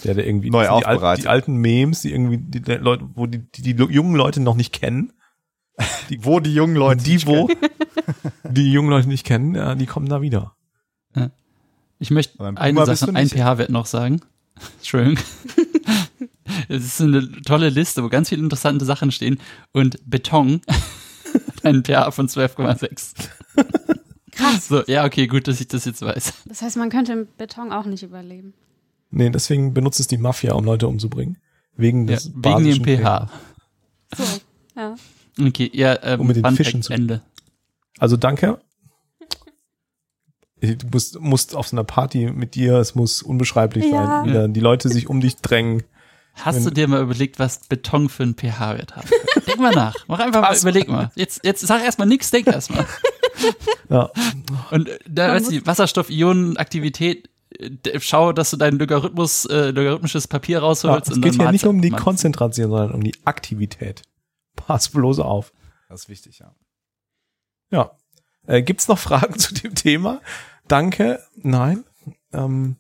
Der, 0.04 0.14
der 0.14 0.28
irgendwie 0.28 0.50
Neu 0.50 0.64
die, 0.64 0.68
alten, 0.70 0.86
aufbereitet. 0.90 1.24
die 1.24 1.30
alten 1.30 1.56
Memes, 1.56 2.02
die 2.02 2.12
irgendwie 2.12 2.38
die, 2.38 2.62
die 2.62 2.74
Leute, 2.74 3.08
wo 3.16 3.28
die, 3.28 3.40
die, 3.40 3.62
die 3.62 3.84
jungen 3.84 4.16
Leute 4.16 4.42
noch 4.42 4.56
nicht 4.56 4.74
kennen. 4.74 5.14
Wo 6.20 6.40
die 6.40 6.54
jungen 6.54 6.76
Leute 6.78 7.04
die, 7.04 7.26
wo 7.28 7.50
die 8.50 8.72
jungen 8.72 8.90
Leute 8.90 9.10
nicht 9.10 9.26
kennen, 9.26 9.56
ja, 9.56 9.76
die 9.76 9.86
kommen 9.86 10.08
da 10.08 10.22
wieder. 10.22 10.56
Ich 12.00 12.12
möchte 12.12 12.40
ein 12.46 12.58
eine 12.58 12.96
Sache, 12.96 13.12
nicht. 13.12 13.34
pH-Wert 13.34 13.70
noch 13.72 13.86
sagen. 13.86 14.22
Entschuldigung. 14.78 15.24
Es 16.70 16.84
ist 16.86 17.02
eine 17.02 17.30
tolle 17.44 17.70
Liste, 17.70 18.04
wo 18.04 18.10
ganz 18.10 18.30
viele 18.30 18.42
interessante 18.44 18.86
Sachen 18.86 19.12
stehen. 19.12 19.40
Und 19.72 19.98
Beton 20.10 20.62
hat 20.68 21.66
einen 21.66 21.84
pH 21.84 22.12
von 22.12 22.28
12,6. 22.28 23.14
Krass. 24.32 24.68
So, 24.68 24.84
ja, 24.86 25.06
okay, 25.06 25.28
gut, 25.28 25.48
dass 25.48 25.60
ich 25.62 25.68
das 25.68 25.86
jetzt 25.86 26.02
weiß. 26.02 26.34
Das 26.46 26.62
heißt, 26.62 26.78
man 26.78 26.90
könnte 26.90 27.14
im 27.14 27.28
Beton 27.38 27.72
auch 27.72 27.86
nicht 27.86 28.04
überleben. 28.04 28.54
Nee, 29.12 29.30
deswegen 29.30 29.74
benutzt 29.74 30.00
es 30.00 30.08
die 30.08 30.18
Mafia, 30.18 30.54
um 30.54 30.66
Leute 30.66 30.88
umzubringen. 30.88 31.38
Wegen 31.78 32.08
Ja, 32.08 32.16
des 32.16 32.28
wegen 32.30 32.42
dem 32.42 32.52
basischen 32.82 32.86
pH. 32.86 33.30
So, 34.16 34.24
ja. 34.76 34.96
Okay, 35.40 35.70
ja, 35.74 35.98
ähm, 36.04 36.22
Um 36.22 36.28
mit 36.28 36.36
den 36.38 36.44
Fun 36.46 36.56
Fischen 36.56 36.82
zu- 36.82 36.94
Ende. 36.94 37.22
Also 37.98 38.18
danke. 38.18 38.60
Du 40.62 40.88
musst, 40.92 41.20
musst 41.20 41.56
auf 41.56 41.68
so 41.68 41.76
einer 41.76 41.84
Party 41.84 42.32
mit 42.32 42.56
dir, 42.56 42.78
es 42.78 42.96
muss 42.96 43.22
unbeschreiblich 43.22 43.86
Ja. 43.86 43.92
sein. 44.22 44.30
Wieder 44.30 44.48
die 44.48 44.60
Leute 44.62 44.90
sich 44.90 45.10
um 45.10 45.20
dich 45.22 45.36
drängen. 45.38 45.84
Hast 46.36 46.58
Wenn- 46.58 46.64
du 46.66 46.72
dir 46.72 46.88
mal 46.88 47.02
überlegt, 47.02 47.40
was 47.40 47.60
Beton 47.68 48.10
für 48.10 48.24
einen 48.24 48.36
pH-Wert 48.36 48.96
hat? 48.96 49.06
Denk 49.48 49.60
mal 49.60 49.74
nach. 49.74 49.96
Mach 50.08 50.20
einfach 50.20 50.42
mal, 50.42 50.52
Was? 50.52 50.62
überleg 50.64 50.88
mal. 50.90 51.12
Jetzt, 51.16 51.42
jetzt 51.44 51.62
sag 51.66 51.82
erstmal 51.84 52.08
nichts, 52.08 52.32
denk 52.32 52.48
erstmal. 52.48 52.86
Ja. 53.90 54.10
Und 54.72 54.90
äh, 54.90 54.98
da, 55.08 55.28
weißt 55.34 55.52
du, 55.52 55.66
Wasserstoff-Ionen-Aktivität, 55.66 57.30
äh, 57.60 58.00
schau, 58.00 58.32
dass 58.34 58.50
du 58.52 58.58
dein 58.58 58.80
Logarithmus, 58.80 59.46
äh, 59.46 59.70
logarithmisches 59.72 60.28
Papier 60.28 60.58
Ja, 60.58 60.64
rausholst. 60.64 61.10
es 61.10 61.16
und 61.18 61.22
geht 61.22 61.38
malst 61.38 61.52
nicht 61.52 61.66
um 61.66 61.82
die 61.82 61.92
Konzentration, 61.92 62.70
sondern 62.72 62.92
um 62.94 63.04
die 63.04 63.14
Aktivität. 63.26 64.02
Pass 64.56 64.90
bloß 64.90 65.20
auf. 65.20 65.52
Das 65.90 66.02
ist 66.04 66.10
wichtig, 66.10 66.40
ja. 66.40 66.56
Ja. 67.72 67.92
Äh, 68.48 68.62
gibt's 68.64 68.88
noch 68.88 68.98
Fragen 69.00 69.38
zu 69.40 69.54
dem 69.54 69.76
Thema? 69.76 70.22
Danke. 70.68 71.20
Nein. 71.36 71.84
Ähm, 72.34 72.78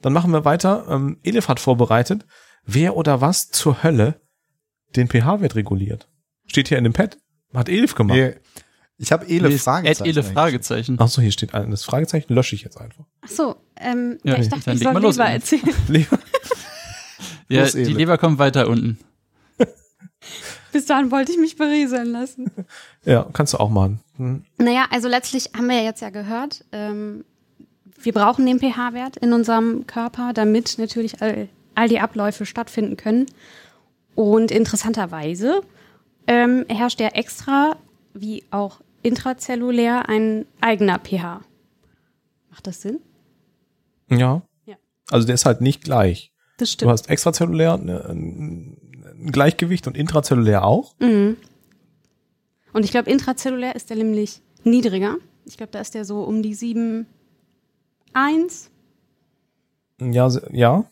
dann 0.00 0.12
machen 0.12 0.32
wir 0.32 0.44
weiter. 0.44 0.86
Ähm, 0.88 1.18
Elif 1.22 1.48
hat 1.48 1.60
vorbereitet. 1.60 2.24
Wer 2.70 2.96
oder 2.96 3.22
was 3.22 3.48
zur 3.50 3.82
Hölle 3.82 4.20
den 4.94 5.08
pH-Wert 5.08 5.54
reguliert? 5.54 6.06
Steht 6.46 6.68
hier 6.68 6.76
in 6.76 6.84
dem 6.84 6.92
Pad. 6.92 7.16
Hat 7.54 7.70
Elif 7.70 7.94
gemacht. 7.94 8.18
Nee, 8.18 8.34
ich 8.98 9.10
habe 9.10 9.24
Ele 9.26 9.48
Nee, 9.48 9.56
Fragezeichen. 9.56 10.04
Eigentlich. 10.18 10.32
Fragezeichen. 10.34 10.96
Ach 11.00 11.08
so, 11.08 11.22
hier 11.22 11.32
steht 11.32 11.54
ein 11.54 11.70
das 11.70 11.84
Fragezeichen. 11.84 12.34
Lösche 12.34 12.54
ich 12.54 12.62
jetzt 12.62 12.78
einfach. 12.78 13.06
Ach 13.22 13.28
so, 13.28 13.56
ähm, 13.76 14.18
Ja, 14.22 14.34
ja, 14.34 14.40
ich 14.42 14.50
dachte, 14.50 14.70
ich 14.72 14.80
soll 14.80 14.94
Elif. 14.96 15.18
erzählen. 15.18 15.62
Ja, 17.48 17.62
Los, 17.62 17.72
die. 17.72 17.84
Leber 17.84 18.18
kommt 18.18 18.38
weiter 18.38 18.68
unten. 18.68 18.98
Bis 20.72 20.84
dahin 20.84 21.10
wollte 21.10 21.32
ich 21.32 21.38
mich 21.38 21.56
berieseln 21.56 22.08
lassen. 22.12 22.50
Ja, 23.06 23.26
kannst 23.32 23.54
du 23.54 23.58
auch 23.58 23.70
machen. 23.70 24.00
Hm. 24.18 24.44
Naja, 24.58 24.84
also 24.90 25.08
letztlich 25.08 25.52
haben 25.56 25.66
wir 25.68 25.76
ja 25.78 25.84
jetzt 25.84 26.02
ja 26.02 26.10
gehört, 26.10 26.66
ähm, 26.72 27.24
wir 28.02 28.12
brauchen 28.12 28.44
den 28.44 28.60
pH-Wert 28.60 29.16
in 29.16 29.32
unserem 29.32 29.86
Körper, 29.86 30.32
damit 30.34 30.76
natürlich 30.76 31.22
all, 31.22 31.48
all 31.78 31.88
die 31.88 32.00
Abläufe 32.00 32.44
stattfinden 32.44 32.96
können. 32.96 33.26
Und 34.16 34.50
interessanterweise 34.50 35.60
ähm, 36.26 36.64
herrscht 36.68 37.00
ja 37.00 37.08
extra, 37.08 37.76
wie 38.14 38.42
auch 38.50 38.80
intrazellulär, 39.02 40.08
ein 40.08 40.44
eigener 40.60 40.98
pH. 40.98 41.40
Macht 42.50 42.66
das 42.66 42.82
Sinn? 42.82 42.98
Ja. 44.10 44.42
Ja. 44.66 44.74
Also 45.10 45.26
der 45.26 45.34
ist 45.34 45.46
halt 45.46 45.60
nicht 45.60 45.84
gleich. 45.84 46.32
Das 46.56 46.70
Du 46.70 46.72
stimmt. 46.72 46.90
hast 46.90 47.08
extrazellulär 47.08 47.76
ne, 47.76 48.04
ein 48.08 48.76
Gleichgewicht 49.30 49.86
und 49.86 49.96
intrazellulär 49.96 50.64
auch. 50.64 50.96
Mhm. 50.98 51.36
Und 52.72 52.84
ich 52.84 52.90
glaube, 52.90 53.08
intrazellulär 53.08 53.76
ist 53.76 53.88
der 53.88 53.98
nämlich 53.98 54.42
niedriger. 54.64 55.16
Ich 55.44 55.56
glaube, 55.56 55.70
da 55.70 55.80
ist 55.80 55.94
der 55.94 56.04
so 56.04 56.22
um 56.24 56.42
die 56.42 56.54
7, 56.54 57.06
1. 58.14 58.70
Ja, 60.00 60.28
ja. 60.50 60.84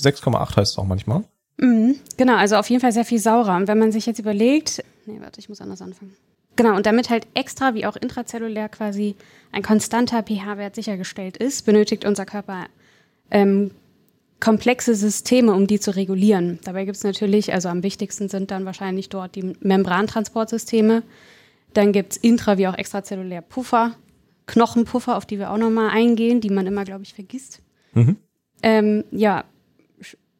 6,8 0.00 0.56
heißt 0.56 0.72
es 0.72 0.78
auch 0.78 0.84
manchmal. 0.86 1.24
Mhm. 1.58 1.96
Genau, 2.16 2.36
also 2.36 2.56
auf 2.56 2.68
jeden 2.68 2.80
Fall 2.80 2.92
sehr 2.92 3.04
viel 3.04 3.18
saurer. 3.18 3.56
Und 3.56 3.66
wenn 3.68 3.78
man 3.78 3.92
sich 3.92 4.06
jetzt 4.06 4.18
überlegt, 4.18 4.84
nee, 5.06 5.18
warte, 5.20 5.40
ich 5.40 5.48
muss 5.48 5.60
anders 5.60 5.80
anfangen. 5.82 6.14
Genau, 6.56 6.74
und 6.74 6.86
damit 6.86 7.10
halt 7.10 7.26
extra 7.34 7.74
wie 7.74 7.84
auch 7.86 7.96
intrazellulär 7.96 8.68
quasi 8.68 9.14
ein 9.52 9.62
konstanter 9.62 10.22
pH-Wert 10.22 10.74
sichergestellt 10.74 11.36
ist, 11.36 11.66
benötigt 11.66 12.04
unser 12.06 12.24
Körper 12.24 12.66
ähm, 13.30 13.70
komplexe 14.40 14.94
Systeme, 14.94 15.52
um 15.52 15.66
die 15.66 15.80
zu 15.80 15.94
regulieren. 15.96 16.58
Dabei 16.64 16.84
gibt 16.84 16.96
es 16.96 17.04
natürlich, 17.04 17.52
also 17.52 17.68
am 17.68 17.82
wichtigsten 17.82 18.28
sind 18.28 18.50
dann 18.50 18.64
wahrscheinlich 18.64 19.08
dort 19.08 19.34
die 19.34 19.54
Membrantransportsysteme. 19.60 21.02
Dann 21.74 21.92
gibt 21.92 22.12
es 22.12 22.22
intra- 22.22 22.56
wie 22.58 22.68
auch 22.68 22.76
extrazellulär 22.76 23.42
Puffer, 23.42 23.92
Knochenpuffer, 24.46 25.16
auf 25.16 25.26
die 25.26 25.38
wir 25.38 25.50
auch 25.50 25.58
nochmal 25.58 25.90
eingehen, 25.90 26.40
die 26.40 26.50
man 26.50 26.66
immer, 26.66 26.84
glaube 26.84 27.02
ich, 27.02 27.12
vergisst. 27.14 27.60
Mhm. 27.92 28.16
Ähm, 28.62 29.04
ja, 29.10 29.44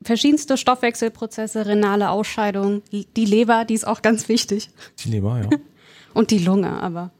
verschiedenste 0.07 0.57
Stoffwechselprozesse, 0.57 1.66
renale 1.66 2.11
Ausscheidung, 2.11 2.83
die 2.92 3.25
Leber, 3.25 3.64
die 3.64 3.75
ist 3.75 3.87
auch 3.87 4.03
ganz 4.03 4.29
wichtig. 4.29 4.71
Die 5.05 5.11
Leber, 5.11 5.40
ja. 5.40 5.51
Und 6.14 6.31
die 6.31 6.38
Lunge, 6.38 6.71
aber. 6.83 7.11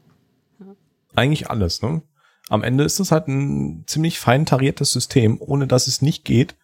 Eigentlich 1.13 1.49
alles, 1.49 1.81
ne? 1.81 2.01
Am 2.49 2.63
Ende 2.63 2.83
ist 2.83 2.99
es 2.99 3.11
halt 3.11 3.27
ein 3.27 3.83
ziemlich 3.87 4.19
fein 4.19 4.45
tariertes 4.45 4.91
System, 4.91 5.37
ohne 5.39 5.67
dass 5.67 5.87
es 5.87 6.01
nicht 6.01 6.23
geht, 6.23 6.55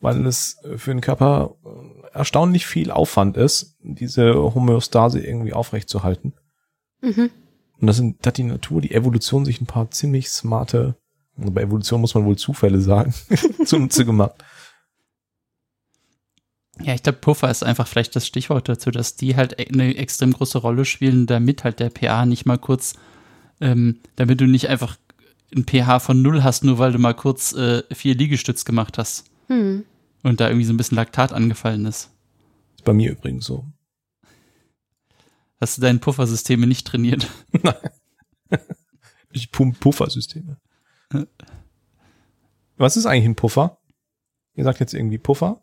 weil 0.00 0.26
es 0.26 0.58
für 0.76 0.90
den 0.90 1.00
Körper 1.00 1.56
äh, 1.64 2.16
erstaunlich 2.16 2.66
viel 2.66 2.90
Aufwand 2.90 3.36
ist, 3.36 3.76
diese 3.82 4.34
Homöostase 4.34 5.20
irgendwie 5.20 5.52
aufrechtzuerhalten. 5.52 6.34
Mhm. 7.00 7.30
Und 7.80 7.86
das 7.86 7.96
sind, 7.96 8.18
da 8.20 8.28
hat 8.28 8.38
die 8.38 8.42
Natur, 8.44 8.80
die 8.80 8.92
Evolution 8.92 9.44
sich 9.44 9.60
ein 9.60 9.66
paar 9.66 9.90
ziemlich 9.90 10.28
smarte, 10.30 10.96
also 11.38 11.52
bei 11.52 11.62
Evolution 11.62 12.00
muss 12.00 12.14
man 12.14 12.24
wohl 12.24 12.36
Zufälle 12.36 12.80
sagen, 12.80 13.14
zunutze 13.64 14.04
gemacht. 14.04 14.34
Ja, 16.82 16.94
ich 16.94 17.02
glaube, 17.02 17.18
Puffer 17.18 17.50
ist 17.50 17.62
einfach 17.62 17.86
vielleicht 17.86 18.16
das 18.16 18.26
Stichwort 18.26 18.68
dazu, 18.68 18.90
dass 18.90 19.16
die 19.16 19.36
halt 19.36 19.58
e- 19.60 19.68
eine 19.68 19.94
extrem 19.96 20.32
große 20.32 20.58
Rolle 20.58 20.84
spielen, 20.84 21.26
damit 21.26 21.64
halt 21.64 21.78
der 21.80 21.90
pH 21.90 22.24
nicht 22.26 22.46
mal 22.46 22.58
kurz, 22.58 22.94
ähm, 23.60 24.00
damit 24.16 24.40
du 24.40 24.46
nicht 24.46 24.68
einfach 24.68 24.96
ein 25.54 25.64
pH 25.64 25.98
von 26.00 26.22
null 26.22 26.42
hast, 26.42 26.64
nur 26.64 26.78
weil 26.78 26.92
du 26.92 26.98
mal 26.98 27.14
kurz 27.14 27.52
äh, 27.52 27.82
vier 27.92 28.14
Liegestütz 28.14 28.64
gemacht 28.64 28.98
hast 28.98 29.24
Hm. 29.48 29.84
und 30.22 30.40
da 30.40 30.48
irgendwie 30.48 30.64
so 30.64 30.72
ein 30.72 30.76
bisschen 30.76 30.96
Laktat 30.96 31.32
angefallen 31.32 31.84
ist. 31.86 32.10
Ist 32.76 32.84
bei 32.84 32.92
mir 32.92 33.10
übrigens 33.10 33.44
so. 33.46 33.66
Hast 35.60 35.76
du 35.76 35.82
deine 35.82 35.98
Puffersysteme 35.98 36.66
nicht 36.66 36.86
trainiert? 36.86 37.26
Ich 39.32 39.52
pump 39.52 39.78
Puffersysteme. 39.78 40.56
Was 42.76 42.96
ist 42.96 43.06
eigentlich 43.06 43.26
ein 43.26 43.36
Puffer? 43.36 43.78
Ihr 44.56 44.64
sagt 44.64 44.80
jetzt 44.80 44.92
irgendwie 44.92 45.18
Puffer? 45.18 45.62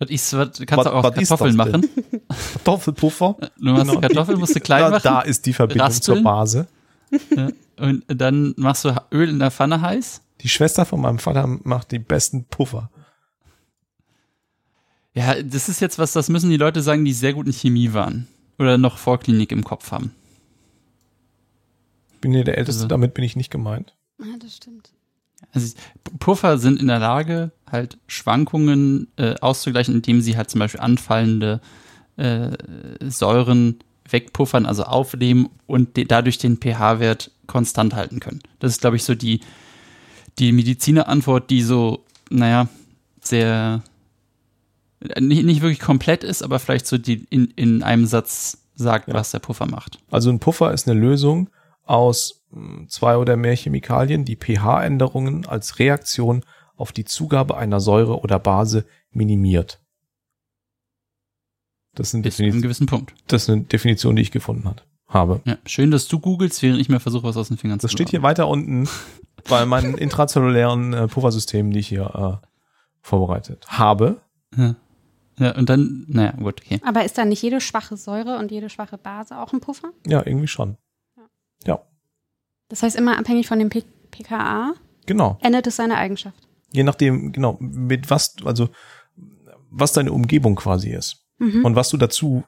Was 0.00 0.10
ist, 0.10 0.32
was, 0.36 0.52
du 0.52 0.66
kannst 0.66 0.86
Was- 0.86 0.92
du 0.92 0.96
auch 0.98 1.14
Kartoffeln 1.14 1.54
machen. 1.56 1.88
Kartoffelpuffer? 2.54 3.36
Du 3.58 3.70
machst 3.72 3.86
Genau. 3.88 4.00
Kartoffeln, 4.00 4.38
musst 4.40 4.56
du 4.56 4.60
klein 4.60 4.82
da, 4.82 4.90
machen. 4.90 5.02
da 5.04 5.20
ist 5.20 5.46
die 5.46 5.52
Verbindung 5.52 5.86
Raspeln. 5.86 6.16
zur 6.16 6.24
Base. 6.24 6.66
Und 7.78 8.04
dann 8.08 8.54
machst 8.56 8.84
du 8.84 8.94
Öl 9.12 9.28
in 9.28 9.38
der 9.38 9.50
Pfanne 9.50 9.80
heiß. 9.80 10.22
Die 10.40 10.48
Schwester 10.48 10.84
von 10.86 11.00
meinem 11.00 11.18
Vater 11.18 11.46
macht 11.46 11.92
die 11.92 11.98
besten 11.98 12.44
Puffer. 12.44 12.90
Ja, 15.14 15.42
das 15.42 15.68
ist 15.68 15.80
jetzt 15.80 15.98
was, 15.98 16.12
das 16.12 16.28
müssen 16.28 16.50
die 16.50 16.56
Leute 16.56 16.82
sagen, 16.82 17.04
die 17.04 17.12
sehr 17.12 17.32
gut 17.34 17.46
in 17.46 17.52
Chemie 17.52 17.92
waren. 17.92 18.26
Oder 18.58 18.78
noch 18.78 18.96
Vorklinik 18.98 19.52
im 19.52 19.64
Kopf 19.64 19.90
haben. 19.92 20.14
Bin 22.20 22.32
hier 22.32 22.44
der 22.44 22.58
Älteste, 22.58 22.80
Also- 22.82 22.88
damit 22.88 23.14
bin 23.14 23.24
ich 23.24 23.36
nicht 23.36 23.50
gemeint. 23.50 23.94
Ja, 24.18 24.26
das 24.38 24.56
stimmt. 24.56 24.90
Also 25.52 25.74
Puffer 26.18 26.58
sind 26.58 26.80
in 26.80 26.86
der 26.88 26.98
Lage, 26.98 27.50
halt 27.72 27.98
Schwankungen 28.06 29.08
äh, 29.16 29.34
auszugleichen, 29.40 29.94
indem 29.94 30.20
sie 30.20 30.36
halt 30.36 30.50
zum 30.50 30.58
Beispiel 30.58 30.80
anfallende 30.80 31.60
äh, 32.16 32.50
Säuren 33.08 33.78
wegpuffern, 34.08 34.66
also 34.66 34.84
aufnehmen 34.84 35.48
und 35.66 35.96
de 35.96 36.04
dadurch 36.04 36.38
den 36.38 36.56
pH-Wert 36.58 37.30
konstant 37.46 37.94
halten 37.94 38.20
können. 38.20 38.40
Das 38.58 38.72
ist, 38.72 38.80
glaube 38.80 38.96
ich, 38.96 39.04
so 39.04 39.14
die, 39.14 39.40
die 40.38 40.52
Medizinerantwort, 40.52 41.50
die 41.50 41.62
so, 41.62 42.04
naja, 42.30 42.68
sehr 43.20 43.82
äh, 45.00 45.20
nicht, 45.20 45.44
nicht 45.44 45.60
wirklich 45.62 45.80
komplett 45.80 46.24
ist, 46.24 46.42
aber 46.42 46.58
vielleicht 46.58 46.86
so 46.86 46.98
die 46.98 47.26
in, 47.30 47.46
in 47.56 47.82
einem 47.82 48.06
Satz 48.06 48.58
sagt, 48.74 49.08
Ja. 49.08 49.14
was 49.14 49.30
der 49.30 49.40
Puffer 49.40 49.66
macht. 49.66 49.98
Also 50.10 50.30
ein 50.30 50.40
Puffer 50.40 50.72
ist 50.72 50.88
eine 50.88 50.98
Lösung 50.98 51.50
aus 51.84 52.44
mh, 52.50 52.88
zwei 52.88 53.16
oder 53.16 53.36
mehr 53.36 53.54
Chemikalien, 53.56 54.24
die 54.24 54.36
pH-Änderungen 54.36 55.46
als 55.46 55.78
Reaktion 55.78 56.44
auf 56.80 56.92
die 56.92 57.04
Zugabe 57.04 57.56
einer 57.56 57.80
Säure 57.80 58.20
oder 58.20 58.38
Base 58.38 58.84
minimiert. 59.10 59.80
Das 61.94 62.08
ist, 62.08 62.14
eine 62.14 62.22
Bis 62.22 62.36
zu 62.36 62.42
einem 62.42 62.52
Definition, 62.52 62.62
gewissen 62.62 62.86
Punkt. 62.86 63.14
das 63.26 63.42
ist 63.42 63.50
eine 63.50 63.62
Definition, 63.62 64.16
die 64.16 64.22
ich 64.22 64.30
gefunden 64.30 64.68
hat, 64.68 64.86
habe. 65.08 65.40
Ja, 65.44 65.58
schön, 65.66 65.90
dass 65.90 66.08
du 66.08 66.20
googelst, 66.20 66.62
während 66.62 66.80
ich 66.80 66.88
mir 66.88 67.00
versuche, 67.00 67.24
was 67.24 67.36
aus 67.36 67.48
den 67.48 67.56
Fingern 67.56 67.80
zu 67.80 67.84
Das 67.84 67.92
steht 67.92 68.10
hier 68.10 68.22
weiter 68.22 68.48
unten 68.48 68.88
bei 69.48 69.66
meinen 69.66 69.98
intrazellulären 69.98 70.92
äh, 70.92 71.08
Puffersystemen, 71.08 71.72
die 71.72 71.80
ich 71.80 71.88
hier 71.88 72.40
äh, 72.42 72.46
vorbereitet 73.02 73.66
habe. 73.68 74.20
Ja. 74.56 74.76
ja, 75.38 75.56
und 75.56 75.68
dann, 75.68 76.04
naja, 76.08 76.32
gut, 76.32 76.62
okay. 76.64 76.80
Aber 76.84 77.04
ist 77.04 77.18
da 77.18 77.24
nicht 77.24 77.42
jede 77.42 77.60
schwache 77.60 77.96
Säure 77.96 78.38
und 78.38 78.50
jede 78.50 78.70
schwache 78.70 78.98
Base 78.98 79.36
auch 79.36 79.52
ein 79.52 79.60
Puffer? 79.60 79.90
Ja, 80.06 80.24
irgendwie 80.24 80.48
schon. 80.48 80.76
Ja, 81.66 81.80
Das 82.68 82.82
heißt, 82.82 82.96
immer 82.96 83.18
abhängig 83.18 83.48
von 83.48 83.58
dem 83.58 83.68
P 83.68 83.82
pKa 84.10 84.74
genau. 85.06 85.38
ändert 85.40 85.66
es 85.68 85.76
seine 85.76 85.96
Eigenschaft. 85.96 86.49
Je 86.72 86.82
nachdem, 86.82 87.32
genau, 87.32 87.56
mit 87.60 88.10
was, 88.10 88.36
also 88.44 88.68
was 89.70 89.92
deine 89.92 90.12
Umgebung 90.12 90.56
quasi 90.56 90.90
ist 90.90 91.24
Mhm. 91.38 91.64
und 91.64 91.74
was 91.76 91.88
du 91.88 91.96
dazu 91.96 92.44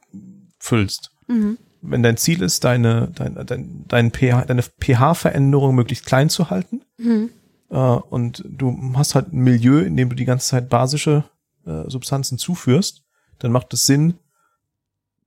füllst. 0.59 1.11
Mhm. 1.29 1.59
Wenn 1.81 2.03
dein 2.03 2.17
Ziel 2.17 2.43
ist, 2.43 2.63
deine, 2.65 3.11
dein, 3.15 3.35
dein, 3.47 3.85
dein 3.89 4.11
pH, 4.13 4.45
deine 4.47 4.63
pH-Veränderung 4.63 5.75
möglichst 5.75 6.07
klein 6.07 6.29
zu 6.31 6.51
halten 6.51 6.83
Mhm. 6.99 7.31
äh, 7.71 7.77
und 7.77 8.45
du 8.47 8.93
hast 8.95 9.15
halt 9.15 9.33
ein 9.33 9.41
Milieu, 9.43 9.81
in 9.81 9.97
dem 9.97 10.09
du 10.11 10.15
die 10.17 10.25
ganze 10.25 10.49
Zeit 10.49 10.69
basische 10.69 11.25
äh, 11.67 11.89
Substanzen 11.89 12.39
zuführst, 12.39 13.03
dann 13.39 13.51
macht 13.53 13.73
es 13.75 13.87
Sinn, 13.87 14.15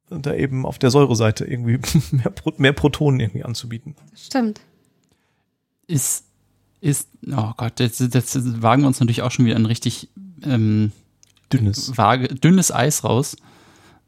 da 0.10 0.34
eben 0.36 0.66
auf 0.66 0.78
der 0.78 0.92
Säureseite 0.92 1.46
irgendwie 1.46 1.80
mehr, 2.12 2.32
mehr 2.58 2.74
Protonen 2.74 3.20
irgendwie 3.20 3.44
anzubieten. 3.44 3.96
Stimmt. 4.16 4.62
Ist, 5.88 6.26
ist, 6.82 7.10
oh 7.32 7.52
Gott, 7.58 7.80
jetzt, 7.80 8.00
jetzt 8.00 8.62
wagen 8.62 8.84
wir 8.84 8.88
uns 8.88 9.00
natürlich 9.00 9.22
auch 9.22 9.32
schon 9.32 9.46
wieder 9.46 9.56
ein 9.56 9.66
richtig 9.66 10.10
ähm, 10.44 10.92
Dünnes. 11.52 11.98
vage, 11.98 12.28
dünnes 12.28 12.72
Eis 12.72 13.04
raus. 13.04 13.36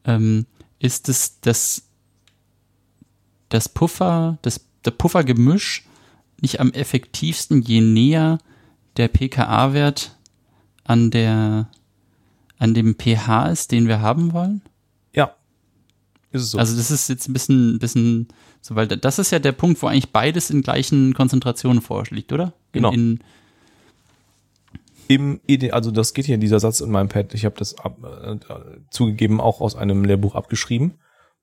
Ähm, 0.04 0.46
ist 0.80 1.10
es 1.10 1.40
das, 1.42 1.84
das 3.50 3.70
Puffer, 3.70 4.38
das, 4.42 4.66
der 4.86 4.92
Puffergemisch 4.92 5.86
nicht 6.42 6.60
am 6.60 6.72
effektivsten, 6.72 7.62
je 7.62 7.82
näher 7.82 8.38
der 8.98 9.08
pKa-Wert 9.08 10.16
an 10.84 11.12
der, 11.12 11.70
an 12.58 12.74
dem 12.74 12.96
pH 12.96 13.48
ist, 13.50 13.72
den 13.72 13.88
wir 13.88 14.02
haben 14.02 14.34
wollen? 14.34 14.62
Ja. 15.14 15.36
Ist 16.32 16.44
es 16.44 16.52
so. 16.52 16.58
Also 16.58 16.76
das 16.76 16.92
ist 16.92 17.10
jetzt 17.10 17.28
ein 17.28 17.34
bisschen, 17.34 17.80
bisschen 17.80 18.28
so, 18.68 18.76
weil 18.76 18.88
das 18.88 19.18
ist 19.18 19.32
ja 19.32 19.40
der 19.40 19.54
Punkt, 19.54 19.82
wo 19.82 19.88
eigentlich 19.88 20.12
beides 20.12 20.50
in 20.50 20.62
gleichen 20.62 21.14
Konzentrationen 21.14 21.82
vorliegt, 21.82 22.34
oder? 22.34 22.54
In, 22.74 22.74
Genau. 22.74 22.92
In, 22.92 23.20
im 25.08 25.40
Ide 25.48 25.74
also 25.74 25.90
das 25.90 26.14
geht 26.14 26.26
hier 26.26 26.38
dieser 26.38 26.60
Satz 26.60 26.82
in 26.82 26.92
meinem 26.92 27.08
Pad, 27.08 27.34
ich 27.34 27.46
habe 27.46 27.56
das 27.58 27.78
ab, 27.80 27.98
äh, 28.04 28.36
zugegeben 28.92 29.40
auch 29.40 29.62
aus 29.62 29.76
einem 29.76 30.04
Lehrbuch 30.04 30.36
abgeschrieben. 30.36 30.96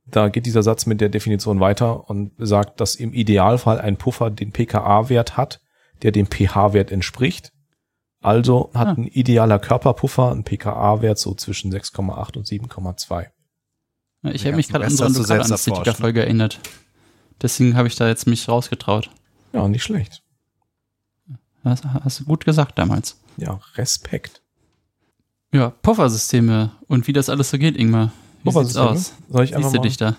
Da 0.07 0.29
geht 0.29 0.45
dieser 0.45 0.63
Satz 0.63 0.85
mit 0.85 1.01
der 1.01 1.09
Definition 1.09 1.61
weiter 1.61 2.11
und 2.11 2.33
sagt, 2.37 2.79
dass 2.81 2.95
im 2.95 3.15
Idealfall 3.15 3.81
ein 3.81 3.97
Puffer 3.97 4.31
den 4.31 4.53
pKa-Wert 4.53 5.39
hat, 5.39 5.63
der 6.03 6.13
dem 6.13 6.27
pH-Wert 6.27 6.93
entspricht. 6.93 7.53
Also 8.21 8.71
hat 8.75 8.89
Ah. 8.89 8.95
ein 8.99 9.07
idealer 9.07 9.59
Körperpuffer 9.59 10.31
einen 10.31 10.45
pKa-Wert 10.45 11.19
so 11.19 11.35
zwischen 11.35 11.73
6,8 11.73 12.37
und 12.37 12.47
7,2. 12.47 13.29
Ja, 14.23 14.31
ich 14.31 14.45
habe 14.45 14.57
mich 14.57 14.69
gerade 14.69 14.85
an 14.85 14.91
Western 14.91 15.15
zu 15.15 15.23
selbst 15.23 15.49
Lokalanästhetiker-Folge 15.49 16.21
erinnert. 16.23 16.61
Deswegen 17.43 17.77
habe 17.77 17.89
ich 17.89 17.97
da 17.97 18.09
jetzt 18.09 18.27
mich 18.27 18.49
rausgetraut. 18.49 19.11
Ja, 19.53 19.69
nicht 19.69 19.83
schlecht. 19.83 20.23
Das 21.63 21.83
hast 21.85 22.21
du 22.21 22.25
gut 22.25 22.45
gesagt 22.45 22.79
damals. 22.79 23.19
Ja, 23.37 23.61
Respekt. 23.77 24.43
Ja, 25.53 25.71
Puffersysteme 25.71 26.73
und 26.89 27.07
wie 27.07 27.13
das 27.13 27.29
alles 27.29 27.51
so 27.51 27.59
geht, 27.59 27.77
Ingmar. 27.77 28.13
Wie 28.43 28.51
sieht's 28.51 28.77
aus? 28.77 29.15
Soll 29.29 29.45
ich 29.45 29.57
einfach 29.57 29.71
Siehst 29.71 29.79
du 29.79 29.89
dich 29.89 29.97
da? 29.97 30.17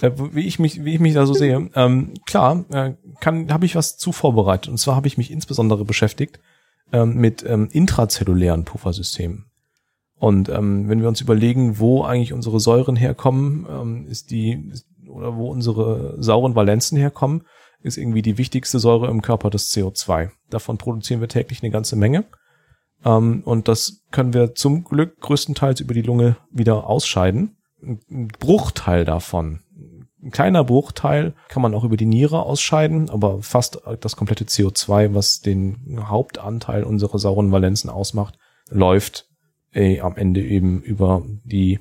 Äh, 0.00 0.12
wie 0.32 0.46
ich 0.46 0.58
mich, 0.58 0.84
wie 0.84 0.94
ich 0.94 1.00
mich 1.00 1.14
da 1.14 1.26
so 1.26 1.34
sehe. 1.34 1.70
Ähm, 1.74 2.14
klar, 2.26 2.64
äh, 2.70 2.94
kann, 3.20 3.52
habe 3.52 3.66
ich 3.66 3.76
was 3.76 3.96
zu 3.96 4.12
vorbereitet. 4.12 4.68
Und 4.68 4.78
zwar 4.78 4.96
habe 4.96 5.06
ich 5.06 5.18
mich 5.18 5.30
insbesondere 5.30 5.84
beschäftigt 5.84 6.40
ähm, 6.92 7.16
mit 7.16 7.44
ähm, 7.46 7.68
intrazellulären 7.70 8.64
Puffersystemen. 8.64 9.46
Und 10.16 10.48
ähm, 10.48 10.88
wenn 10.88 11.00
wir 11.00 11.08
uns 11.08 11.20
überlegen, 11.20 11.78
wo 11.78 12.02
eigentlich 12.02 12.32
unsere 12.32 12.60
Säuren 12.60 12.96
herkommen, 12.96 13.66
ähm, 13.70 14.06
ist 14.06 14.30
die 14.30 14.72
oder 15.10 15.36
wo 15.36 15.50
unsere 15.50 16.16
sauren 16.22 16.54
Valenzen 16.54 16.98
herkommen, 16.98 17.42
ist 17.82 17.96
irgendwie 17.96 18.22
die 18.22 18.38
wichtigste 18.38 18.78
Säure 18.78 19.08
im 19.08 19.22
Körper 19.22 19.50
das 19.50 19.70
CO2. 19.70 20.30
Davon 20.50 20.78
produzieren 20.78 21.20
wir 21.20 21.28
täglich 21.28 21.62
eine 21.62 21.70
ganze 21.70 21.96
Menge. 21.96 22.24
Ähm, 23.04 23.42
und 23.44 23.68
das 23.68 24.04
können 24.10 24.34
wir 24.34 24.54
zum 24.54 24.84
Glück 24.84 25.20
größtenteils 25.20 25.80
über 25.80 25.94
die 25.94 26.02
Lunge 26.02 26.36
wieder 26.50 26.86
ausscheiden. 26.86 27.56
Ein 27.82 28.28
Bruchteil 28.38 29.06
davon, 29.06 29.60
ein 30.22 30.30
kleiner 30.30 30.64
Bruchteil 30.64 31.34
kann 31.48 31.62
man 31.62 31.74
auch 31.74 31.84
über 31.84 31.96
die 31.96 32.06
Niere 32.06 32.42
ausscheiden, 32.42 33.08
aber 33.08 33.42
fast 33.42 33.80
das 34.00 34.16
komplette 34.16 34.44
CO2, 34.44 35.14
was 35.14 35.40
den 35.40 35.98
Hauptanteil 36.08 36.84
unserer 36.84 37.18
sauren 37.18 37.52
Valenzen 37.52 37.88
ausmacht, 37.88 38.38
läuft 38.68 39.28
äh, 39.72 40.00
am 40.00 40.16
Ende 40.16 40.42
eben 40.42 40.82
über 40.82 41.22
die 41.44 41.80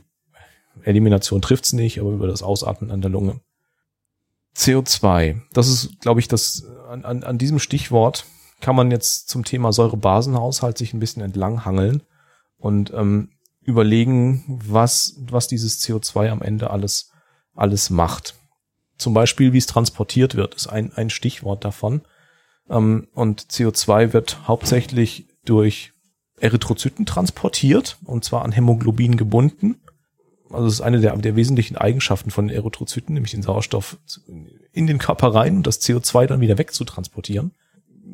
Elimination 0.83 1.41
trifft's 1.41 1.73
nicht, 1.73 1.99
aber 1.99 2.11
über 2.11 2.27
das 2.27 2.43
Ausatmen 2.43 2.91
an 2.91 3.01
der 3.01 3.11
Lunge. 3.11 3.39
CO2, 4.55 5.41
das 5.53 5.67
ist, 5.67 5.99
glaube 6.01 6.19
ich, 6.19 6.27
das 6.27 6.65
an, 6.89 7.05
an, 7.05 7.23
an 7.23 7.37
diesem 7.37 7.59
Stichwort 7.59 8.25
kann 8.61 8.75
man 8.75 8.91
jetzt 8.91 9.29
zum 9.29 9.45
Thema 9.45 9.71
Säurebasenhaushalt 9.71 10.77
sich 10.77 10.93
ein 10.93 10.99
bisschen 10.99 11.21
entlanghangeln 11.21 12.03
und 12.57 12.91
ähm, 12.93 13.29
überlegen, 13.61 14.43
was, 14.47 15.15
was 15.19 15.47
dieses 15.47 15.81
CO2 15.81 16.29
am 16.29 16.41
Ende 16.41 16.69
alles, 16.69 17.11
alles 17.55 17.89
macht. 17.89 18.35
Zum 18.97 19.13
Beispiel, 19.13 19.53
wie 19.53 19.59
es 19.59 19.67
transportiert 19.67 20.35
wird, 20.35 20.55
ist 20.55 20.67
ein, 20.67 20.91
ein 20.93 21.09
Stichwort 21.09 21.63
davon. 21.63 22.01
Ähm, 22.69 23.07
und 23.13 23.41
CO2 23.43 24.11
wird 24.11 24.47
hauptsächlich 24.47 25.27
durch 25.45 25.93
Erythrozyten 26.39 27.05
transportiert, 27.05 27.97
und 28.05 28.23
zwar 28.23 28.43
an 28.43 28.51
Hämoglobin 28.51 29.17
gebunden. 29.17 29.81
Also 30.51 30.67
es 30.67 30.73
ist 30.75 30.81
eine 30.81 30.99
der, 30.99 31.15
der 31.17 31.35
wesentlichen 31.35 31.77
Eigenschaften 31.77 32.31
von 32.31 32.49
Erythrozyten, 32.49 33.13
nämlich 33.13 33.31
den 33.31 33.43
Sauerstoff 33.43 33.97
in 34.71 34.87
den 34.87 34.97
Körper 34.97 35.33
rein 35.33 35.57
und 35.57 35.67
das 35.67 35.81
CO2 35.81 36.25
dann 36.25 36.41
wieder 36.41 36.57
wegzutransportieren. 36.57 37.51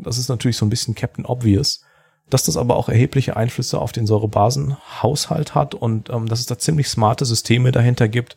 Das 0.03 0.17
ist 0.17 0.29
natürlich 0.29 0.57
so 0.57 0.65
ein 0.65 0.69
bisschen 0.69 0.95
Captain 0.95 1.25
Obvious. 1.25 1.81
Dass 2.29 2.43
das 2.43 2.57
aber 2.57 2.75
auch 2.75 2.89
erhebliche 2.89 3.37
Einflüsse 3.37 3.79
auf 3.79 3.91
den 3.91 4.07
Säurebasenhaushalt 4.07 5.53
hat 5.53 5.75
und 5.75 6.09
ähm, 6.09 6.27
dass 6.27 6.39
es 6.39 6.47
da 6.47 6.57
ziemlich 6.57 6.89
smarte 6.89 7.23
Systeme 7.23 7.71
dahinter 7.71 8.07
gibt, 8.07 8.35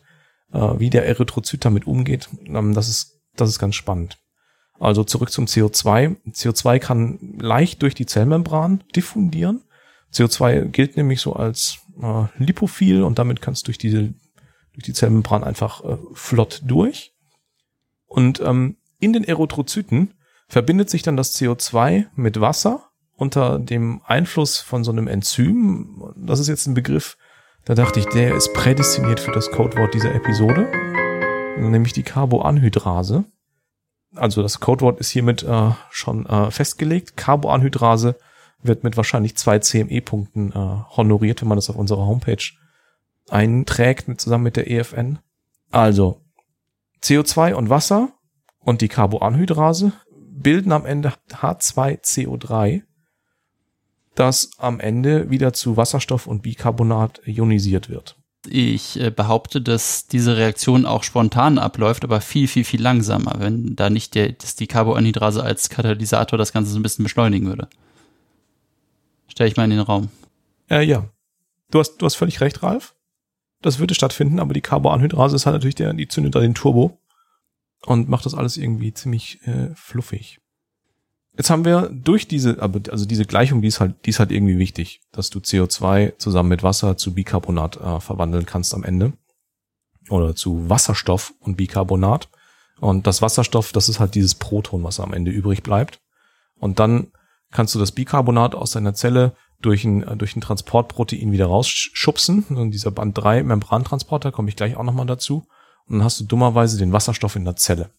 äh, 0.53 0.59
wie 0.77 0.91
der 0.91 1.07
Erythrozyt 1.07 1.65
damit 1.65 1.87
umgeht, 1.87 2.29
ähm, 2.45 2.75
das 2.75 2.87
ist, 2.87 3.19
das 3.35 3.49
ist 3.49 3.57
ganz 3.57 3.73
spannend. 3.73 4.19
Also 4.79 5.03
zurück 5.03 5.31
zum 5.31 5.45
CO2. 5.45 6.17
CO2 6.31 6.79
kann 6.79 7.19
leicht 7.39 7.81
durch 7.81 7.95
die 7.95 8.05
Zellmembran 8.05 8.83
diffundieren. 8.95 9.63
CO2 10.13 10.65
gilt 10.65 10.95
nämlich 10.95 11.19
so 11.21 11.33
als 11.33 11.79
äh, 12.01 12.25
lipophil 12.37 13.03
und 13.03 13.19
damit 13.19 13.41
kann 13.41 13.53
es 13.53 13.63
durch 13.63 13.77
diese 13.77 14.13
durch 14.73 14.83
die 14.83 14.93
Zellmembran 14.93 15.43
einfach 15.43 15.83
äh, 15.83 15.97
flott 16.13 16.61
durch. 16.65 17.13
Und 18.05 18.39
ähm, 18.41 18.77
in 18.99 19.13
den 19.13 19.23
Erythrozyten 19.23 20.13
verbindet 20.47 20.89
sich 20.89 21.03
dann 21.03 21.17
das 21.17 21.35
CO2 21.35 22.07
mit 22.15 22.39
Wasser 22.39 22.89
unter 23.15 23.59
dem 23.59 24.01
Einfluss 24.05 24.59
von 24.59 24.83
so 24.83 24.91
einem 24.91 25.07
Enzym. 25.07 26.13
Das 26.15 26.39
ist 26.39 26.47
jetzt 26.47 26.67
ein 26.67 26.73
Begriff, 26.73 27.17
da 27.65 27.75
dachte 27.75 27.99
ich, 27.99 28.05
der 28.07 28.35
ist 28.35 28.53
prädestiniert 28.53 29.19
für 29.19 29.31
das 29.31 29.51
Codewort 29.51 29.93
dieser 29.93 30.15
Episode, 30.15 30.67
nämlich 31.59 31.93
die 31.93 32.03
Carboanhydrase. 32.03 33.25
Also 34.15 34.41
das 34.41 34.59
Codewort 34.59 34.99
ist 34.99 35.11
hiermit 35.11 35.43
äh, 35.43 35.71
schon 35.91 36.25
äh, 36.25 36.49
festgelegt. 36.49 37.15
Carboanhydrase 37.15 38.15
wird 38.61 38.83
mit 38.83 38.97
wahrscheinlich 38.97 39.37
zwei 39.37 39.59
CME-Punkten 39.59 40.51
äh, 40.51 40.95
honoriert, 40.97 41.41
wenn 41.41 41.47
man 41.47 41.57
das 41.57 41.69
auf 41.69 41.75
unserer 41.75 42.05
Homepage 42.05 42.43
einträgt 43.29 44.07
mit, 44.07 44.19
zusammen 44.19 44.43
mit 44.43 44.57
der 44.57 44.69
EFN. 44.69 45.19
Also 45.71 46.21
CO2 47.03 47.53
und 47.53 47.69
Wasser 47.69 48.09
und 48.59 48.81
die 48.81 48.87
Carboanhydrase 48.87 49.93
bilden 50.31 50.71
am 50.71 50.85
Ende 50.85 51.13
H2CO3, 51.31 52.83
das 54.15 54.51
am 54.57 54.79
Ende 54.79 55.29
wieder 55.29 55.53
zu 55.53 55.77
Wasserstoff 55.77 56.27
und 56.27 56.41
Bicarbonat 56.41 57.21
ionisiert 57.25 57.89
wird. 57.89 58.17
Ich 58.47 58.99
äh, 58.99 59.11
behaupte, 59.11 59.61
dass 59.61 60.07
diese 60.07 60.37
Reaktion 60.37 60.85
auch 60.85 61.03
spontan 61.03 61.57
abläuft, 61.57 62.05
aber 62.05 62.21
viel, 62.21 62.47
viel, 62.47 62.63
viel 62.63 62.81
langsamer, 62.81 63.35
wenn 63.39 63.75
da 63.75 63.89
nicht 63.89 64.15
der, 64.15 64.31
dass 64.31 64.55
die 64.55 64.67
Carboanhydrase 64.67 65.43
als 65.43 65.69
Katalysator 65.69 66.37
das 66.37 66.53
Ganze 66.53 66.71
so 66.71 66.79
ein 66.79 66.83
bisschen 66.83 67.03
beschleunigen 67.03 67.47
würde. 67.47 67.67
Stelle 69.39 69.51
ich 69.51 69.55
mal 69.55 69.63
in 69.63 69.69
den 69.69 69.79
Raum. 69.79 70.09
Äh, 70.69 70.83
ja. 70.83 71.07
Du 71.71 71.79
hast, 71.79 71.95
du 71.95 72.05
hast 72.05 72.15
völlig 72.15 72.41
recht, 72.41 72.61
Ralf. 72.61 72.93
Das 73.61 73.79
würde 73.79 73.95
stattfinden, 73.95 74.37
aber 74.37 74.53
die 74.53 74.59
Carboanhydrase 74.59 75.33
ist 75.37 75.45
halt 75.45 75.53
natürlich 75.53 75.75
der, 75.75 75.93
die 75.93 76.09
zündet 76.09 76.35
da 76.35 76.41
den 76.41 76.55
Turbo 76.55 76.99
und 77.85 78.09
macht 78.09 78.25
das 78.25 78.35
alles 78.35 78.57
irgendwie 78.57 78.93
ziemlich 78.93 79.41
äh, 79.47 79.73
fluffig. 79.75 80.41
Jetzt 81.37 81.49
haben 81.49 81.63
wir 81.63 81.89
durch 81.89 82.27
diese, 82.27 82.61
also 82.61 83.05
diese 83.05 83.23
Gleichung, 83.23 83.61
die 83.61 83.69
ist 83.69 83.79
halt, 83.79 84.05
die 84.05 84.09
ist 84.09 84.19
halt 84.19 84.33
irgendwie 84.33 84.57
wichtig, 84.57 84.99
dass 85.13 85.29
du 85.29 85.39
CO2 85.39 86.17
zusammen 86.17 86.49
mit 86.49 86.61
Wasser 86.61 86.97
zu 86.97 87.13
Bicarbonat 87.13 87.77
äh, 87.77 88.01
verwandeln 88.01 88.45
kannst 88.45 88.73
am 88.73 88.83
Ende. 88.83 89.13
Oder 90.09 90.35
zu 90.35 90.67
Wasserstoff 90.69 91.33
und 91.39 91.55
Bicarbonat. 91.55 92.27
Und 92.81 93.07
das 93.07 93.21
Wasserstoff, 93.21 93.71
das 93.71 93.87
ist 93.87 94.01
halt 94.01 94.15
dieses 94.15 94.35
Proton, 94.35 94.83
was 94.83 94.99
am 94.99 95.13
Ende 95.13 95.31
übrig 95.31 95.63
bleibt. 95.63 96.01
Und 96.59 96.79
dann 96.79 97.13
kannst 97.51 97.75
du 97.75 97.79
das 97.79 97.91
Bicarbonat 97.91 98.55
aus 98.55 98.71
deiner 98.71 98.93
Zelle 98.93 99.33
durch 99.61 99.83
ein, 99.83 100.03
äh, 100.03 100.15
durch 100.15 100.35
ein 100.35 100.41
Transportprotein 100.41 101.31
wieder 101.31 101.47
rausschubsen. 101.47 102.43
Und 102.49 102.71
dieser 102.71 102.91
Band 102.91 103.17
3 103.17 103.43
Membrantransporter, 103.43 104.31
komme 104.31 104.49
ich 104.49 104.55
gleich 104.55 104.75
auch 104.75 104.83
nochmal 104.83 105.05
dazu. 105.05 105.45
Und 105.87 105.97
dann 105.97 106.03
hast 106.03 106.19
du 106.19 106.25
dummerweise 106.25 106.77
den 106.77 106.93
Wasserstoff 106.93 107.35
in 107.35 107.45
der 107.45 107.55
Zelle. 107.55 107.89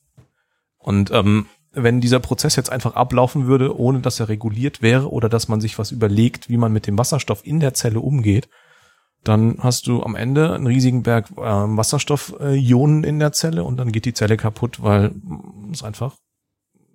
Und 0.78 1.10
ähm, 1.10 1.46
wenn 1.72 2.00
dieser 2.00 2.20
Prozess 2.20 2.56
jetzt 2.56 2.70
einfach 2.70 2.96
ablaufen 2.96 3.46
würde, 3.46 3.78
ohne 3.78 4.00
dass 4.00 4.20
er 4.20 4.28
reguliert 4.28 4.82
wäre 4.82 5.10
oder 5.10 5.28
dass 5.28 5.48
man 5.48 5.60
sich 5.60 5.78
was 5.78 5.92
überlegt, 5.92 6.48
wie 6.48 6.56
man 6.56 6.72
mit 6.72 6.86
dem 6.86 6.98
Wasserstoff 6.98 7.46
in 7.46 7.60
der 7.60 7.74
Zelle 7.74 8.00
umgeht, 8.00 8.48
dann 9.22 9.58
hast 9.60 9.86
du 9.86 10.02
am 10.02 10.16
Ende 10.16 10.54
einen 10.54 10.66
riesigen 10.66 11.02
Berg 11.02 11.30
äh, 11.32 11.42
Wasserstoffionen 11.42 13.04
in 13.04 13.18
der 13.18 13.32
Zelle 13.32 13.64
und 13.64 13.76
dann 13.76 13.92
geht 13.92 14.06
die 14.06 14.14
Zelle 14.14 14.36
kaputt, 14.36 14.82
weil 14.82 15.14
es 15.70 15.82
einfach 15.82 16.16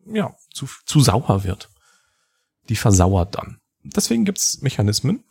ja 0.07 0.35
zu, 0.51 0.67
zu 0.85 1.01
sauer 1.01 1.43
wird. 1.43 1.69
Die 2.69 2.75
versauert 2.75 3.35
dann. 3.35 3.59
Deswegen 3.83 4.25
gibt's 4.25 4.61
Mechanismen, 4.61 5.23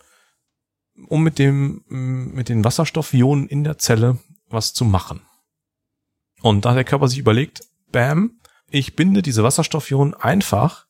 um 1.08 1.22
mit 1.22 1.38
dem 1.38 1.84
mit 1.88 2.48
den 2.48 2.64
Wasserstoffionen 2.64 3.48
in 3.48 3.64
der 3.64 3.78
Zelle 3.78 4.18
was 4.48 4.72
zu 4.72 4.84
machen. 4.84 5.22
Und 6.40 6.64
da 6.64 6.74
der 6.74 6.84
Körper 6.84 7.08
sich 7.08 7.18
überlegt, 7.18 7.62
bam, 7.90 8.40
ich 8.70 8.96
binde 8.96 9.22
diese 9.22 9.42
Wasserstoffionen 9.42 10.14
einfach, 10.14 10.86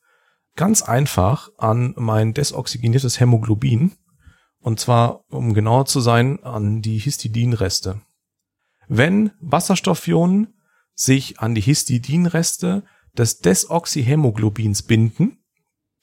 ganz 0.56 0.82
einfach 0.82 1.50
an 1.58 1.94
mein 1.96 2.34
desoxygeniertes 2.34 3.20
Hämoglobin. 3.20 3.92
Und 4.58 4.80
zwar, 4.80 5.24
um 5.30 5.52
genauer 5.52 5.86
zu 5.86 6.00
sein, 6.00 6.42
an 6.42 6.80
die 6.80 6.98
Histidinreste. 6.98 8.00
Wenn 8.88 9.30
Wasserstoffionen 9.40 10.54
sich 10.94 11.40
an 11.40 11.54
die 11.54 11.60
Histidinreste 11.60 12.84
des 13.16 13.38
Desoxyhämoglobins 13.38 14.82
binden, 14.82 15.43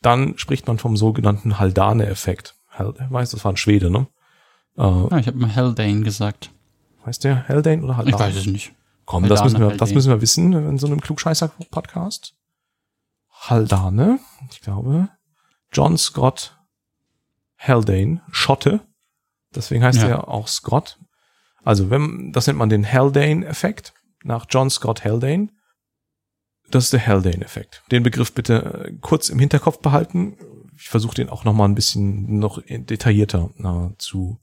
dann 0.01 0.37
spricht 0.37 0.67
man 0.67 0.77
vom 0.77 0.97
sogenannten 0.97 1.59
Haldane-Effekt. 1.59 2.55
Ich 2.73 3.11
weiß, 3.11 3.31
das 3.31 3.43
war 3.43 3.53
ein 3.53 3.57
Schwede, 3.57 3.89
ne? 3.89 4.07
Äh, 4.77 4.81
ja, 4.81 5.17
ich 5.17 5.27
habe 5.27 5.37
mal 5.37 5.55
Haldane 5.55 6.01
gesagt. 6.01 6.51
Heißt 7.05 7.23
der 7.23 7.47
Haldane 7.47 7.83
oder 7.83 7.97
Haldane? 7.97 8.15
Ich 8.15 8.19
weiß 8.19 8.35
es 8.35 8.45
nicht. 8.45 8.73
Komm, 9.05 9.27
das 9.27 9.43
müssen, 9.43 9.59
wir, 9.59 9.75
das 9.75 9.93
müssen 9.93 10.09
wir 10.09 10.21
wissen 10.21 10.53
in 10.53 10.77
so 10.77 10.87
einem 10.87 11.01
Klugscheißer-Podcast. 11.01 12.35
Haldane, 13.29 14.19
ich 14.51 14.61
glaube, 14.61 15.09
John 15.71 15.97
Scott 15.97 16.57
Haldane, 17.57 18.21
Schotte. 18.31 18.81
Deswegen 19.53 19.83
heißt 19.83 20.01
ja. 20.01 20.07
er 20.07 20.27
auch 20.27 20.47
Scott. 20.47 20.97
Also, 21.63 21.89
wenn, 21.89 22.31
das 22.31 22.47
nennt 22.47 22.59
man 22.59 22.69
den 22.69 22.89
Haldane-Effekt 22.89 23.93
nach 24.23 24.45
John 24.49 24.69
Scott 24.69 25.03
Haldane. 25.03 25.49
Das 26.71 26.85
ist 26.85 26.93
der 26.93 27.05
Haldane-Effekt. 27.05 27.83
Den 27.91 28.03
Begriff 28.03 28.33
bitte 28.33 28.85
äh, 28.87 28.93
kurz 29.01 29.29
im 29.29 29.39
Hinterkopf 29.39 29.79
behalten. 29.79 30.37
Ich 30.77 30.89
versuche 30.89 31.15
den 31.15 31.29
auch 31.29 31.43
noch 31.43 31.53
mal 31.53 31.65
ein 31.65 31.75
bisschen 31.75 32.39
noch 32.39 32.61
detaillierter 32.67 33.51
na, 33.57 33.93
zu 33.97 34.39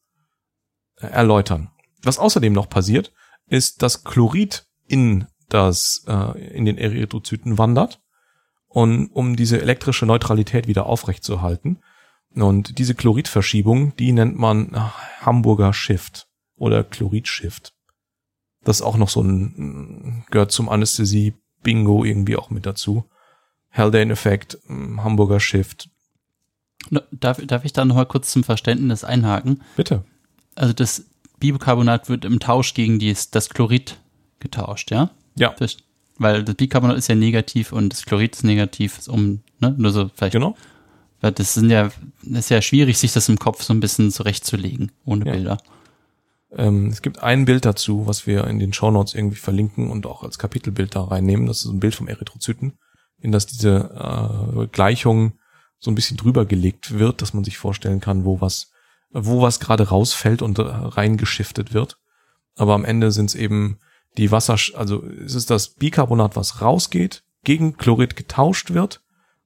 äh, 0.97 1.07
erläutern. 1.07 1.71
Was 2.03 2.19
außerdem 2.19 2.53
noch 2.53 2.69
passiert, 2.69 3.13
ist, 3.47 3.83
dass 3.83 4.05
Chlorid 4.05 4.67
in 4.87 5.27
das 5.49 6.05
äh, 6.07 6.39
in 6.55 6.67
den 6.67 6.77
Erythrozyten 6.79 7.57
wandert 7.57 8.01
und 8.67 9.09
um 9.09 9.35
diese 9.35 9.61
elektrische 9.61 10.05
Neutralität 10.07 10.69
wieder 10.69 10.87
aufrechtzuerhalten. 10.87 11.81
Und 12.35 12.79
diese 12.79 12.95
Chloridverschiebung, 12.95 13.97
die 13.97 14.13
nennt 14.13 14.39
man 14.39 14.77
Hamburger 15.23 15.73
Shift 15.73 16.29
oder 16.57 16.85
Chlorid-Shift. 16.85 17.73
Das 18.63 18.81
ist 18.81 18.83
auch 18.83 18.99
noch 18.99 19.09
so 19.09 19.23
ein, 19.23 20.25
gehört 20.31 20.53
zum 20.53 20.69
Anästhesie-Bingo 21.69 22.05
irgendwie 22.05 22.37
auch 22.37 22.51
mit 22.51 22.67
dazu. 22.67 23.05
Haldane-Effekt, 23.73 24.59
Hamburger 24.69 25.41
Shift. 25.41 25.91
Darf, 27.11 27.41
darf 27.45 27.65
ich 27.65 27.73
da 27.73 27.85
nochmal 27.85 28.07
kurz 28.07 28.33
zum 28.33 28.45
Verständnis 28.45 29.05
einhaken? 29.05 29.63
Bitte. 29.77 30.05
Also 30.55 30.73
das 30.73 31.05
Bicarbonat 31.39 32.09
wird 32.09 32.25
im 32.25 32.41
Tausch 32.41 32.75
gegen 32.75 32.99
dies, 32.99 33.31
das 33.31 33.51
Chlorid 33.51 33.99
getauscht, 34.41 34.91
ja? 34.91 35.11
Ja. 35.37 35.55
Weil 36.17 36.45
das 36.45 36.55
Bicarbonat 36.55 36.97
ist 36.97 37.09
ja 37.09 37.15
negativ 37.15 37.73
und 37.73 37.93
das 37.93 38.05
Chlorid 38.05 38.35
ist 38.35 38.45
negativ, 38.45 39.07
um, 39.09 39.43
ne, 39.61 39.75
nur 39.77 39.93
so 39.93 40.11
vielleicht. 40.15 40.33
Genau. 40.33 40.57
Weil 41.21 41.33
das 41.33 41.55
sind 41.55 41.71
ja, 41.71 41.91
das 42.23 42.45
ist 42.45 42.51
ja 42.51 42.63
schwierig, 42.63 42.97
sich 42.99 43.13
das 43.13 43.29
im 43.29 43.39
Kopf 43.39 43.63
so 43.63 43.75
ein 43.75 43.81
bisschen 43.81 44.11
zurechtzulegen, 44.11 44.93
ohne 45.05 45.27
ja. 45.27 45.33
Bilder. 45.33 45.59
Ähm, 46.57 46.87
es 46.87 47.03
gibt 47.03 47.23
ein 47.23 47.45
Bild 47.45 47.65
dazu, 47.65 48.07
was 48.07 48.27
wir 48.27 48.47
in 48.47 48.59
den 48.59 48.73
Shownotes 48.73 49.15
irgendwie 49.15 49.37
verlinken 49.37 49.91
und 49.91 50.07
auch 50.07 50.23
als 50.23 50.39
Kapitelbild 50.39 50.95
da 50.95 51.05
reinnehmen. 51.05 51.47
Das 51.47 51.65
ist 51.65 51.71
ein 51.71 51.81
Bild 51.81 51.95
vom 51.95 52.09
Erythrozyten, 52.09 52.79
in 53.19 53.33
das 53.33 53.47
diese 53.47 53.91
äh, 54.61 54.67
Gleichung 54.69 55.35
so 55.79 55.91
ein 55.91 55.95
bisschen 55.95 56.17
drüber 56.17 56.45
gelegt 56.45 56.99
wird, 56.99 57.23
dass 57.23 57.35
man 57.35 57.45
sich 57.45 57.59
vorstellen 57.59 58.01
kann, 58.01 58.25
wo 58.25 58.41
was 58.41 58.71
wo 59.11 59.41
was 59.41 59.61
gerade 59.61 59.89
rausfällt 59.89 60.43
und 60.43 60.59
reingeschiftet 60.59 61.73
wird. 61.73 61.99
Aber 62.57 62.75
am 62.75 62.85
Ende 62.85 63.11
sind 63.11 63.27
es 63.27 63.35
eben 63.35 63.79
die 64.17 64.31
Wasser, 64.31 64.59
also 64.75 65.05
es 65.05 65.35
ist 65.35 65.51
das 65.51 65.75
Bicarbonat, 65.75 66.37
was 66.37 66.61
rausgeht, 66.61 67.23
gegen 67.45 67.77
Chlorid 67.77 68.17
getauscht 68.17 68.73
wird 68.73 69.01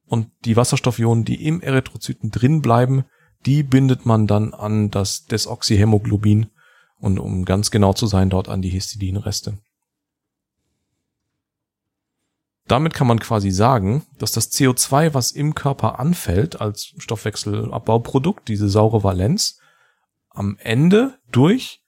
und 0.05 0.27
die 0.45 0.57
Wasserstoffionen, 0.57 1.25
die 1.25 1.45
im 1.45 1.61
Erythrozyten 1.61 2.31
drin 2.31 2.61
bleiben, 2.61 3.05
die 3.45 3.63
bindet 3.63 4.05
man 4.05 4.27
dann 4.27 4.53
an 4.53 4.89
das 4.89 5.25
Desoxyhämoglobin 5.25 6.47
und 7.03 7.19
um 7.19 7.43
ganz 7.43 7.69
genau 7.69 7.91
zu 7.91 8.07
sein, 8.07 8.29
dort 8.29 8.47
an 8.47 8.61
die 8.61 8.69
Histidinreste. 8.69 9.57
Damit 12.65 12.93
kann 12.93 13.07
man 13.07 13.19
quasi 13.19 13.51
sagen, 13.51 14.05
dass 14.19 14.31
das 14.31 14.53
CO2, 14.53 15.13
was 15.13 15.31
im 15.31 15.53
Körper 15.53 15.99
anfällt 15.99 16.61
als 16.61 16.93
Stoffwechselabbauprodukt, 16.97 18.47
diese 18.47 18.69
saure 18.69 19.03
Valenz, 19.03 19.59
am 20.29 20.55
Ende 20.61 21.19
durch 21.29 21.81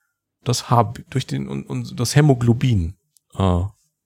das 0.44 0.70
H, 0.70 0.94
durch 1.10 1.26
den 1.26 1.48
und, 1.48 1.98
das 1.98 2.18
Hämoglobin 2.18 2.98
äh, 3.38 3.62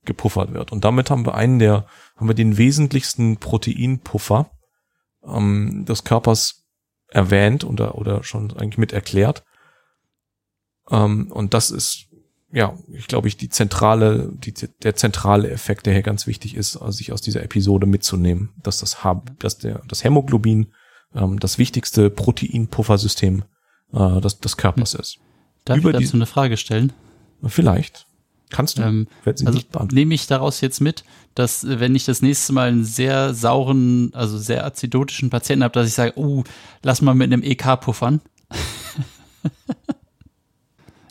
gepuffert 0.06 0.54
wird. 0.54 0.72
Und 0.72 0.86
damit 0.86 1.10
haben 1.10 1.26
wir 1.26 1.34
einen 1.34 1.58
der, 1.58 1.88
haben 2.18 2.28
wir 2.28 2.36
den 2.36 2.58
wesentlichsten 2.60 3.38
Proteinpuffer 3.38 4.52
ähm, 5.24 5.86
des 5.86 6.04
Körpers 6.04 6.68
erwähnt 7.08 7.64
oder, 7.64 7.96
oder 7.96 8.24
schon 8.24 8.56
eigentlich 8.56 8.78
mit 8.78 8.94
erklärt. 8.94 9.44
Ähm, 10.92 11.32
und 11.32 11.54
das 11.54 11.72
ist 11.72 12.10
ja, 12.52 12.78
ich 12.92 13.08
glaube 13.08 13.28
ich, 13.28 13.38
die 13.38 13.50
zentrale, 13.50 14.32
die, 14.34 14.54
der 14.82 14.96
zentrale 14.96 15.50
Effekt, 15.52 15.86
der 15.86 15.94
hier 15.94 16.02
ganz 16.02 16.26
wichtig 16.26 16.56
ist, 16.56 16.78
also 16.78 16.92
sich 16.92 17.12
aus 17.12 17.22
dieser 17.22 17.44
Episode 17.44 17.86
mitzunehmen, 17.86 18.50
dass 18.64 18.80
das, 18.80 18.98
dass 19.38 19.58
der, 19.60 19.82
das 19.88 20.04
Hämoglobin 20.04 20.72
ähm, 21.14 21.40
das 21.40 21.58
wichtigste 21.58 22.10
Proteinpuffersystem 22.10 23.44
äh, 23.94 24.22
des, 24.22 24.40
des 24.40 24.58
Körpers 24.58 24.94
hm. 24.94 25.00
ist. 25.00 25.20
Darf 25.66 25.78
Über 25.78 25.92
ich 25.92 26.06
dazu 26.06 26.18
eine 26.18 26.26
Frage 26.26 26.58
stellen? 26.58 26.94
Vielleicht. 27.44 28.08
Kannst 28.50 28.80
du. 28.80 28.82
Ähm, 28.82 29.08
also 29.26 29.60
nehme 29.92 30.16
ich 30.16 30.26
daraus 30.26 30.60
jetzt 30.62 30.82
mit, 30.82 31.04
dass 31.36 31.64
äh, 31.64 31.80
wenn 31.80 31.94
ich 31.94 32.06
das 32.06 32.24
nächste 32.24 32.52
Mal 32.54 32.70
einen 32.70 32.84
sehr 32.84 33.36
sauren, 33.36 34.12
also 34.16 34.40
sehr 34.40 34.66
azidotischen 34.66 35.30
Patienten 35.30 35.64
habe, 35.64 35.74
dass 35.74 35.88
ich 35.88 35.94
sage, 35.94 36.14
oh, 36.16 36.44
lass 36.82 37.04
mal 37.04 37.14
mit 37.14 37.32
einem 37.32 37.44
EK 37.44 37.80
puffern. 37.80 38.22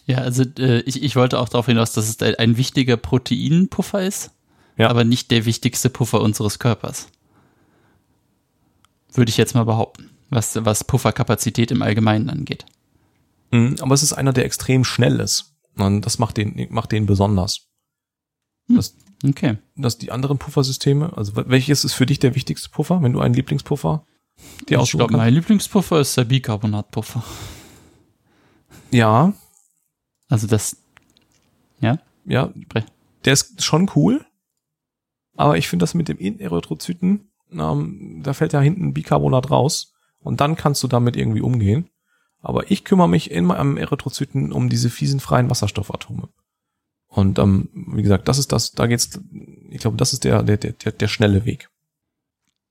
Ja, 0.09 0.19
also 0.19 0.43
äh, 0.59 0.81
ich, 0.81 1.03
ich 1.03 1.17
wollte 1.17 1.39
auch 1.39 1.51
darauf 1.51 1.67
hinaus, 1.67 1.93
dass 1.93 2.09
es 2.09 2.21
ein 2.39 2.57
wichtiger 2.57 2.97
Proteinpuffer 2.97 4.03
ist, 4.03 4.31
ja. 4.79 4.89
aber 4.89 5.05
nicht 5.05 5.31
der 5.31 5.45
wichtigste 5.45 5.91
Puffer 5.91 6.23
unseres 6.23 6.59
Körpers. 6.59 7.09
Würde 9.13 9.29
ich 9.29 9.37
jetzt 9.37 9.55
mal 9.55 9.65
behaupten, 9.65 10.11
was, 10.31 10.65
was 10.65 10.85
Pufferkapazität 10.85 11.71
im 11.71 11.83
Allgemeinen 11.83 12.31
angeht. 12.31 12.65
Mhm, 13.51 13.77
aber 13.81 13.95
es 13.95 14.03
ist 14.03 14.15
einer, 14.15 14.33
der 14.33 14.47
extrem 14.47 14.83
schnell 14.83 15.21
ist. 15.21 15.55
Und 15.77 16.01
das 16.03 16.19
macht 16.19 16.39
den, 16.39 16.69
macht 16.71 16.91
den 16.93 17.05
besonders. 17.05 17.69
Das, 18.69 18.97
Okay. 19.25 19.59
dass 19.77 19.99
die 19.99 20.11
anderen 20.13 20.39
Puffersysteme, 20.39 21.17
also 21.17 21.33
welches 21.35 21.85
ist 21.85 21.93
für 21.95 22.07
dich 22.07 22.19
der 22.19 22.35
wichtigste 22.35 22.71
Puffer, 22.71 23.03
wenn 23.03 23.13
du 23.13 23.21
einen 23.21 23.35
Lieblingspuffer 23.35 24.07
dir 24.69 24.75
ich 24.75 24.79
aussuchen 24.79 24.99
glaube, 24.99 25.13
kannst? 25.13 25.25
mein 25.25 25.35
Lieblingspuffer 25.35 26.01
ist 26.01 26.17
der 26.17 26.25
Bicarbonatpuffer. 26.25 27.25
Ja, 28.91 29.33
Also 30.29 30.47
das, 30.47 30.77
ja, 31.81 31.99
ja, 32.25 32.53
der 33.25 33.33
ist 33.33 33.63
schon 33.65 33.91
cool. 33.97 34.25
Aber 35.37 35.57
ich 35.57 35.69
finde 35.69 35.85
das 35.85 35.95
mit 35.95 36.09
dem 36.09 36.19
Inerythrozyten, 36.19 37.31
ähm, 37.53 38.21
da 38.23 38.33
fällt 38.33 38.53
ja 38.53 38.61
hinten 38.61 38.93
Bicarbonat 38.93 39.51
raus. 39.51 39.95
Und 40.21 40.41
dann 40.41 40.57
kannst 40.57 40.83
du 40.83 40.89
damit 40.89 41.17
irgendwie 41.17 41.41
umgehen. 41.41 41.91
Aber 42.41 42.71
ich 42.71 42.85
kümmere 42.85 43.09
mich 43.09 43.31
in 43.31 43.45
meinem 43.45 43.77
Erythrozyten 43.77 44.53
um 44.53 44.69
diese 44.69 44.91
fiesen 44.91 45.21
freien 45.21 45.51
Wasserstoffatome. 45.51 46.29
Und 47.09 47.39
ähm, 47.39 47.69
wie 47.73 48.03
gesagt, 48.03 48.29
das 48.29 48.39
ist 48.39 48.53
das, 48.53 48.73
da 48.73 48.87
geht's, 48.87 49.21
ich 49.71 49.81
glaube, 49.81 49.97
das 49.97 50.13
ist 50.13 50.25
der, 50.25 50.43
der, 50.43 50.57
der, 50.57 50.93
der, 50.93 51.09
schnelle 51.09 51.45
Weg. 51.45 51.71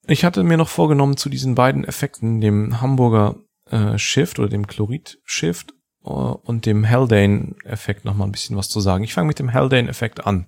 Ich 0.06 0.24
hatte 0.24 0.43
mir 0.43 0.58
noch 0.58 0.70
vorgenommen, 0.70 1.17
zu 1.17 1.30
diesen 1.30 1.56
beiden 1.56 1.84
Effekten, 1.84 2.39
dem 2.39 2.80
Hamburger 2.80 3.38
äh, 3.65 3.98
Shift 3.98 4.39
oder 4.39 4.48
dem 4.48 4.67
Chlorid 4.67 5.20
Shift 5.24 5.74
und 6.08 6.65
dem 6.65 6.89
Haldane-Effekt 6.89 8.06
noch 8.06 8.15
mal 8.15 8.26
ein 8.26 8.32
bisschen 8.32 8.58
was 8.58 8.70
zu 8.70 8.80
sagen. 8.80 9.04
Ich 9.04 9.13
fange 9.13 9.28
mit 9.28 9.39
dem 9.39 9.54
Haldane-Effekt 9.54 10.26
an. 10.26 10.48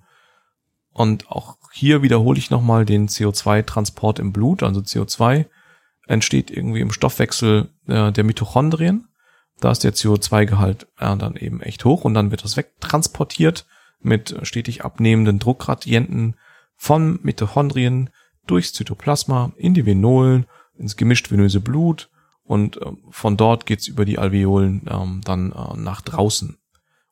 Und 0.92 1.30
auch 1.30 1.58
hier 1.72 2.02
wiederhole 2.02 2.40
ich 2.40 2.50
nochmal 2.50 2.86
den 2.86 3.08
CO2-Transport 3.08 4.20
im 4.20 4.34
Blut. 4.34 4.64
Also 4.64 4.82
CO2 4.82 5.46
entsteht 6.08 6.50
irgendwie 6.50 6.82
im 6.82 6.92
Stoffwechsel 6.92 7.70
äh, 7.88 8.12
der 8.12 8.24
Mitochondrien. 8.24 9.08
Da 9.60 9.72
ist 9.72 9.84
der 9.84 9.94
CO2-Gehalt 9.94 10.88
äh, 10.98 11.16
dann 11.18 11.36
eben 11.36 11.62
echt 11.62 11.86
hoch 11.86 12.06
und 12.06 12.14
dann 12.14 12.32
wird 12.32 12.44
das 12.44 12.58
wegtransportiert 12.58 13.66
mit 14.02 14.36
stetig 14.44 14.86
abnehmenden 14.86 15.40
Druckgradienten 15.40 16.36
von 16.76 17.20
Mitochondrien 17.22 18.10
durchs 18.48 18.74
Zytoplasma 18.74 19.52
in 19.58 19.74
die 19.74 19.86
Venolen, 19.86 20.46
ins 20.78 20.96
gemischt 20.96 21.30
venöse 21.30 21.60
Blut 21.60 22.10
und 22.50 22.82
ähm, 22.84 22.98
von 23.12 23.38
dort 23.38 23.68
geht's 23.68 23.88
über 23.88 24.06
die 24.06 24.18
Alveolen 24.18 24.82
ähm, 24.90 25.22
dann 25.24 25.52
äh, 25.52 25.78
nach 25.78 26.02
draußen. 26.02 26.58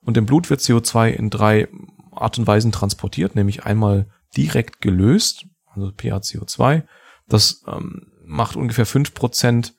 Und 0.01 0.17
im 0.17 0.25
Blut 0.25 0.49
wird 0.49 0.61
CO2 0.61 1.09
in 1.09 1.29
drei 1.29 1.67
Art 2.11 2.39
und 2.39 2.47
Weisen 2.47 2.71
transportiert, 2.71 3.35
nämlich 3.35 3.63
einmal 3.63 4.07
direkt 4.35 4.81
gelöst, 4.81 5.45
also 5.67 5.89
PaCO2. 5.89 6.85
Das 7.27 7.63
ähm, 7.67 8.07
macht 8.25 8.55
ungefähr 8.55 8.87
fünf 8.87 9.13
Prozent 9.13 9.75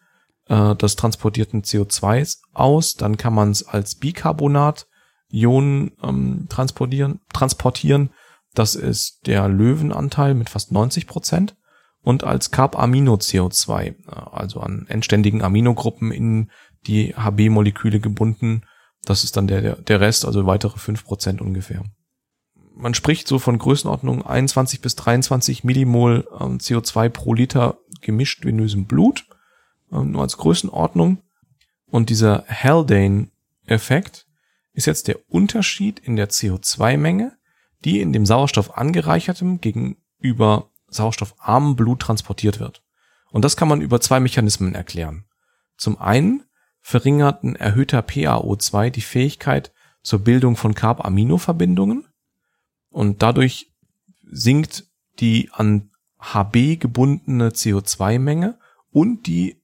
äh, 0.47 0.77
des 0.77 0.95
transportierten 0.95 1.63
CO2s 1.63 2.39
aus. 2.53 2.95
Dann 2.95 3.17
kann 3.17 3.35
man 3.35 3.51
es 3.51 3.67
als 3.67 3.97
Bicarbonat 3.97 4.87
Ionen 5.29 5.91
ähm, 6.05 6.47
transportieren, 6.49 7.19
transportieren. 7.33 8.11
Das 8.55 8.77
ist 8.77 9.27
der 9.27 9.49
Löwenanteil 9.49 10.35
mit 10.35 10.51
fast 10.51 10.71
90 10.71 11.09
Prozent. 11.09 11.57
Und 12.09 12.25
als 12.25 12.51
Carb-Amino-CO2, 12.51 13.85
äh, 13.85 13.95
also 14.33 14.61
an 14.61 14.87
endständigen 14.89 15.43
Aminogruppen 15.43 16.11
in 16.11 16.51
die 16.87 17.15
HB-Moleküle 17.15 18.01
gebunden. 18.01 18.63
Das 19.05 19.25
ist 19.25 19.37
dann 19.37 19.47
der, 19.47 19.77
der, 19.77 20.01
Rest, 20.01 20.25
also 20.25 20.47
weitere 20.47 20.79
5% 20.79 21.39
ungefähr. 21.43 21.85
Man 22.75 22.95
spricht 22.95 23.29
so 23.29 23.39
von 23.39 23.59
Größenordnung 23.59 24.25
21 24.25 24.81
bis 24.81 24.97
23 24.97 25.65
Millimol 25.65 26.27
ähm, 26.41 26.57
CO2 26.57 27.11
pro 27.11 27.35
Liter 27.35 27.77
gemischt 28.01 28.43
venösem 28.43 28.87
Blut. 28.87 29.27
Ähm, 29.93 30.13
nur 30.13 30.23
als 30.23 30.39
Größenordnung. 30.39 31.19
Und 31.91 32.09
dieser 32.09 32.47
Haldane-Effekt 32.49 34.27
ist 34.73 34.87
jetzt 34.87 35.09
der 35.09 35.19
Unterschied 35.29 35.99
in 35.99 36.17
der 36.17 36.31
CO2-Menge, 36.31 37.37
die 37.85 38.01
in 38.01 38.15
dem 38.15 38.25
Sauerstoff 38.25 38.79
angereichertem 38.79 39.61
gegenüber 39.61 40.71
sauerstoffarmem 40.89 41.77
Blut 41.77 42.01
transportiert 42.01 42.61
wird. 42.61 42.83
Und 43.31 43.45
das 43.45 43.57
kann 43.57 43.69
man 43.69 43.81
über 43.81 44.01
zwei 44.01 44.21
Mechanismen 44.21 44.75
erklären. 44.75 45.25
Zum 45.77 45.99
einen 45.99 46.45
verringert 46.81 47.45
ein 47.45 47.57
erhöhter 47.57 48.01
PaO2 48.01 48.91
die 48.91 49.01
Fähigkeit 49.01 49.73
zur 50.03 50.21
Bildung 50.21 50.57
von 50.57 50.75
Carb-Amino-Verbindungen 50.75 52.07
und 52.91 53.23
dadurch 53.23 53.73
sinkt 54.23 54.87
die 55.21 55.51
an 55.53 55.91
HB 56.19 56.77
gebundene 56.77 57.51
CO2-Menge 57.51 58.59
und 58.91 59.27
die 59.27 59.63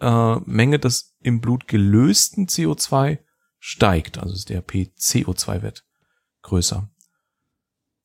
äh, 0.00 0.36
Menge 0.46 0.78
des 0.78 1.16
im 1.20 1.40
Blut 1.40 1.68
gelösten 1.68 2.46
CO2 2.46 3.18
steigt, 3.58 4.18
also 4.18 4.42
der 4.46 4.66
PCO2-Wert 4.66 5.84
größer. 6.42 6.88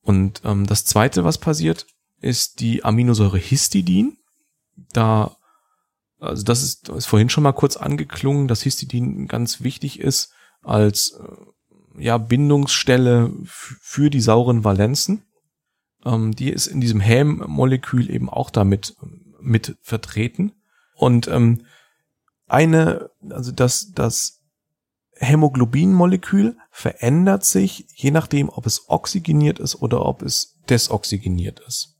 Und 0.02 0.42
ähm, 0.44 0.66
das 0.66 0.84
zweite, 0.84 1.24
was 1.24 1.38
passiert, 1.38 1.86
ist 2.20 2.60
die 2.60 2.84
Aminosäure 2.84 3.38
Histidin. 3.38 4.18
Da, 4.92 5.36
also 6.18 6.42
das 6.42 6.62
ist, 6.62 6.88
ist 6.88 7.06
vorhin 7.06 7.28
schon 7.28 7.42
mal 7.42 7.52
kurz 7.52 7.76
angeklungen, 7.76 8.48
dass 8.48 8.62
Histidin 8.62 9.28
ganz 9.28 9.60
wichtig 9.60 10.00
ist 10.00 10.32
als 10.62 11.18
äh, 11.20 12.02
ja, 12.02 12.18
Bindungsstelle 12.18 13.32
für 13.44 14.10
die 14.10 14.20
sauren 14.20 14.64
Valenzen. 14.64 15.22
Ähm, 16.04 16.34
die 16.34 16.50
ist 16.50 16.66
in 16.66 16.80
diesem 16.80 17.00
Häm-Molekül 17.00 18.10
eben 18.10 18.28
auch 18.28 18.50
damit 18.50 18.96
mit 19.40 19.76
vertreten. 19.82 20.52
Und 20.94 21.28
ähm, 21.28 21.66
eine, 22.46 23.10
also 23.30 23.52
das, 23.52 23.92
das 23.92 24.42
Hämoglobin-Molekül 25.18 26.56
verändert 26.70 27.44
sich, 27.44 27.86
je 27.94 28.10
nachdem, 28.10 28.48
ob 28.48 28.66
es 28.66 28.88
oxygeniert 28.88 29.58
ist 29.58 29.76
oder 29.76 30.04
ob 30.04 30.22
es 30.22 30.58
desoxygeniert 30.68 31.60
ist. 31.60 31.95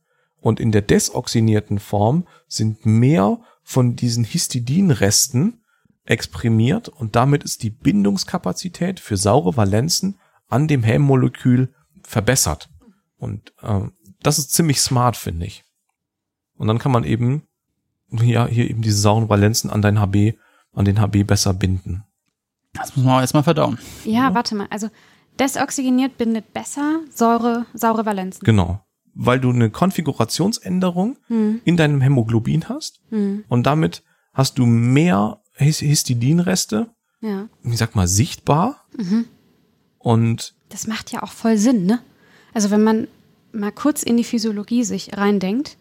Und 0.46 0.61
in 0.61 0.70
der 0.70 0.82
desoxynierten 0.82 1.80
Form 1.80 2.24
sind 2.46 2.87
mehr 2.87 3.40
von 3.64 3.96
diesen 3.96 4.22
Histidinresten 4.22 5.61
exprimiert 6.04 6.88
und 6.88 7.16
damit 7.16 7.42
ist 7.42 7.64
die 7.64 7.70
Bindungskapazität 7.70 9.00
für 9.00 9.16
saure 9.16 9.56
Valenzen 9.56 10.20
an 10.46 10.68
dem 10.68 10.85
Hämmolekül 10.85 11.74
verbessert. 12.04 12.68
Und 13.16 13.54
ähm, 13.61 13.94
das 14.22 14.38
ist 14.38 14.52
ziemlich 14.52 14.80
smart, 14.80 15.16
finde 15.16 15.46
ich. 15.46 15.64
Und 16.54 16.68
dann 16.68 16.78
kann 16.78 16.92
man 16.92 17.02
eben 17.02 17.42
ja 18.12 18.46
hier 18.46 18.70
eben 18.70 18.82
diese 18.82 19.00
sauren 19.00 19.28
Valenzen 19.28 19.68
an 19.68 19.82
dein 19.82 19.98
HB, 19.98 20.35
an 20.72 20.85
den 20.85 21.00
HB 21.00 21.24
besser 21.24 21.54
binden. 21.54 22.04
Das 22.72 22.94
muss 22.94 23.04
man 23.04 23.16
auch 23.16 23.20
erstmal 23.20 23.42
verdauen. 23.42 23.80
Ja, 24.04 24.32
warte 24.32 24.54
mal. 24.54 24.68
Also 24.70 24.90
desoxygeniert 25.40 26.16
bindet 26.16 26.54
besser 26.54 27.00
Säure, 27.12 27.66
saure 27.74 28.06
Valenzen. 28.06 28.44
Genau. 28.44 28.86
Weil 29.18 29.40
du 29.40 29.48
eine 29.50 29.70
Konfigurationsänderung 29.70 31.16
Hm, 31.29 31.61
in 31.64 31.76
deinem 31.76 32.00
Hämoglobin 32.00 32.68
hast 32.68 33.00
hm, 33.11 33.44
und 33.48 33.64
damit 33.66 34.02
hast 34.35 34.59
du 34.59 34.66
mehr 34.66 35.40
His- 35.55 35.79
Histidinreste, 35.81 36.90
ja. 37.22 37.48
ich 37.62 37.79
sag 37.79 37.94
mal, 37.96 38.07
sichtbar. 38.07 38.85
Mhm. 38.96 39.24
Und 39.98 40.55
Das 40.68 40.87
macht 40.87 41.12
ja 41.12 41.22
auch 41.22 41.33
voll 41.33 41.57
Sinn, 41.57 41.87
ne? 41.87 42.00
Also 42.52 42.70
wenn 42.70 42.85
man 42.85 43.09
mal 43.52 43.72
kurz 43.72 44.02
in 44.02 44.16
die 44.18 44.24
Physiologie 44.24 44.85
sich 44.85 45.16
reindenkt, 45.16 45.79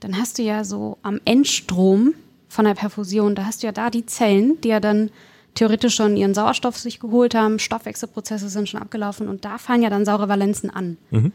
dann 0.00 0.16
hast 0.18 0.38
du 0.38 0.42
ja 0.42 0.62
so 0.64 0.98
am 1.02 1.20
Endstrom 1.24 2.14
von 2.48 2.64
der 2.66 2.74
Perfusion, 2.74 3.34
da 3.34 3.44
hast 3.46 3.62
du 3.62 3.66
ja 3.66 3.72
da 3.72 3.90
die 3.90 4.06
Zellen, 4.06 4.60
die 4.62 4.68
ja 4.68 4.78
dann 4.80 5.10
theoretisch 5.54 5.94
schon 5.96 6.16
ihren 6.16 6.34
Sauerstoff 6.34 6.78
sich 6.78 7.00
geholt 7.00 7.34
haben, 7.34 7.58
Stoffwechselprozesse 7.58 8.48
sind 8.48 8.68
schon 8.68 8.80
abgelaufen 8.80 9.26
und 9.26 9.44
da 9.44 9.58
fallen 9.58 9.82
ja 9.82 9.90
dann 9.90 10.04
saure 10.04 10.28
Valenzen 10.28 10.70
an. 10.70 10.98
Mhm. 11.10 11.32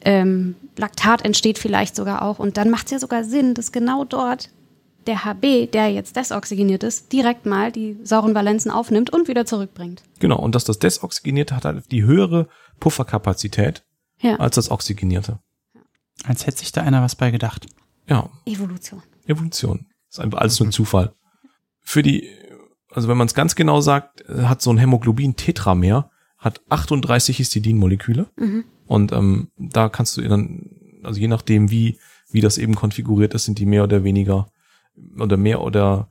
Ähm, 0.00 0.56
Laktat 0.76 1.24
entsteht 1.24 1.58
vielleicht 1.58 1.96
sogar 1.96 2.22
auch 2.22 2.38
und 2.38 2.56
dann 2.56 2.70
macht 2.70 2.86
es 2.86 2.92
ja 2.92 2.98
sogar 2.98 3.24
Sinn, 3.24 3.54
dass 3.54 3.72
genau 3.72 4.04
dort 4.04 4.50
der 5.06 5.24
HB, 5.24 5.70
der 5.72 5.88
jetzt 5.90 6.16
desoxygeniert 6.16 6.82
ist, 6.82 7.12
direkt 7.12 7.46
mal 7.46 7.70
die 7.70 7.98
sauren 8.02 8.34
Valenzen 8.34 8.70
aufnimmt 8.70 9.10
und 9.10 9.28
wieder 9.28 9.46
zurückbringt. 9.46 10.02
genau, 10.18 10.38
und 10.38 10.54
dass 10.54 10.64
das 10.64 10.78
Desoxygenierte 10.78 11.54
hat 11.54 11.64
halt 11.64 11.90
die 11.90 12.04
höhere 12.04 12.48
Pufferkapazität 12.80 13.84
Ja, 14.20 14.36
als 14.36 14.56
das 14.56 14.70
Oxygenierte. 14.70 15.38
Als 16.24 16.46
hätte 16.46 16.58
sich 16.58 16.72
da 16.72 16.82
einer 16.82 17.02
was 17.02 17.16
bei 17.16 17.30
gedacht. 17.30 17.66
Ja, 18.08 18.30
Evolution. 18.46 19.02
Evolution. 19.26 19.86
Ist 20.08 20.20
einfach 20.20 20.38
alles 20.38 20.58
nur 20.60 20.68
ein 20.68 20.72
Zufall. 20.72 21.12
Für 21.80 22.02
die, 22.02 22.30
also 22.90 23.08
wenn 23.08 23.16
man 23.16 23.26
es 23.26 23.34
ganz 23.34 23.54
genau 23.54 23.80
sagt, 23.80 24.24
hat 24.28 24.62
so 24.62 24.70
ein 24.70 24.78
Hämoglobin 24.78 25.36
Tetramer, 25.36 26.10
hat 26.38 26.60
38 26.68 27.38
Histidinmoleküle. 27.38 28.26
Mhm. 28.36 28.64
Und 28.86 29.12
ähm, 29.12 29.48
da 29.56 29.88
kannst 29.88 30.16
du 30.16 30.22
dann, 30.22 30.70
also 31.02 31.20
je 31.20 31.28
nachdem, 31.28 31.70
wie, 31.70 31.98
wie 32.30 32.40
das 32.40 32.58
eben 32.58 32.74
konfiguriert 32.74 33.34
ist, 33.34 33.44
sind 33.44 33.58
die 33.58 33.66
mehr 33.66 33.84
oder 33.84 34.04
weniger 34.04 34.48
oder 35.18 35.36
mehr 35.36 35.62
oder 35.62 36.08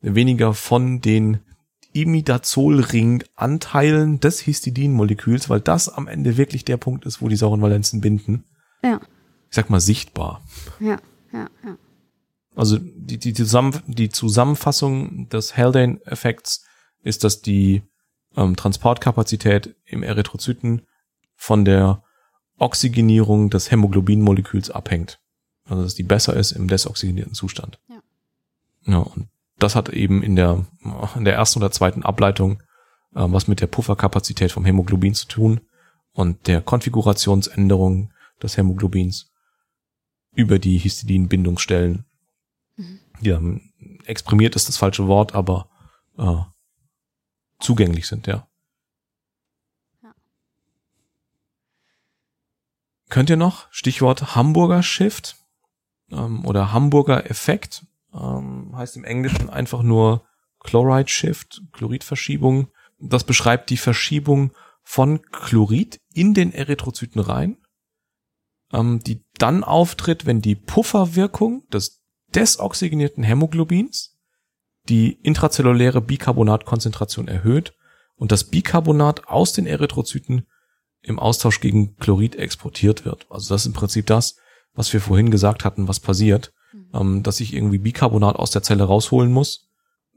weniger 0.00 0.54
von 0.54 1.00
den 1.00 1.40
Imidazolring-Anteilen 1.92 4.20
des 4.20 4.38
Histidinmoleküls, 4.40 5.50
weil 5.50 5.60
das 5.60 5.88
am 5.88 6.06
Ende 6.06 6.36
wirklich 6.36 6.64
der 6.64 6.76
Punkt 6.76 7.04
ist, 7.04 7.20
wo 7.20 7.26
die 7.28 7.34
sauren 7.36 7.62
Valenzen 7.62 8.00
binden. 8.00 8.44
Ja, 8.82 9.00
Ich 9.48 9.56
sag 9.56 9.70
mal 9.70 9.80
sichtbar. 9.80 10.42
ja, 10.78 10.98
ja, 11.32 11.48
ja. 11.64 11.76
Also 12.56 12.78
die, 12.78 13.18
die, 13.18 13.32
Zusammen 13.32 13.80
die 13.86 14.08
Zusammenfassung 14.08 15.28
des 15.28 15.56
Haldane-Effekts 15.56 16.64
ist, 17.02 17.22
dass 17.24 17.42
die 17.42 17.82
ähm, 18.36 18.56
Transportkapazität 18.56 19.76
im 19.84 20.02
Erythrozyten 20.02 20.82
von 21.36 21.64
der 21.64 22.02
Oxygenierung 22.60 23.50
des 23.50 23.70
Hämoglobinmoleküls 23.70 24.70
abhängt. 24.70 25.20
Also 25.64 25.82
dass 25.82 25.94
die 25.94 26.02
besser 26.02 26.34
ist 26.34 26.52
im 26.52 26.68
desoxygenierten 26.68 27.34
Zustand. 27.34 27.80
Ja. 27.88 28.02
Ja, 28.86 28.98
und 28.98 29.28
das 29.58 29.74
hat 29.74 29.90
eben 29.90 30.22
in 30.22 30.36
der, 30.36 30.64
in 31.16 31.24
der 31.24 31.34
ersten 31.34 31.58
oder 31.58 31.70
zweiten 31.70 32.02
Ableitung 32.02 32.62
äh, 33.14 33.26
was 33.26 33.48
mit 33.48 33.60
der 33.60 33.66
Pufferkapazität 33.66 34.52
vom 34.52 34.64
Hämoglobin 34.64 35.14
zu 35.14 35.26
tun 35.26 35.60
und 36.12 36.46
der 36.46 36.60
Konfigurationsänderung 36.60 38.12
des 38.42 38.56
Hämoglobins 38.56 39.32
über 40.34 40.58
die 40.58 40.78
Histidin-Bindungsstellen. 40.78 42.04
Mhm. 42.76 43.00
Ja, 43.20 43.40
exprimiert 44.04 44.56
ist 44.56 44.68
das 44.68 44.76
falsche 44.76 45.06
Wort, 45.08 45.34
aber 45.34 45.68
äh, 46.18 46.36
zugänglich 47.60 48.06
sind, 48.06 48.26
ja. 48.26 48.34
Ja. 48.34 48.49
Könnt 53.10 53.28
ihr 53.28 53.36
noch 53.36 53.66
Stichwort 53.70 54.34
Hamburger 54.36 54.82
Shift 54.82 55.36
ähm, 56.10 56.46
oder 56.46 56.72
Hamburger 56.72 57.28
Effekt 57.28 57.84
ähm, 58.14 58.72
heißt 58.74 58.96
im 58.96 59.04
Englischen 59.04 59.50
einfach 59.50 59.82
nur 59.82 60.24
Chloride 60.60 61.08
Shift, 61.08 61.62
Chloridverschiebung. 61.72 62.68
Das 62.98 63.24
beschreibt 63.24 63.70
die 63.70 63.76
Verschiebung 63.76 64.52
von 64.82 65.22
Chlorid 65.32 66.00
in 66.14 66.34
den 66.34 66.52
Erythrozyten 66.52 67.20
rein, 67.20 67.58
ähm, 68.72 69.00
die 69.00 69.24
dann 69.38 69.64
auftritt, 69.64 70.24
wenn 70.24 70.40
die 70.40 70.54
Pufferwirkung 70.54 71.68
des 71.70 72.02
desoxygenierten 72.34 73.24
Hämoglobins 73.24 74.18
die 74.88 75.12
intrazelluläre 75.12 76.00
Bicarbonatkonzentration 76.00 77.26
erhöht 77.26 77.74
und 78.14 78.30
das 78.30 78.44
Bicarbonat 78.44 79.26
aus 79.26 79.52
den 79.52 79.66
Erythrozyten 79.66 80.46
im 81.02 81.18
Austausch 81.18 81.60
gegen 81.60 81.96
Chlorid 81.96 82.36
exportiert 82.36 83.04
wird. 83.04 83.26
Also 83.30 83.54
das 83.54 83.62
ist 83.62 83.66
im 83.66 83.72
Prinzip 83.72 84.06
das, 84.06 84.36
was 84.74 84.92
wir 84.92 85.00
vorhin 85.00 85.30
gesagt 85.30 85.64
hatten, 85.64 85.88
was 85.88 86.00
passiert, 86.00 86.52
ähm, 86.94 87.22
dass 87.22 87.40
ich 87.40 87.54
irgendwie 87.54 87.78
Bicarbonat 87.78 88.36
aus 88.36 88.50
der 88.50 88.62
Zelle 88.62 88.84
rausholen 88.84 89.32
muss 89.32 89.68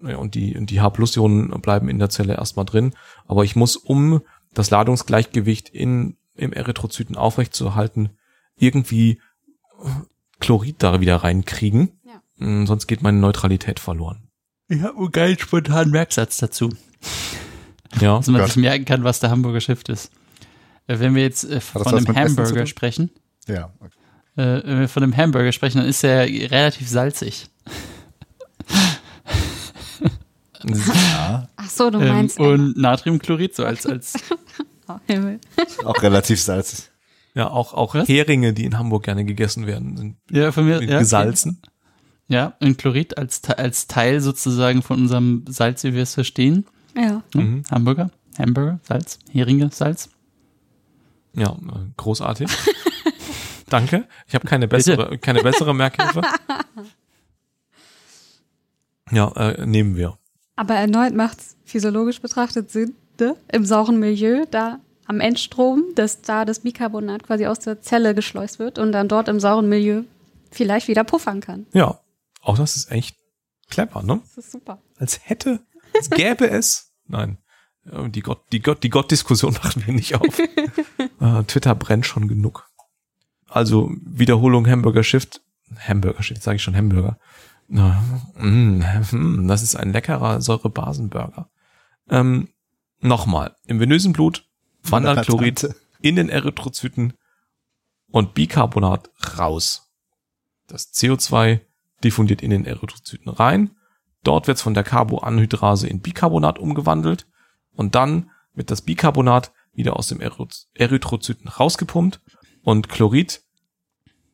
ja, 0.02 0.18
und 0.18 0.36
die, 0.36 0.56
und 0.58 0.70
die 0.70 0.82
H-Plus-Ionen 0.82 1.50
bleiben 1.62 1.90
in 1.90 2.00
der 2.00 2.10
Zelle 2.10 2.36
erstmal 2.36 2.66
drin. 2.66 2.94
Aber 3.28 3.44
ich 3.44 3.56
muss, 3.56 3.76
um 3.78 4.22
das 4.54 4.70
Ladungsgleichgewicht 4.70 5.70
in, 5.70 6.18
im 6.36 6.54
Erythrozyten 6.54 7.16
aufrechtzuerhalten, 7.16 8.10
irgendwie 8.58 9.20
Chlorid 10.40 10.76
da 10.80 11.00
wieder 11.02 11.18
reinkriegen. 11.18 11.92
Ja. 12.06 12.46
Mm, 12.46 12.66
Sonst 12.68 12.88
geht 12.88 13.02
meine 13.02 13.18
Neutralität 13.20 13.80
verloren. 13.80 14.28
Ich 14.68 14.82
habe 14.82 14.98
einen 14.98 15.12
geilen 15.12 15.38
spontanen 15.40 15.92
Merksatz 15.92 16.38
dazu, 16.38 16.70
Ja. 18.00 18.18
dass 18.18 18.28
man 18.28 18.42
Gott. 18.42 18.52
sich 18.52 18.58
merken 18.58 18.86
kann, 18.86 19.04
was 19.04 19.20
der 19.20 19.30
Hamburger 19.30 19.62
Shift 19.62 19.90
ist. 19.90 20.12
Äh, 20.88 21.00
Wenn 21.00 21.16
wir 21.16 21.24
jetzt 21.24 21.44
äh, 21.46 21.60
von 21.62 21.86
einem 21.88 22.16
Hamburger 22.16 22.66
sprechen, 22.66 23.10
Ja, 23.48 23.72
okay. 23.80 23.92
äh, 24.42 24.62
wenn 24.68 24.80
wir 24.82 24.88
von 24.90 25.04
einem 25.04 25.16
Hamburger 25.16 25.52
sprechen, 25.52 25.78
dann 25.80 25.88
ist 25.88 26.04
er 26.04 26.26
relativ 26.26 26.88
salzig. 26.90 27.48
ja, 30.66 31.48
Ach 31.56 31.70
so, 31.70 31.90
du 31.90 32.00
Ähm, 32.00 32.08
meinst. 32.08 32.40
und 32.40 32.78
Natriumchlorid 32.78 33.56
so 33.56 33.66
als, 33.66 33.86
als 33.86 34.14
oh, 34.88 34.96
Himmel. 35.08 35.40
auch 35.86 36.02
relativ 36.02 36.42
salzig. 36.42 36.90
Ja, 37.36 37.50
auch, 37.50 37.74
auch 37.74 37.96
Was? 37.96 38.08
Heringe, 38.08 38.54
die 38.54 38.66
in 38.66 38.78
Hamburg 38.78 39.04
gerne 39.04 39.26
gegessen 39.26 39.66
werden, 39.66 39.98
sind 39.98 40.18
ja, 40.32 40.52
von 40.52 40.66
mir, 40.66 40.84
ja, 40.84 41.00
gesalzen. 41.00 41.60
Okay. 41.62 41.70
Ja, 42.28 42.54
und 42.62 42.78
Chlorid 42.78 43.18
als, 43.18 43.44
als 43.50 43.88
Teil 43.88 44.22
sozusagen 44.22 44.82
von 44.82 45.02
unserem 45.02 45.44
Salz, 45.50 45.84
wie 45.84 45.94
wir 45.94 46.04
es 46.04 46.14
verstehen. 46.14 46.66
Ja. 46.96 47.22
Ne? 47.34 47.44
Mhm. 47.44 47.64
Hamburger, 47.70 48.12
Hamburger, 48.38 48.80
Salz, 48.84 49.20
Heringe, 49.32 49.70
Salz. 49.74 50.10
Ja, 51.34 51.58
großartig. 51.98 52.50
Danke. 53.70 54.08
Ich 54.28 54.36
habe 54.36 54.48
keine 54.48 54.68
bessere, 54.68 55.18
keine 55.18 55.42
bessere 55.42 55.74
Merkhilfe. 55.74 56.22
Ja, 59.12 59.32
äh, 59.36 59.66
nehmen 59.66 59.96
wir. 59.96 60.18
Aber 60.56 60.76
erneut 60.76 61.14
macht 61.14 61.40
es 61.40 61.56
physiologisch 61.66 62.22
betrachtet 62.22 62.72
Sinn, 62.72 62.96
ne? 63.20 63.36
im 63.52 63.66
sauren 63.66 64.00
Milieu, 64.00 64.46
da 64.50 64.80
am 65.06 65.20
Endstrom, 65.20 65.84
dass 65.96 66.22
da 66.22 66.46
das 66.46 66.62
Bicarbonat 66.62 67.24
quasi 67.24 67.46
aus 67.46 67.60
der 67.60 67.82
Zelle 67.82 68.16
geschleust 68.16 68.60
wird 68.60 68.80
und 68.80 68.92
dann 68.92 69.08
dort 69.08 69.28
im 69.28 69.40
sauren 69.40 69.68
Milieu 69.68 70.04
vielleicht 70.52 70.88
wieder 70.88 71.04
puffern 71.04 71.42
kann. 71.42 71.66
Ja, 71.74 72.00
auch 72.42 72.58
das 72.58 72.76
ist 72.76 72.92
echt 72.92 73.18
clever, 73.70 74.04
ne? 74.04 74.22
Das 74.24 74.46
ist 74.46 74.52
super. 74.52 74.82
Als 74.98 75.20
hätte, 75.24 75.60
als 75.94 76.10
gäbe 76.10 76.50
es. 76.50 76.94
Nein, 77.06 77.38
die 77.86 78.22
Gott, 78.22 78.42
die 78.52 78.62
Gott, 78.62 78.84
die 78.84 78.90
Gott-Diskussion 78.90 79.54
machen 79.64 79.86
wir 79.86 79.94
nicht 79.94 80.16
auf. 80.16 80.40
äh, 80.40 81.44
Twitter 81.48 81.76
brennt 81.76 82.06
schon 82.06 82.28
genug. 82.28 82.70
Also 83.48 83.92
Wiederholung 84.04 84.68
Hamburger 84.68 85.04
Shift, 85.04 85.42
Hamburger 85.78 86.24
Shift, 86.24 86.42
sage 86.42 86.56
ich 86.56 86.64
schon 86.64 86.76
Hamburger. 86.76 87.20
Mm, 87.68 88.82
hm, 88.82 89.48
das 89.48 89.64
ist 89.64 89.76
ein 89.76 89.92
leckerer 89.92 90.42
Säurebasenburger. 90.42 91.50
Ähm, 92.10 92.50
Nochmal, 93.04 93.58
im 93.66 93.82
venösen 93.82 94.14
Blut 94.14 94.48
wandert 94.82 95.26
Chlorid 95.26 95.76
in 96.00 96.16
den 96.16 96.30
Erythrozyten 96.30 97.14
und 98.12 98.34
Bicarbonat 98.34 99.10
raus. 99.38 99.92
Das 100.68 100.94
CO2 100.94 101.60
diffundiert 102.02 102.42
in 102.42 102.50
den 102.50 102.66
Erythrozyten 102.66 103.30
rein. 103.30 103.72
Dort 104.24 104.48
wird 104.48 104.56
es 104.56 104.62
von 104.62 104.74
der 104.74 104.86
Carboanhydrase 104.86 105.88
in 105.88 106.00
Bicarbonat 106.00 106.60
umgewandelt 106.60 107.28
und 107.76 107.95
dann 107.95 108.32
wird 108.53 108.71
das 108.71 108.82
Bicarbonat 108.82 109.51
wieder 109.74 109.97
aus 109.97 110.07
dem 110.07 110.19
Eryth- 110.19 110.67
Erythrozyten 110.74 111.47
rausgepumpt 111.47 112.21
und 112.63 112.89
Chlorid 112.89 113.41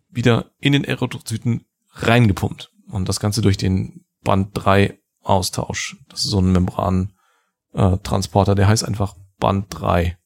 wieder 0.09 0.51
in 0.59 0.73
den 0.73 0.83
Erythrozyten 0.83 1.65
reingepumpt. 1.91 2.71
Und 2.89 3.07
das 3.07 3.19
Ganze 3.19 3.41
durch 3.41 3.57
den 3.57 4.03
Band 4.23 4.49
3 4.53 4.99
Austausch. 5.21 5.97
Das 6.09 6.25
ist 6.25 6.31
so 6.31 6.39
ein 6.39 6.51
Membran-Transporter, 6.51 8.55
der 8.55 8.67
heißt 8.67 8.83
einfach 8.83 9.15
Band 9.37 9.67
3. 9.69 10.17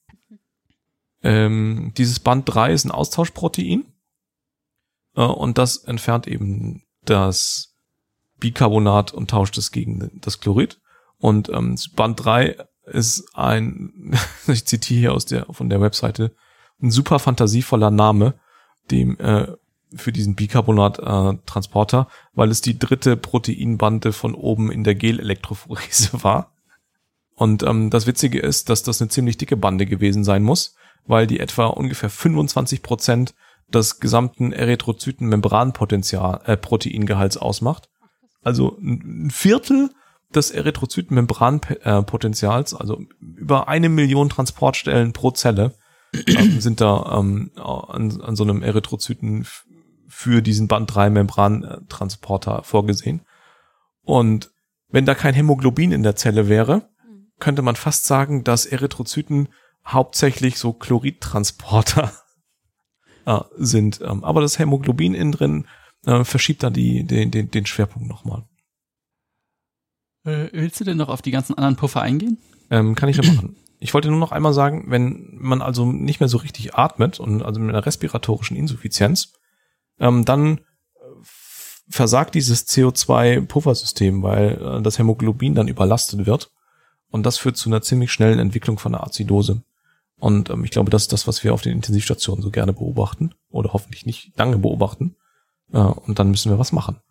Ähm, 1.22 1.94
dieses 1.98 2.20
Band 2.20 2.54
3 2.54 2.74
ist 2.74 2.86
ein 2.86 2.92
Austauschprotein 2.92 3.86
äh, 5.16 5.22
und 5.22 5.58
das 5.58 5.78
entfernt 5.78 6.28
eben 6.28 6.84
das 7.06 7.76
Bicarbonat 8.40 9.14
und 9.14 9.30
tauscht 9.30 9.58
es 9.58 9.72
gegen 9.72 10.20
das 10.22 10.40
Chlorid. 10.40 10.80
Und 11.18 11.50
ähm, 11.50 11.78
Band 11.96 12.24
3 12.24 12.58
ist 12.86 13.26
ein, 13.34 14.18
ich 14.48 14.66
zitiere 14.66 15.00
hier 15.00 15.14
aus 15.14 15.26
der, 15.26 15.46
von 15.52 15.70
der 15.70 15.82
Webseite, 15.82 16.36
ein 16.82 16.92
super 16.92 17.20
fantasievoller 17.20 17.92
Name, 17.92 18.36
dem 18.92 19.18
äh, 19.20 19.48
für 19.96 20.12
diesen 20.12 20.36
Bicarbonat-Transporter, 20.36 22.08
weil 22.34 22.50
es 22.50 22.62
die 22.62 22.80
dritte 22.80 23.16
Proteinbande 23.16 24.12
von 24.12 24.34
oben 24.34 24.72
in 24.72 24.84
der 24.84 24.96
Gel-Elektrophorese 24.96 26.24
war. 26.24 26.52
Und 27.36 27.64
ähm, 27.64 27.90
das 27.90 28.08
Witzige 28.08 28.40
ist, 28.40 28.70
dass 28.70 28.84
das 28.84 29.02
eine 29.02 29.10
ziemlich 29.10 29.38
dicke 29.38 29.58
Bande 29.58 29.86
gewesen 29.86 30.24
sein 30.24 30.44
muss, 30.44 30.76
weil 31.06 31.28
die 31.28 31.40
etwa 31.40 31.66
ungefähr 31.68 32.10
25 32.10 32.82
Prozent 32.82 33.34
des 33.68 34.00
gesamten 34.00 34.52
Erythrozyten-Membranpotenzial, 34.52 36.42
äh, 36.46 36.58
Proteingehalts 36.58 37.38
ausmacht. 37.38 37.90
Also 38.44 38.78
ein 38.80 39.32
Viertel 39.32 39.90
des 40.36 40.52
Erythrozyten-Membranpotenzials, 40.52 42.74
also 42.74 43.02
über 43.20 43.68
eine 43.68 43.90
Million 43.90 44.30
Transportstellen 44.30 45.14
pro 45.14 45.32
Zelle, 45.32 45.74
ähm, 46.28 46.62
sind 46.62 46.82
da 46.82 47.18
ähm, 47.18 47.52
an, 47.56 48.22
an 48.22 48.36
so 48.36 48.44
einem 48.44 48.62
Erythrozyten 48.62 49.48
für 50.08 50.42
diesen 50.42 50.68
Band 50.68 50.94
3 50.94 51.10
Membrantransporter 51.10 52.64
vorgesehen. 52.64 53.22
Und 54.04 54.52
wenn 54.90 55.06
da 55.06 55.16
kein 55.16 55.34
Hämoglobin 55.34 55.92
in 55.92 56.04
der 56.04 56.16
Zelle 56.16 56.50
wäre, 56.50 56.90
könnte 57.40 57.64
man 57.64 57.76
fast 57.76 58.06
sagen, 58.06 58.44
dass 58.44 58.66
Erythrozyten 58.66 59.50
hauptsächlich 59.86 60.60
so 60.60 60.74
Chloridtransporter 60.74 62.14
äh, 63.26 63.40
sind. 63.58 64.02
Ähm, 64.02 64.24
aber 64.24 64.42
das 64.42 64.60
Hämoglobin 64.60 65.16
innen 65.16 65.32
drin 65.32 65.68
äh, 66.06 66.24
verschiebt 66.24 66.64
da 66.64 66.70
die, 66.70 67.06
den, 67.06 67.32
den, 67.32 67.50
den 67.50 67.66
Schwerpunkt 67.66 68.08
nochmal. 68.08 68.46
Äh, 70.26 70.48
willst 70.52 70.80
du 70.80 70.84
denn 70.84 70.98
noch 70.98 71.10
auf 71.10 71.22
die 71.22 71.32
ganzen 71.32 71.56
anderen 71.58 71.76
Puffer 71.76 72.02
eingehen? 72.02 72.38
Ähm, 72.70 72.96
kann 72.96 73.10
ich 73.10 73.18
ja 73.18 73.24
machen. 73.24 73.56
Ich 73.80 73.94
wollte 73.94 74.10
nur 74.10 74.20
noch 74.20 74.32
einmal 74.32 74.54
sagen, 74.54 74.86
wenn 74.88 75.28
man 75.34 75.62
also 75.62 75.86
nicht 75.86 76.22
mehr 76.22 76.30
so 76.30 76.38
richtig 76.38 76.74
atmet 76.74 77.20
und 77.20 77.44
also 77.44 77.60
mit 77.60 77.72
einer 77.72 77.86
respiratorischen 77.86 78.56
Insuffizienz, 78.56 79.34
ähm, 80.00 80.24
dann 80.24 80.60
äh, 80.60 80.62
versagt 81.90 82.34
dieses 82.34 82.66
CO2-Puffersystem, 82.70 84.24
weil 84.24 84.52
äh, 84.52 84.82
das 84.82 85.00
Hämoglobin 85.00 85.54
dann 85.54 85.68
überlastet 85.68 86.26
wird. 86.26 86.50
Und 87.10 87.26
das 87.26 87.38
führt 87.38 87.58
zu 87.58 87.68
einer 87.70 87.82
ziemlich 87.82 88.14
schnellen 88.14 88.40
Entwicklung 88.40 88.80
von 88.80 88.96
einer 88.96 89.04
Azidose. 89.04 89.64
Und 90.18 90.50
ähm, 90.50 90.64
ich 90.64 90.72
glaube, 90.72 90.90
das 90.90 91.02
ist 91.02 91.12
das, 91.12 91.28
was 91.28 91.44
wir 91.44 91.54
auf 91.54 91.62
den 91.62 91.74
Intensivstationen 91.74 92.42
so 92.42 92.52
gerne 92.52 92.72
beobachten 92.72 93.36
oder 93.50 93.74
hoffentlich 93.74 94.06
nicht 94.06 94.32
lange 94.38 94.58
beobachten. 94.58 95.18
Äh, 95.74 95.80
und 95.80 96.20
dann 96.20 96.30
müssen 96.30 96.50
wir 96.50 96.58
was 96.58 96.72
machen. 96.72 97.02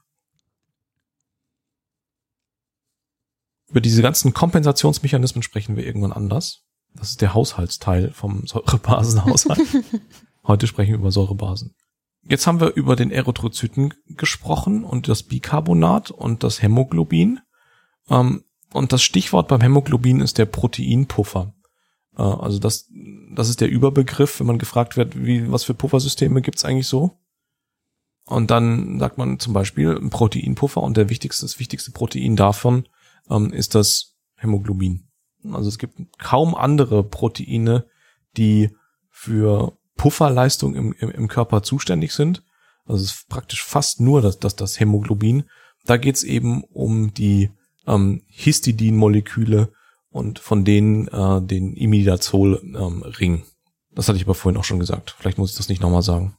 Über 3.72 3.80
diese 3.80 4.02
ganzen 4.02 4.34
Kompensationsmechanismen 4.34 5.42
sprechen 5.42 5.76
wir 5.76 5.86
irgendwann 5.86 6.12
anders. 6.12 6.66
Das 6.94 7.08
ist 7.08 7.22
der 7.22 7.32
Haushaltsteil 7.32 8.10
vom 8.10 8.46
Säurebasenhaushalt. 8.46 9.62
Heute 10.46 10.66
sprechen 10.66 10.90
wir 10.90 10.98
über 10.98 11.10
Säurebasen. 11.10 11.74
Jetzt 12.20 12.46
haben 12.46 12.60
wir 12.60 12.74
über 12.74 12.96
den 12.96 13.10
Erythrozyten 13.10 13.94
gesprochen 14.08 14.84
und 14.84 15.08
das 15.08 15.22
Bicarbonat 15.22 16.10
und 16.10 16.44
das 16.44 16.60
Hämoglobin. 16.60 17.40
Ähm, 18.10 18.44
und 18.74 18.92
das 18.92 19.02
Stichwort 19.02 19.48
beim 19.48 19.62
Hämoglobin 19.62 20.20
ist 20.20 20.36
der 20.36 20.44
Proteinpuffer. 20.44 21.54
Äh, 22.18 22.22
also 22.22 22.58
das, 22.58 22.90
das 23.34 23.48
ist 23.48 23.62
der 23.62 23.70
Überbegriff, 23.70 24.38
wenn 24.38 24.48
man 24.48 24.58
gefragt 24.58 24.98
wird, 24.98 25.16
wie, 25.24 25.50
was 25.50 25.64
für 25.64 25.72
Puffersysteme 25.72 26.42
gibt's 26.42 26.66
eigentlich 26.66 26.88
so? 26.88 27.18
Und 28.26 28.50
dann 28.50 28.98
sagt 28.98 29.16
man 29.16 29.38
zum 29.38 29.54
Beispiel 29.54 29.96
ein 29.96 30.10
Proteinpuffer 30.10 30.82
und 30.82 30.98
der 30.98 31.08
wichtigste, 31.08 31.46
das 31.46 31.58
wichtigste 31.58 31.90
Protein 31.90 32.36
davon 32.36 32.84
ähm, 33.30 33.52
ist 33.52 33.74
das 33.74 34.16
Hämoglobin. 34.36 35.08
Also 35.50 35.68
es 35.68 35.78
gibt 35.78 35.98
kaum 36.18 36.54
andere 36.54 37.04
Proteine, 37.04 37.86
die 38.36 38.70
für 39.10 39.76
Pufferleistung 39.96 40.74
im, 40.74 40.92
im, 40.98 41.10
im 41.10 41.28
Körper 41.28 41.62
zuständig 41.62 42.12
sind. 42.12 42.44
Also 42.84 43.04
es 43.04 43.12
ist 43.12 43.28
praktisch 43.28 43.62
fast 43.62 44.00
nur 44.00 44.22
das, 44.22 44.38
das, 44.38 44.56
das 44.56 44.80
Hämoglobin. 44.80 45.44
Da 45.84 45.96
geht's 45.96 46.22
eben 46.22 46.64
um 46.64 47.14
die 47.14 47.50
ähm, 47.86 48.22
Histidin-Moleküle 48.26 49.72
und 50.10 50.38
von 50.38 50.64
denen 50.64 51.08
äh, 51.08 51.42
den 51.42 51.74
Imidazol-Ring. 51.74 53.34
Ähm, 53.34 53.42
das 53.90 54.08
hatte 54.08 54.16
ich 54.16 54.24
aber 54.24 54.34
vorhin 54.34 54.58
auch 54.58 54.64
schon 54.64 54.80
gesagt. 54.80 55.14
Vielleicht 55.18 55.38
muss 55.38 55.50
ich 55.50 55.56
das 55.56 55.68
nicht 55.68 55.82
nochmal 55.82 56.02
sagen. 56.02 56.36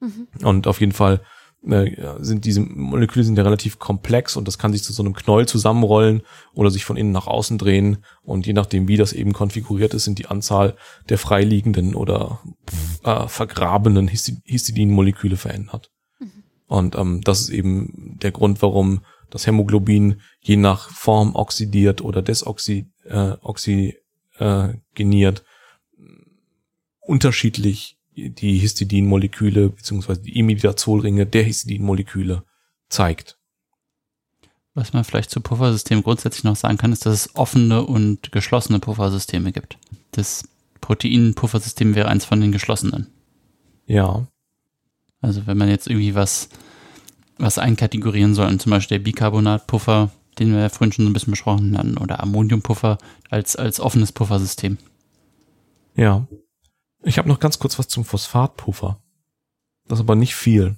Mhm. 0.00 0.28
Und 0.42 0.66
auf 0.66 0.80
jeden 0.80 0.92
Fall 0.92 1.20
sind 1.64 2.44
diese 2.44 2.60
Moleküle 2.60 3.24
sind 3.24 3.38
ja 3.38 3.44
relativ 3.44 3.78
komplex 3.78 4.36
und 4.36 4.48
das 4.48 4.58
kann 4.58 4.72
sich 4.72 4.82
zu 4.82 4.92
so 4.92 5.02
einem 5.02 5.14
Knäuel 5.14 5.46
zusammenrollen 5.46 6.22
oder 6.54 6.70
sich 6.70 6.84
von 6.84 6.96
innen 6.96 7.12
nach 7.12 7.28
außen 7.28 7.56
drehen 7.56 7.98
und 8.22 8.46
je 8.46 8.52
nachdem, 8.52 8.88
wie 8.88 8.96
das 8.96 9.12
eben 9.12 9.32
konfiguriert 9.32 9.94
ist, 9.94 10.04
sind 10.04 10.18
die 10.18 10.26
Anzahl 10.26 10.76
der 11.08 11.18
freiliegenden 11.18 11.94
oder 11.94 12.40
äh, 13.04 13.28
vergrabenen 13.28 14.08
Histidin-Moleküle 14.08 15.36
verändert. 15.36 15.92
Mhm. 16.18 16.30
Und 16.66 16.96
ähm, 16.96 17.20
das 17.22 17.42
ist 17.42 17.50
eben 17.50 18.18
der 18.20 18.32
Grund, 18.32 18.60
warum 18.60 19.02
das 19.30 19.46
Hämoglobin 19.46 20.20
je 20.40 20.56
nach 20.56 20.90
Form 20.90 21.36
oxidiert 21.36 22.00
oder 22.00 22.22
desoxygeniert 22.22 22.88
äh, 23.04 23.36
oxy, 23.40 23.98
äh, 24.38 25.32
unterschiedlich 27.00 27.98
die 28.16 28.58
Histidin-Moleküle 28.58 29.70
beziehungsweise 29.70 30.22
die 30.22 30.38
Imidazolringe 30.38 31.26
der 31.26 31.44
Histidin-Moleküle 31.44 32.44
zeigt. 32.88 33.38
Was 34.74 34.92
man 34.92 35.04
vielleicht 35.04 35.30
zu 35.30 35.40
Puffersystemen 35.40 36.02
grundsätzlich 36.02 36.44
noch 36.44 36.56
sagen 36.56 36.78
kann, 36.78 36.92
ist, 36.92 37.04
dass 37.04 37.14
es 37.14 37.36
offene 37.36 37.84
und 37.84 38.32
geschlossene 38.32 38.78
Puffersysteme 38.78 39.52
gibt. 39.52 39.78
Das 40.12 40.48
Protein-Puffersystem 40.80 41.94
wäre 41.94 42.08
eins 42.08 42.24
von 42.24 42.40
den 42.40 42.52
geschlossenen. 42.52 43.08
Ja. 43.86 44.26
Also 45.20 45.46
wenn 45.46 45.58
man 45.58 45.68
jetzt 45.68 45.88
irgendwie 45.88 46.14
was, 46.14 46.48
was 47.38 47.58
einkategorieren 47.58 48.34
soll, 48.34 48.56
zum 48.58 48.70
Beispiel 48.70 48.98
der 48.98 49.04
Bicarbonat-Puffer, 49.04 50.10
den 50.38 50.52
wir 50.52 50.60
ja 50.60 50.68
vorhin 50.70 50.92
schon 50.92 51.04
so 51.04 51.10
ein 51.10 51.12
bisschen 51.12 51.32
besprochen 51.32 51.76
hatten, 51.76 51.98
oder 51.98 52.20
Ammoniumpuffer 52.20 52.98
als, 53.28 53.56
als 53.56 53.78
offenes 53.78 54.12
Puffersystem. 54.12 54.78
Ja. 55.94 56.26
Ich 57.02 57.18
habe 57.18 57.28
noch 57.28 57.40
ganz 57.40 57.58
kurz 57.58 57.78
was 57.78 57.88
zum 57.88 58.04
Phosphatpuffer. 58.04 59.02
Das 59.86 59.98
ist 59.98 60.04
aber 60.04 60.14
nicht 60.14 60.34
viel. 60.34 60.76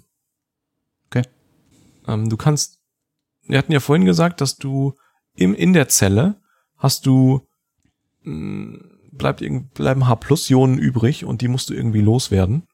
Okay. 1.07 1.23
Ähm, 2.07 2.29
du 2.29 2.37
kannst, 2.37 2.81
wir 3.43 3.59
hatten 3.59 3.73
ja 3.73 3.81
vorhin 3.81 4.07
gesagt, 4.07 4.41
dass 4.41 4.57
du 4.57 4.95
im, 5.35 5.55
in 5.55 5.73
der 5.73 5.89
Zelle 5.89 6.41
hast 6.77 7.07
du, 7.07 7.47
mh, 8.23 8.33
hm, 8.33 8.91
bleibt, 9.13 9.43
bleiben 9.75 10.09
H-Plus-Ionen 10.09 10.79
übrig 10.79 11.25
und 11.25 11.41
die 11.41 11.49
musst 11.49 11.71
du 11.71 11.75
irgendwie 11.75 12.01
loswerden. 12.01 12.67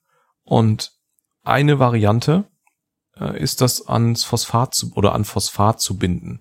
Und 0.43 0.93
eine 1.43 1.79
Variante 1.79 2.45
äh, 3.17 3.41
ist 3.41 3.61
das 3.61 3.87
ans 3.87 4.25
Phosphat 4.25 4.75
zu, 4.75 4.93
oder 4.95 5.13
an 5.15 5.25
Phosphat 5.25 5.81
zu 5.81 5.99
binden. 5.99 6.41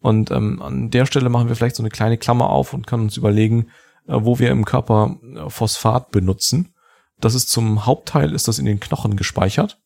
Und 0.00 0.30
ähm, 0.30 0.62
an 0.62 0.90
der 0.90 1.06
Stelle 1.06 1.28
machen 1.28 1.48
wir 1.48 1.56
vielleicht 1.56 1.76
so 1.76 1.82
eine 1.82 1.90
kleine 1.90 2.18
Klammer 2.18 2.50
auf 2.50 2.72
und 2.72 2.86
können 2.86 3.04
uns 3.04 3.16
überlegen, 3.16 3.70
wo 4.08 4.38
wir 4.38 4.50
im 4.50 4.64
Körper 4.64 5.16
äh, 5.22 5.50
Phosphat 5.50 6.10
benutzen. 6.10 6.74
Das 7.20 7.34
ist 7.34 7.48
zum 7.50 7.86
Hauptteil 7.86 8.32
ist 8.32 8.48
das 8.48 8.58
in 8.58 8.64
den 8.64 8.80
Knochen 8.80 9.16
gespeichert. 9.16 9.80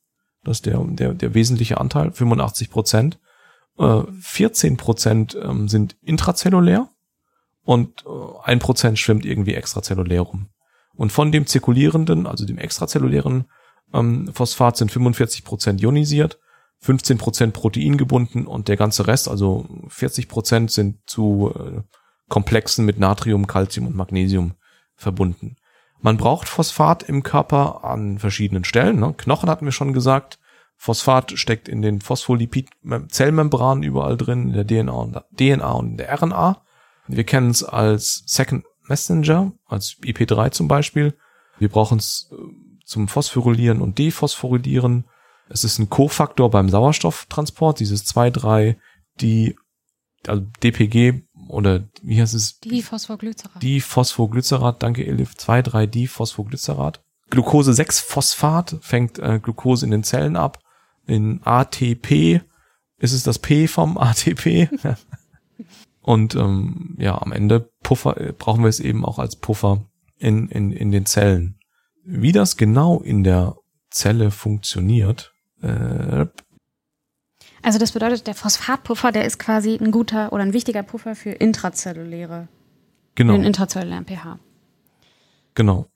Das 0.45 0.59
ist 0.59 0.67
der, 0.67 0.79
der, 0.85 1.15
der 1.15 1.35
wesentliche 1.35 1.81
Anteil, 1.81 2.13
85 2.13 2.71
Prozent. 2.71 3.19
Äh, 3.79 4.03
14 4.21 4.77
Prozent 4.77 5.37
ähm, 5.41 5.69
sind 5.69 5.97
intrazellulär 6.03 6.89
und 7.65 8.05
äh, 8.07 8.09
ein 8.45 8.59
Prozent 8.59 8.99
schwimmt 8.99 9.25
irgendwie 9.25 9.55
extrazellulär 9.55 10.23
rum. 10.23 10.49
Und 10.95 11.11
von 11.11 11.33
dem 11.33 11.47
zirkulierenden, 11.47 12.27
also 12.27 12.45
dem 12.45 12.59
extrazellulären 12.59 13.47
ähm, 13.95 14.31
Phosphat 14.33 14.77
sind 14.77 14.93
45 14.93 15.45
Prozent 15.45 15.81
ionisiert, 15.81 16.39
15 16.81 17.19
Prozent 17.19 17.55
Protein 17.55 17.97
gebunden 17.97 18.47
und 18.47 18.69
der 18.69 18.77
ganze 18.77 19.07
Rest, 19.07 19.29
also 19.29 19.67
40 19.89 20.29
Prozent 20.29 20.71
sind 20.71 20.99
zu 21.07 21.53
äh, 21.55 21.83
Komplexen 22.33 22.87
mit 22.87 22.99
Natrium, 22.99 23.47
Calcium 23.47 23.87
und 23.87 23.95
Magnesium 23.95 24.55
verbunden. 24.97 25.57
Man 26.01 26.17
braucht 26.17 26.49
Phosphat 26.49 27.03
im 27.03 27.23
Körper 27.23 27.85
an 27.85 28.19
verschiedenen 28.19 28.65
Stellen. 28.65 29.01
Ne? 29.01 29.13
Knochen 29.13 29.51
hatten 29.51 29.67
wir 29.67 29.73
schon 29.73 29.93
gesagt. 29.93 30.39
Phosphat 30.79 31.39
steckt 31.39 31.69
in 31.69 31.83
den 31.83 32.01
Phospholipid-Zellmembranen 32.01 33.83
überall 33.83 34.17
drin, 34.17 34.49
in 34.49 34.55
der 34.55 34.67
DNA 34.67 34.93
und, 34.93 35.13
der 35.13 35.25
DNA 35.37 35.73
und 35.73 35.91
in 35.91 35.97
der 35.99 36.23
RNA. 36.23 36.63
Wir 37.07 37.25
kennen 37.25 37.51
es 37.51 37.63
als 37.63 38.23
Second 38.25 38.65
Messenger, 38.89 39.53
als 39.67 39.99
IP3 40.01 40.53
zum 40.53 40.69
Beispiel. 40.69 41.15
Wir 41.59 41.69
brauchen 41.69 41.99
es 41.99 42.31
äh, 42.33 42.37
zum 42.87 43.09
Phosphorylieren 43.09 43.83
und 43.83 43.99
Dephosphorylieren. 43.99 45.05
Es 45.51 45.65
ist 45.65 45.79
ein 45.79 45.91
Kofaktor 45.91 46.51
beim 46.51 46.71
Sauerstofftransport, 46.71 47.79
dieses 47.79 48.07
2,3, 48.07 48.77
die 49.21 49.55
also 50.27 50.47
DPG 50.63 51.25
oder 51.53 51.89
wie 52.03 52.21
heißt 52.21 52.35
es? 52.35 52.59
Diphosphoglycerat. 52.61 53.63
Diphosphoglycerat, 53.63 54.83
danke 54.83 55.07
Elif, 55.07 55.35
2,3-Diphosphoglycerat. 55.35 57.03
Glucose 57.31 57.73
6-Phosphat 57.73 58.79
fängt 58.81 59.19
äh, 59.19 59.39
Glucose 59.41 59.85
in 59.85 59.91
den 59.91 60.05
Zellen 60.05 60.37
ab. 60.37 60.59
In 61.07 61.41
ATP 61.45 62.41
ist 62.99 63.13
es 63.13 63.23
das 63.23 63.39
P 63.39 63.69
vom 63.69 63.99
ATP. 63.99 64.69
Und 66.01 66.35
ähm, 66.35 66.97
ja, 66.99 67.21
am 67.21 67.33
Ende 67.33 67.71
Puffer 67.83 68.21
äh, 68.21 68.33
brauchen 68.33 68.63
wir 68.63 68.69
es 68.69 68.81
eben 68.81 69.05
auch 69.05 69.19
als 69.19 69.37
Puffer 69.37 69.85
in, 70.19 70.49
in, 70.49 70.73
in 70.73 70.91
den 70.91 71.07
Zellen. 71.07 71.59
Wie 72.05 72.33
das 72.33 72.57
genau 72.57 73.01
in 73.01 73.25
der 73.25 73.57
Zelle 73.91 74.31
funktioniert, 74.31 75.33
äh, 75.61 76.27
also 77.63 77.79
das 77.79 77.93
bedeutet, 77.93 78.27
der 78.27 78.35
Phosphatpuffer, 78.35 79.13
der 79.13 79.25
ist 79.25 79.39
quasi 79.39 79.77
ein 79.77 79.91
guter 79.91 80.33
oder 80.33 80.43
ein 80.43 80.53
wichtiger 80.53 80.83
Puffer 80.83 81.15
für 81.15 81.31
intrazelluläre, 81.31 82.49
genau. 83.15 83.35
den 83.35 83.45
intrazellulären 83.45 84.05
pH. 84.05 84.39
Genau. 85.55 85.87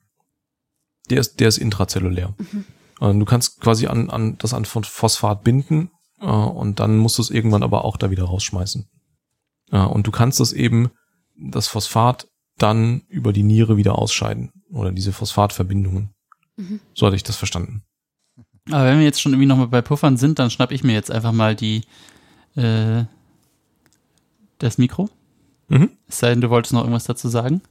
Der 1.09 1.19
ist, 1.19 1.39
der 1.39 1.47
ist 1.47 1.57
intrazellulär. 1.57 2.33
Mhm. 2.37 2.65
Äh, 3.01 3.13
du 3.13 3.25
kannst 3.25 3.59
quasi 3.61 3.87
an, 3.87 4.09
an 4.09 4.37
das 4.37 4.53
an 4.53 4.65
Phosphat 4.65 5.43
binden 5.43 5.91
äh, 6.19 6.25
und 6.25 6.79
dann 6.79 6.97
musst 6.97 7.17
du 7.17 7.21
es 7.21 7.29
irgendwann 7.29 7.63
aber 7.63 7.85
auch 7.85 7.97
da 7.97 8.11
wieder 8.11 8.25
rausschmeißen. 8.25 8.87
Äh, 9.71 9.79
und 9.79 10.07
du 10.07 10.11
kannst 10.11 10.39
das 10.39 10.53
eben, 10.53 10.91
das 11.37 11.67
Phosphat 11.67 12.27
dann 12.57 13.01
über 13.07 13.33
die 13.33 13.43
Niere 13.43 13.77
wieder 13.77 13.97
ausscheiden 13.97 14.51
oder 14.71 14.91
diese 14.91 15.13
Phosphatverbindungen. 15.13 16.13
Mhm. 16.55 16.79
So 16.93 17.05
hatte 17.05 17.15
ich 17.15 17.23
das 17.23 17.35
verstanden. 17.35 17.83
Aber 18.71 18.85
wenn 18.85 18.99
wir 18.99 19.05
jetzt 19.05 19.21
schon 19.21 19.33
irgendwie 19.33 19.47
nochmal 19.47 19.67
bei 19.67 19.81
Puffern 19.81 20.17
sind, 20.17 20.39
dann 20.39 20.49
schnapp 20.49 20.71
ich 20.71 20.83
mir 20.83 20.93
jetzt 20.93 21.11
einfach 21.11 21.31
mal 21.31 21.55
die 21.55 21.83
äh, 22.55 23.03
das 24.59 24.77
Mikro. 24.77 25.09
Mhm. 25.69 25.91
Es 26.07 26.19
sei 26.19 26.29
denn, 26.29 26.41
du 26.41 26.49
wolltest 26.49 26.73
noch 26.73 26.81
irgendwas 26.81 27.05
dazu 27.05 27.29
sagen. 27.29 27.61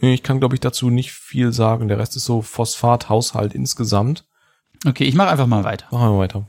Ich 0.00 0.22
kann, 0.22 0.40
glaube 0.40 0.54
ich, 0.54 0.60
dazu 0.60 0.90
nicht 0.90 1.12
viel 1.12 1.52
sagen. 1.52 1.88
Der 1.88 1.98
Rest 1.98 2.16
ist 2.16 2.24
so 2.24 2.42
Phosphathaushalt 2.42 3.54
insgesamt. 3.54 4.24
Okay, 4.86 5.04
ich 5.04 5.14
mache 5.14 5.30
einfach 5.30 5.46
mal 5.46 5.64
weiter. 5.64 5.86
Machen 5.90 6.12
wir 6.12 6.18
weiter. 6.18 6.46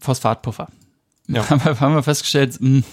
Phosphatpuffer. 0.00 0.68
Ja. 1.28 1.48
Haben, 1.50 1.64
wir, 1.64 1.80
haben 1.80 1.94
wir 1.94 2.02
festgestellt, 2.02 2.60
mh, 2.60 2.68
hm, 2.68 2.84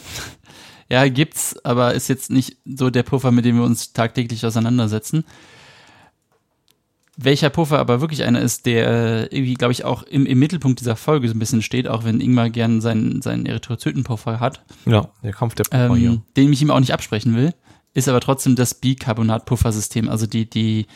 ja, 0.89 1.07
gibt's, 1.07 1.55
aber 1.65 1.93
ist 1.93 2.09
jetzt 2.09 2.29
nicht 2.29 2.57
so 2.65 2.89
der 2.89 3.03
Puffer, 3.03 3.31
mit 3.31 3.45
dem 3.45 3.57
wir 3.57 3.63
uns 3.63 3.93
tagtäglich 3.93 4.45
auseinandersetzen. 4.45 5.25
Welcher 7.23 7.49
Puffer 7.49 7.79
aber 7.79 8.01
wirklich 8.01 8.23
einer 8.23 8.41
ist, 8.41 8.65
der 8.65 8.87
äh, 8.87 9.35
irgendwie, 9.35 9.53
glaube 9.53 9.71
ich, 9.71 9.83
auch 9.85 10.03
im, 10.03 10.25
im 10.25 10.39
Mittelpunkt 10.39 10.79
dieser 10.79 10.95
Folge 10.95 11.27
so 11.27 11.35
ein 11.35 11.39
bisschen 11.39 11.61
steht, 11.61 11.87
auch 11.87 12.03
wenn 12.03 12.19
Ingmar 12.19 12.49
gern 12.49 12.81
seinen, 12.81 13.21
seinen 13.21 13.45
Erythrozytenpuffer 13.45 14.39
hat. 14.39 14.63
Ja, 14.85 15.09
der 15.23 15.33
Kampf 15.33 15.55
der 15.55 15.65
Puffer 15.65 15.85
ähm, 15.85 15.95
hier. 15.95 16.21
Den 16.35 16.51
ich 16.51 16.61
ihm 16.61 16.71
auch 16.71 16.79
nicht 16.79 16.93
absprechen 16.93 17.35
will, 17.35 17.53
ist 17.93 18.07
aber 18.07 18.21
trotzdem 18.21 18.55
das 18.55 18.73
Bicarbonat-Puffersystem, 18.73 20.09
also 20.09 20.25
die, 20.25 20.49
die, 20.49 20.87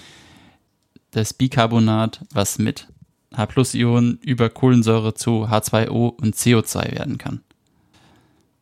das 1.11 1.33
Bicarbonat, 1.33 2.25
was 2.31 2.57
mit 2.57 2.87
H-Ionen 3.35 4.19
über 4.21 4.49
Kohlensäure 4.49 5.13
zu 5.13 5.47
H2O 5.47 6.09
und 6.09 6.35
CO2 6.35 6.95
werden 6.95 7.17
kann. 7.17 7.41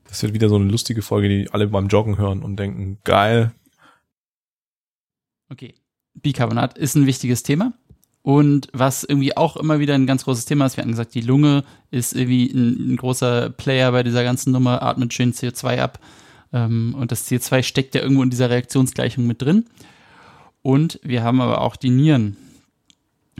Das 0.08 0.22
wird 0.22 0.34
wieder 0.34 0.50
so 0.50 0.56
eine 0.56 0.66
lustige 0.66 1.02
Folge, 1.02 1.30
die 1.30 1.50
alle 1.52 1.68
beim 1.68 1.88
Joggen 1.88 2.18
hören 2.18 2.44
und 2.44 2.58
denken, 2.58 3.00
geil. 3.04 3.52
Okay. 5.50 5.76
Bicarbonat 6.16 6.78
ist 6.78 6.96
ein 6.96 7.06
wichtiges 7.06 7.44
Thema. 7.44 7.74
Und 8.24 8.70
was 8.72 9.04
irgendwie 9.04 9.36
auch 9.36 9.58
immer 9.58 9.80
wieder 9.80 9.96
ein 9.96 10.08
ganz 10.08 10.24
großes 10.24 10.46
Thema 10.46 10.66
ist, 10.66 10.78
wir 10.78 10.82
hatten 10.82 10.92
gesagt, 10.92 11.14
die 11.14 11.22
Lunge 11.22 11.66
ist 11.92 12.16
irgendwie 12.16 12.50
ein, 12.52 12.94
ein 12.94 12.96
großer 12.96 13.50
Player 13.50 13.92
bei 13.92 14.02
dieser 14.02 14.24
ganzen 14.24 14.54
Nummer, 14.54 14.82
atmet 14.82 15.14
schön 15.14 15.34
CO2 15.34 15.80
ab. 15.80 16.00
Ähm, 16.54 16.96
und 16.98 17.12
das 17.12 17.30
CO2 17.30 17.64
steckt 17.64 17.96
ja 17.96 18.02
irgendwo 18.02 18.24
in 18.24 18.30
dieser 18.30 18.50
Reaktionsgleichung 18.50 19.28
mit 19.28 19.42
drin. 19.42 19.66
Und 20.62 21.02
wir 21.04 21.22
haben 21.22 21.42
aber 21.42 21.60
auch 21.60 21.76
die 21.76 21.90
Nieren. 21.90 22.38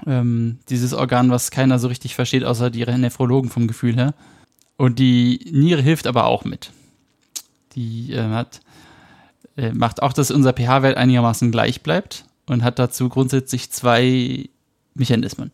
Ähm, 0.06 0.60
dieses 0.68 0.94
Organ, 0.94 1.32
was 1.32 1.50
keiner 1.50 1.80
so 1.80 1.88
richtig 1.88 2.14
versteht, 2.14 2.44
außer 2.44 2.70
die 2.70 2.86
Nephrologen 2.86 3.50
vom 3.50 3.68
Gefühl 3.68 3.96
her. 3.96 4.14
Und 4.76 5.00
die 5.00 5.50
Niere 5.50 5.82
hilft 5.82 6.08
aber 6.08 6.26
auch 6.26 6.44
mit. 6.44 6.72
Die 7.76 8.12
äh, 8.12 8.22
hat, 8.22 8.60
äh, 9.56 9.72
macht 9.72 10.04
auch, 10.04 10.12
dass 10.12 10.30
unser 10.30 10.52
pH-Wert 10.52 10.98
einigermaßen 10.98 11.52
gleich 11.52 11.84
bleibt 11.84 12.26
und 12.48 12.64
hat 12.64 12.80
dazu 12.80 13.10
grundsätzlich 13.10 13.72
zwei 13.72 14.50
Mechanismen. 14.96 15.52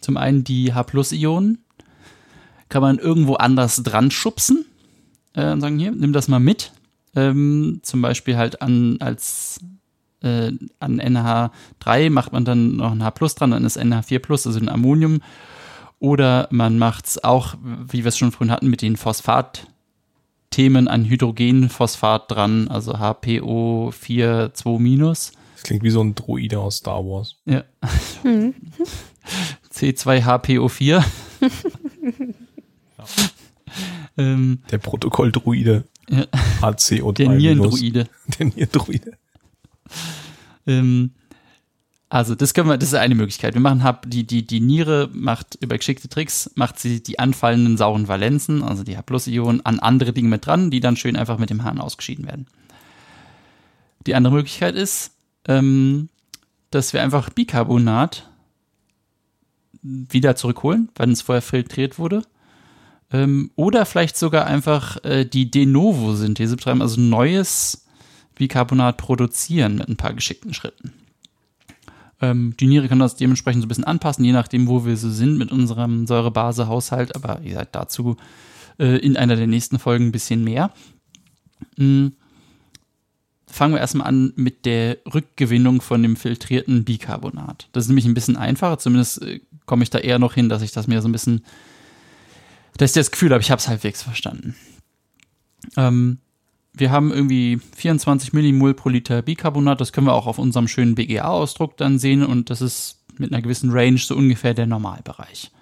Zum 0.00 0.16
einen 0.16 0.44
die 0.44 0.74
H-Ionen 0.74 1.58
kann 2.68 2.82
man 2.82 2.98
irgendwo 2.98 3.34
anders 3.34 3.82
dran 3.82 4.10
schubsen 4.10 4.66
äh, 5.34 5.52
und 5.52 5.60
sagen, 5.60 5.78
hier, 5.78 5.92
nimm 5.92 6.12
das 6.12 6.28
mal 6.28 6.40
mit. 6.40 6.72
Ähm, 7.16 7.80
zum 7.82 8.02
Beispiel 8.02 8.36
halt 8.36 8.60
an 8.60 8.98
als 9.00 9.60
äh, 10.22 10.52
an 10.80 11.00
NH3 11.00 12.10
macht 12.10 12.32
man 12.32 12.44
dann 12.44 12.76
noch 12.76 12.92
ein 12.92 13.04
H 13.04 13.10
plus 13.12 13.34
dran, 13.34 13.52
dann 13.52 13.64
ist 13.64 13.78
NH4 13.78 14.18
plus, 14.18 14.46
also 14.46 14.58
ein 14.58 14.68
Ammonium. 14.68 15.20
Oder 16.00 16.48
man 16.50 16.78
macht 16.78 17.06
es 17.06 17.22
auch, 17.24 17.54
wie 17.62 18.04
wir 18.04 18.08
es 18.08 18.18
schon 18.18 18.32
vorhin 18.32 18.50
hatten, 18.50 18.68
mit 18.68 18.82
den 18.82 18.96
Phosphat-Themen 18.96 20.88
an 20.88 21.04
Hydrogenphosphat 21.04 22.30
dran, 22.30 22.68
also 22.68 22.94
HPO42 22.94 24.78
minus. 24.78 25.32
Das 25.54 25.62
klingt 25.62 25.82
wie 25.82 25.90
so 25.90 26.02
ein 26.02 26.14
Droide 26.14 26.60
aus 26.60 26.76
Star 26.76 27.04
Wars. 27.04 27.36
Ja. 27.46 27.64
Hm. 28.22 28.54
C2HPO4. 29.72 31.04
ähm, 34.16 34.60
Der 34.70 34.78
Protokolldruide. 34.78 35.84
Ja. 36.08 36.24
HCO3. 36.60 37.12
Der 37.12 37.28
Nierendruide. 37.30 38.08
Der 38.38 38.46
Nierendruide. 38.46 39.12
Ähm, 40.66 41.12
also 42.08 42.34
das 42.34 42.54
können 42.54 42.68
wir, 42.68 42.78
das 42.78 42.90
ist 42.90 42.94
eine 42.94 43.14
Möglichkeit. 43.14 43.54
Wir 43.54 43.60
machen 43.60 43.82
hab, 43.82 44.08
die, 44.08 44.24
die, 44.24 44.46
die 44.46 44.60
Niere 44.60 45.10
macht 45.12 45.58
über 45.60 45.76
geschickte 45.76 46.08
Tricks, 46.08 46.50
macht 46.54 46.78
sie 46.78 47.02
die 47.02 47.18
anfallenden 47.18 47.76
sauren 47.76 48.06
Valenzen, 48.06 48.62
also 48.62 48.84
die 48.84 48.96
H-Ionen, 48.96 49.64
an 49.66 49.80
andere 49.80 50.12
Dinge 50.12 50.28
mit 50.28 50.46
dran, 50.46 50.70
die 50.70 50.80
dann 50.80 50.96
schön 50.96 51.16
einfach 51.16 51.38
mit 51.38 51.50
dem 51.50 51.64
Hahn 51.64 51.80
ausgeschieden 51.80 52.26
werden. 52.26 52.46
Die 54.06 54.14
andere 54.14 54.34
Möglichkeit 54.34 54.74
ist, 54.74 55.13
ähm, 55.48 56.08
dass 56.70 56.92
wir 56.92 57.02
einfach 57.02 57.30
Bicarbonat 57.30 58.28
wieder 59.82 60.34
zurückholen, 60.34 60.88
wenn 60.96 61.12
es 61.12 61.22
vorher 61.22 61.42
filtriert 61.42 61.98
wurde. 61.98 62.22
Ähm, 63.12 63.50
oder 63.54 63.86
vielleicht 63.86 64.16
sogar 64.16 64.46
einfach 64.46 65.02
äh, 65.04 65.24
die 65.24 65.50
De 65.50 65.66
Novo-Synthese 65.66 66.56
betreiben, 66.56 66.82
also 66.82 67.00
neues 67.00 67.86
Bicarbonat 68.34 68.96
produzieren 68.96 69.76
mit 69.76 69.88
ein 69.88 69.96
paar 69.96 70.14
geschickten 70.14 70.54
Schritten. 70.54 70.92
Ähm, 72.20 72.54
die 72.58 72.66
Niere 72.66 72.88
kann 72.88 72.98
das 72.98 73.16
dementsprechend 73.16 73.62
so 73.62 73.66
ein 73.66 73.68
bisschen 73.68 73.84
anpassen, 73.84 74.24
je 74.24 74.32
nachdem, 74.32 74.66
wo 74.66 74.84
wir 74.84 74.96
so 74.96 75.10
sind 75.10 75.36
mit 75.36 75.52
unserem 75.52 76.06
Säurebase-Haushalt. 76.06 77.14
Aber 77.14 77.40
wie 77.42 77.50
gesagt, 77.50 77.74
dazu 77.74 78.16
äh, 78.78 78.96
in 78.98 79.16
einer 79.16 79.36
der 79.36 79.46
nächsten 79.46 79.78
Folgen 79.78 80.06
ein 80.06 80.12
bisschen 80.12 80.42
mehr. 80.42 80.72
Mhm. 81.76 82.14
Fangen 83.54 83.74
wir 83.74 83.80
erstmal 83.80 84.08
an 84.08 84.32
mit 84.34 84.66
der 84.66 84.98
Rückgewinnung 85.14 85.80
von 85.80 86.02
dem 86.02 86.16
filtrierten 86.16 86.82
Bicarbonat. 86.82 87.68
Das 87.70 87.84
ist 87.84 87.88
nämlich 87.88 88.04
ein 88.04 88.12
bisschen 88.12 88.36
einfacher, 88.36 88.78
zumindest 88.78 89.22
äh, 89.22 89.42
komme 89.64 89.84
ich 89.84 89.90
da 89.90 90.00
eher 90.00 90.18
noch 90.18 90.34
hin, 90.34 90.48
dass 90.48 90.60
ich 90.60 90.72
das 90.72 90.88
mir 90.88 91.00
so 91.00 91.06
ein 91.08 91.12
bisschen, 91.12 91.44
dass 92.76 92.90
ich 92.90 92.94
das 92.94 93.12
Gefühl 93.12 93.30
habe, 93.30 93.42
ich 93.42 93.52
habe 93.52 93.60
es 93.60 93.68
halbwegs 93.68 94.02
verstanden. 94.02 94.56
Ähm, 95.76 96.18
wir 96.72 96.90
haben 96.90 97.12
irgendwie 97.12 97.60
24 97.76 98.32
Millimol 98.32 98.74
pro 98.74 98.88
Liter 98.88 99.22
Bicarbonat. 99.22 99.80
Das 99.80 99.92
können 99.92 100.08
wir 100.08 100.14
auch 100.14 100.26
auf 100.26 100.40
unserem 100.40 100.66
schönen 100.66 100.96
BGA-Ausdruck 100.96 101.76
dann 101.76 102.00
sehen 102.00 102.24
und 102.24 102.50
das 102.50 102.60
ist 102.60 103.04
mit 103.18 103.32
einer 103.32 103.40
gewissen 103.40 103.70
Range 103.70 103.98
so 103.98 104.16
ungefähr 104.16 104.54
der 104.54 104.66
Normalbereich. 104.66 105.52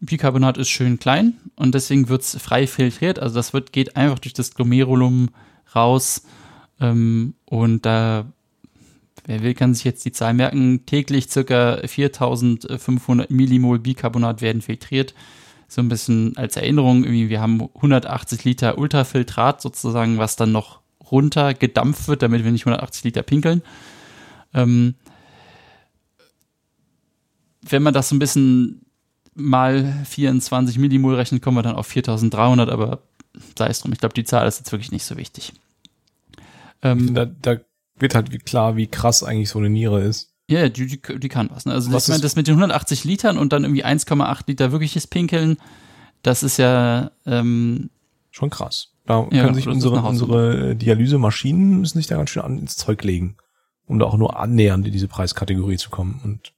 Bicarbonat 0.00 0.58
ist 0.58 0.68
schön 0.68 0.98
klein 0.98 1.34
und 1.54 1.76
deswegen 1.76 2.08
wird 2.08 2.22
es 2.22 2.36
frei 2.42 2.66
filtriert. 2.66 3.20
Also 3.20 3.36
das 3.36 3.52
wird, 3.52 3.72
geht 3.72 3.96
einfach 3.96 4.18
durch 4.18 4.34
das 4.34 4.52
Glomerulum 4.52 5.28
raus 5.76 6.24
ähm, 6.80 7.34
und 7.44 7.86
da, 7.86 8.26
wer 9.26 9.42
will, 9.42 9.54
kann 9.54 9.74
sich 9.74 9.84
jetzt 9.84 10.04
die 10.04 10.12
Zahl 10.12 10.34
merken. 10.34 10.86
Täglich 10.86 11.30
circa 11.30 11.80
4500 11.86 13.30
Millimol 13.30 13.78
Bicarbonat 13.78 14.42
werden 14.42 14.62
filtriert 14.62 15.14
so 15.74 15.80
ein 15.80 15.88
bisschen 15.88 16.36
als 16.36 16.56
Erinnerung, 16.56 17.04
irgendwie, 17.04 17.28
wir 17.28 17.40
haben 17.40 17.60
180 17.74 18.44
Liter 18.44 18.78
Ultrafiltrat 18.78 19.60
sozusagen, 19.60 20.18
was 20.18 20.36
dann 20.36 20.52
noch 20.52 20.80
runter 21.10 21.54
gedampft 21.54 22.08
wird, 22.08 22.22
damit 22.22 22.44
wir 22.44 22.52
nicht 22.52 22.66
180 22.66 23.04
Liter 23.04 23.22
pinkeln. 23.22 23.62
Ähm, 24.52 24.94
wenn 27.62 27.82
man 27.82 27.94
das 27.94 28.08
so 28.08 28.14
ein 28.14 28.20
bisschen 28.20 28.82
mal 29.34 30.04
24 30.08 30.78
Millimol 30.78 31.16
rechnet, 31.16 31.42
kommen 31.42 31.56
wir 31.56 31.62
dann 31.62 31.76
auf 31.76 31.86
4300, 31.88 32.70
aber 32.70 33.02
sei 33.58 33.66
es 33.66 33.80
drum. 33.80 33.92
Ich 33.92 33.98
glaube, 33.98 34.14
die 34.14 34.24
Zahl 34.24 34.46
ist 34.46 34.58
jetzt 34.58 34.70
wirklich 34.70 34.92
nicht 34.92 35.04
so 35.04 35.16
wichtig. 35.16 35.52
Ähm, 36.84 37.14
da, 37.14 37.24
da 37.24 37.56
wird 37.98 38.14
halt 38.14 38.44
klar, 38.46 38.76
wie 38.76 38.86
krass 38.86 39.24
eigentlich 39.24 39.48
so 39.48 39.58
eine 39.58 39.70
Niere 39.70 40.02
ist. 40.02 40.34
Ja, 40.48 40.68
die, 40.68 40.86
die, 40.86 41.00
die 41.00 41.28
kann 41.28 41.48
was. 41.50 41.64
Ne? 41.64 41.72
Also 41.72 41.90
was 41.92 42.04
ich 42.04 42.10
meine, 42.10 42.22
das 42.22 42.36
mit 42.36 42.46
den 42.46 42.54
180 42.54 43.04
Litern 43.04 43.38
und 43.38 43.52
dann 43.52 43.64
irgendwie 43.64 43.84
1,8 43.84 44.42
Liter 44.46 44.72
wirkliches 44.72 45.06
Pinkeln, 45.06 45.56
das 46.22 46.42
ist 46.42 46.58
ja 46.58 47.10
ähm, 47.24 47.90
schon 48.30 48.50
krass. 48.50 48.90
Da 49.06 49.26
ja, 49.32 49.44
können 49.44 49.54
sich 49.54 49.68
unsere, 49.68 50.02
unsere 50.02 50.70
äh, 50.70 50.74
Dialysemaschinen 50.74 51.80
müssen 51.80 51.98
sich 51.98 52.06
da 52.06 52.16
ganz 52.16 52.30
schön 52.30 52.42
an, 52.42 52.58
ins 52.58 52.76
Zeug 52.76 53.02
legen, 53.04 53.36
um 53.86 53.98
da 53.98 54.06
auch 54.06 54.16
nur 54.16 54.38
annähernd 54.38 54.86
in 54.86 54.92
diese 54.92 55.08
Preiskategorie 55.08 55.76
zu 55.76 55.90
kommen. 55.90 56.20
Und 56.24 56.52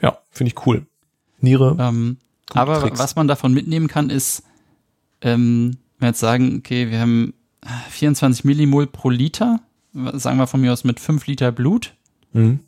ja, 0.00 0.18
finde 0.30 0.52
ich 0.52 0.66
cool. 0.66 0.86
Niere. 1.40 1.76
Ähm, 1.78 2.18
aber 2.54 2.80
Tricks. 2.80 2.98
was 2.98 3.16
man 3.16 3.28
davon 3.28 3.52
mitnehmen 3.52 3.88
kann, 3.88 4.10
ist, 4.10 4.42
ähm, 5.20 5.78
wenn 5.98 6.06
wir 6.06 6.08
jetzt 6.08 6.20
sagen, 6.20 6.56
okay, 6.58 6.90
wir 6.90 7.00
haben 7.00 7.34
24 7.90 8.44
Millimol 8.44 8.86
pro 8.86 9.10
Liter, 9.10 9.60
sagen 9.92 10.38
wir 10.38 10.46
von 10.46 10.60
mir 10.60 10.72
aus 10.72 10.84
mit 10.84 11.00
5 11.00 11.26
Liter 11.26 11.52
Blut. 11.52 11.94
Mhm 12.32 12.60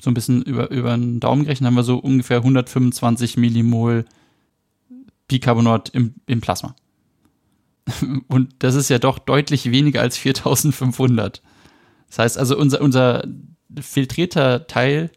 so 0.00 0.10
ein 0.10 0.14
bisschen 0.14 0.42
über, 0.42 0.70
über 0.70 0.96
den 0.96 1.20
Daumen 1.20 1.44
gerechnet, 1.44 1.66
haben 1.66 1.74
wir 1.74 1.82
so 1.82 1.98
ungefähr 1.98 2.38
125 2.38 3.36
Millimol 3.36 4.04
Bicarbonat 5.28 5.88
im, 5.90 6.14
im 6.26 6.40
Plasma. 6.40 6.76
Und 8.28 8.54
das 8.60 8.74
ist 8.74 8.90
ja 8.90 8.98
doch 8.98 9.18
deutlich 9.18 9.70
weniger 9.70 10.00
als 10.00 10.16
4500. 10.16 11.42
Das 12.08 12.18
heißt 12.18 12.38
also, 12.38 12.56
unser, 12.56 12.80
unser 12.80 13.26
filtrierter 13.80 14.66
Teil 14.66 15.10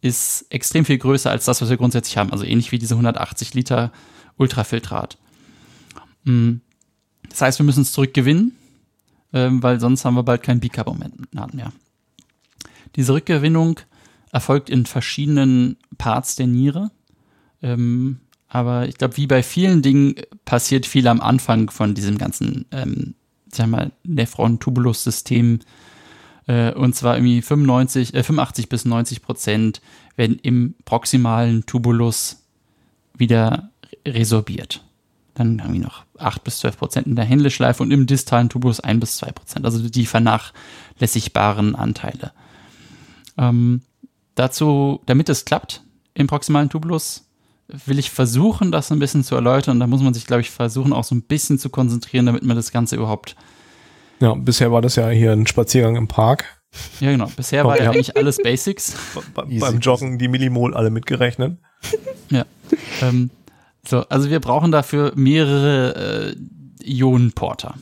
ist 0.00 0.46
extrem 0.50 0.84
viel 0.84 0.98
größer 0.98 1.30
als 1.30 1.44
das, 1.44 1.60
was 1.60 1.68
wir 1.68 1.76
grundsätzlich 1.76 2.16
haben. 2.16 2.32
Also 2.32 2.44
ähnlich 2.44 2.72
wie 2.72 2.78
diese 2.78 2.94
180 2.94 3.54
Liter 3.54 3.92
Ultrafiltrat. 4.36 5.18
Hm. 6.24 6.60
Das 7.36 7.42
heißt, 7.42 7.58
wir 7.60 7.66
müssen 7.66 7.82
es 7.82 7.92
zurückgewinnen, 7.92 8.56
ähm, 9.34 9.62
weil 9.62 9.78
sonst 9.78 10.06
haben 10.06 10.14
wir 10.14 10.22
bald 10.22 10.42
kein 10.42 10.58
Bicarbonat 10.58 11.52
mehr. 11.52 11.70
Diese 12.96 13.12
Rückgewinnung 13.12 13.78
erfolgt 14.32 14.70
in 14.70 14.86
verschiedenen 14.86 15.76
Parts 15.98 16.36
der 16.36 16.46
Niere. 16.46 16.90
Ähm, 17.60 18.20
aber 18.48 18.88
ich 18.88 18.96
glaube, 18.96 19.18
wie 19.18 19.26
bei 19.26 19.42
vielen 19.42 19.82
Dingen 19.82 20.14
passiert 20.46 20.86
viel 20.86 21.06
am 21.08 21.20
Anfang 21.20 21.68
von 21.68 21.92
diesem 21.92 22.16
ganzen, 22.16 22.64
ähm, 22.70 23.14
sag 23.52 23.66
mal, 23.66 23.92
Nephron-Tubulus-System. 24.04 25.60
Äh, 26.46 26.72
und 26.72 26.94
zwar 26.94 27.18
irgendwie 27.18 27.42
95, 27.42 28.14
äh, 28.14 28.22
85 28.22 28.70
bis 28.70 28.86
90 28.86 29.20
Prozent 29.20 29.82
werden 30.16 30.38
im 30.40 30.74
proximalen 30.86 31.66
Tubulus 31.66 32.44
wieder 33.12 33.72
resorbiert. 34.08 34.85
Dann 35.36 35.62
haben 35.62 35.74
wir 35.74 35.80
noch 35.80 36.04
8 36.18 36.42
bis 36.42 36.58
12 36.58 36.78
Prozent 36.78 37.06
in 37.06 37.14
der 37.14 37.24
Händelschleife 37.24 37.82
und 37.82 37.90
im 37.90 38.06
distalen 38.06 38.48
Tubulus 38.48 38.80
1 38.80 39.00
bis 39.00 39.16
2 39.18 39.32
Prozent. 39.32 39.64
Also 39.64 39.86
die 39.88 40.06
vernachlässigbaren 40.06 41.76
Anteile. 41.76 42.32
Ähm, 43.36 43.82
dazu, 44.34 45.02
damit 45.06 45.28
es 45.28 45.44
klappt 45.44 45.82
im 46.14 46.26
proximalen 46.26 46.70
Tubulus, 46.70 47.26
will 47.68 47.98
ich 47.98 48.10
versuchen, 48.10 48.72
das 48.72 48.90
ein 48.90 48.98
bisschen 48.98 49.24
zu 49.24 49.34
erläutern. 49.34 49.78
Da 49.78 49.86
muss 49.86 50.00
man 50.00 50.14
sich, 50.14 50.26
glaube 50.26 50.40
ich, 50.40 50.50
versuchen, 50.50 50.92
auch 50.92 51.04
so 51.04 51.14
ein 51.14 51.22
bisschen 51.22 51.58
zu 51.58 51.68
konzentrieren, 51.68 52.26
damit 52.26 52.42
man 52.42 52.56
das 52.56 52.72
Ganze 52.72 52.96
überhaupt. 52.96 53.36
Ja, 54.20 54.34
bisher 54.34 54.72
war 54.72 54.80
das 54.80 54.96
ja 54.96 55.10
hier 55.10 55.32
ein 55.32 55.46
Spaziergang 55.46 55.96
im 55.96 56.08
Park. 56.08 56.44
Ja, 57.00 57.10
genau. 57.10 57.30
Bisher 57.36 57.64
war 57.64 57.80
ja 57.80 57.90
eigentlich 57.90 58.16
alles 58.16 58.38
Basics. 58.42 58.94
beim 59.34 59.80
Joggen 59.80 60.18
die 60.18 60.28
Millimol 60.28 60.74
alle 60.74 60.90
mitgerechnet. 60.90 61.58
Ja. 62.30 62.44
Ähm, 63.02 63.30
so, 63.86 64.00
also 64.08 64.30
wir 64.30 64.40
brauchen 64.40 64.72
dafür 64.72 65.12
mehrere 65.16 66.34
äh, 66.34 66.36
Ionenporter. 66.84 67.74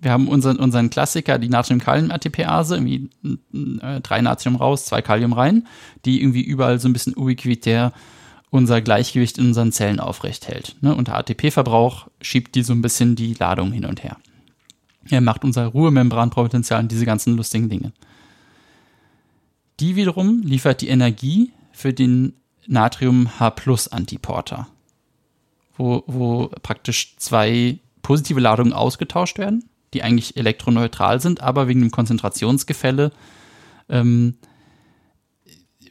Wir 0.00 0.12
haben 0.12 0.28
unseren, 0.28 0.58
unseren 0.58 0.90
Klassiker, 0.90 1.38
die 1.38 1.48
Natrium-Kalium-ATPase, 1.48 2.76
irgendwie 2.76 3.10
äh, 3.82 4.00
drei 4.00 4.20
Natrium 4.20 4.56
raus, 4.56 4.84
zwei 4.84 5.02
Kalium 5.02 5.32
rein, 5.32 5.66
die 6.04 6.22
irgendwie 6.22 6.42
überall 6.42 6.78
so 6.78 6.88
ein 6.88 6.92
bisschen 6.92 7.16
ubiquitär 7.16 7.92
unser 8.50 8.80
Gleichgewicht 8.80 9.38
in 9.38 9.48
unseren 9.48 9.72
Zellen 9.72 10.00
aufrecht 10.00 10.48
hält. 10.48 10.76
Ne? 10.80 10.94
Und 10.94 11.08
der 11.08 11.16
ATP-Verbrauch 11.16 12.08
schiebt 12.20 12.54
die 12.54 12.62
so 12.62 12.72
ein 12.72 12.82
bisschen 12.82 13.16
die 13.16 13.34
Ladung 13.34 13.72
hin 13.72 13.84
und 13.84 14.02
her. 14.02 14.16
Er 15.10 15.20
macht 15.20 15.44
unser 15.44 15.66
Ruhemembranpotential 15.66 16.82
und 16.82 16.92
diese 16.92 17.06
ganzen 17.06 17.36
lustigen 17.36 17.68
Dinge. 17.68 17.92
Die 19.80 19.96
wiederum 19.96 20.42
liefert 20.42 20.80
die 20.80 20.88
Energie 20.88 21.52
für 21.72 21.92
den 21.92 22.34
Natrium-H-Plus-Antiporter, 22.66 24.68
wo, 25.78 26.04
wo 26.06 26.50
praktisch 26.62 27.16
zwei 27.16 27.78
positive 28.02 28.40
Ladungen 28.40 28.72
ausgetauscht 28.72 29.38
werden, 29.38 29.64
die 29.94 30.02
eigentlich 30.02 30.36
elektroneutral 30.36 31.20
sind, 31.20 31.40
aber 31.40 31.68
wegen 31.68 31.80
dem 31.80 31.90
Konzentrationsgefälle 31.90 33.12
ähm, 33.88 34.34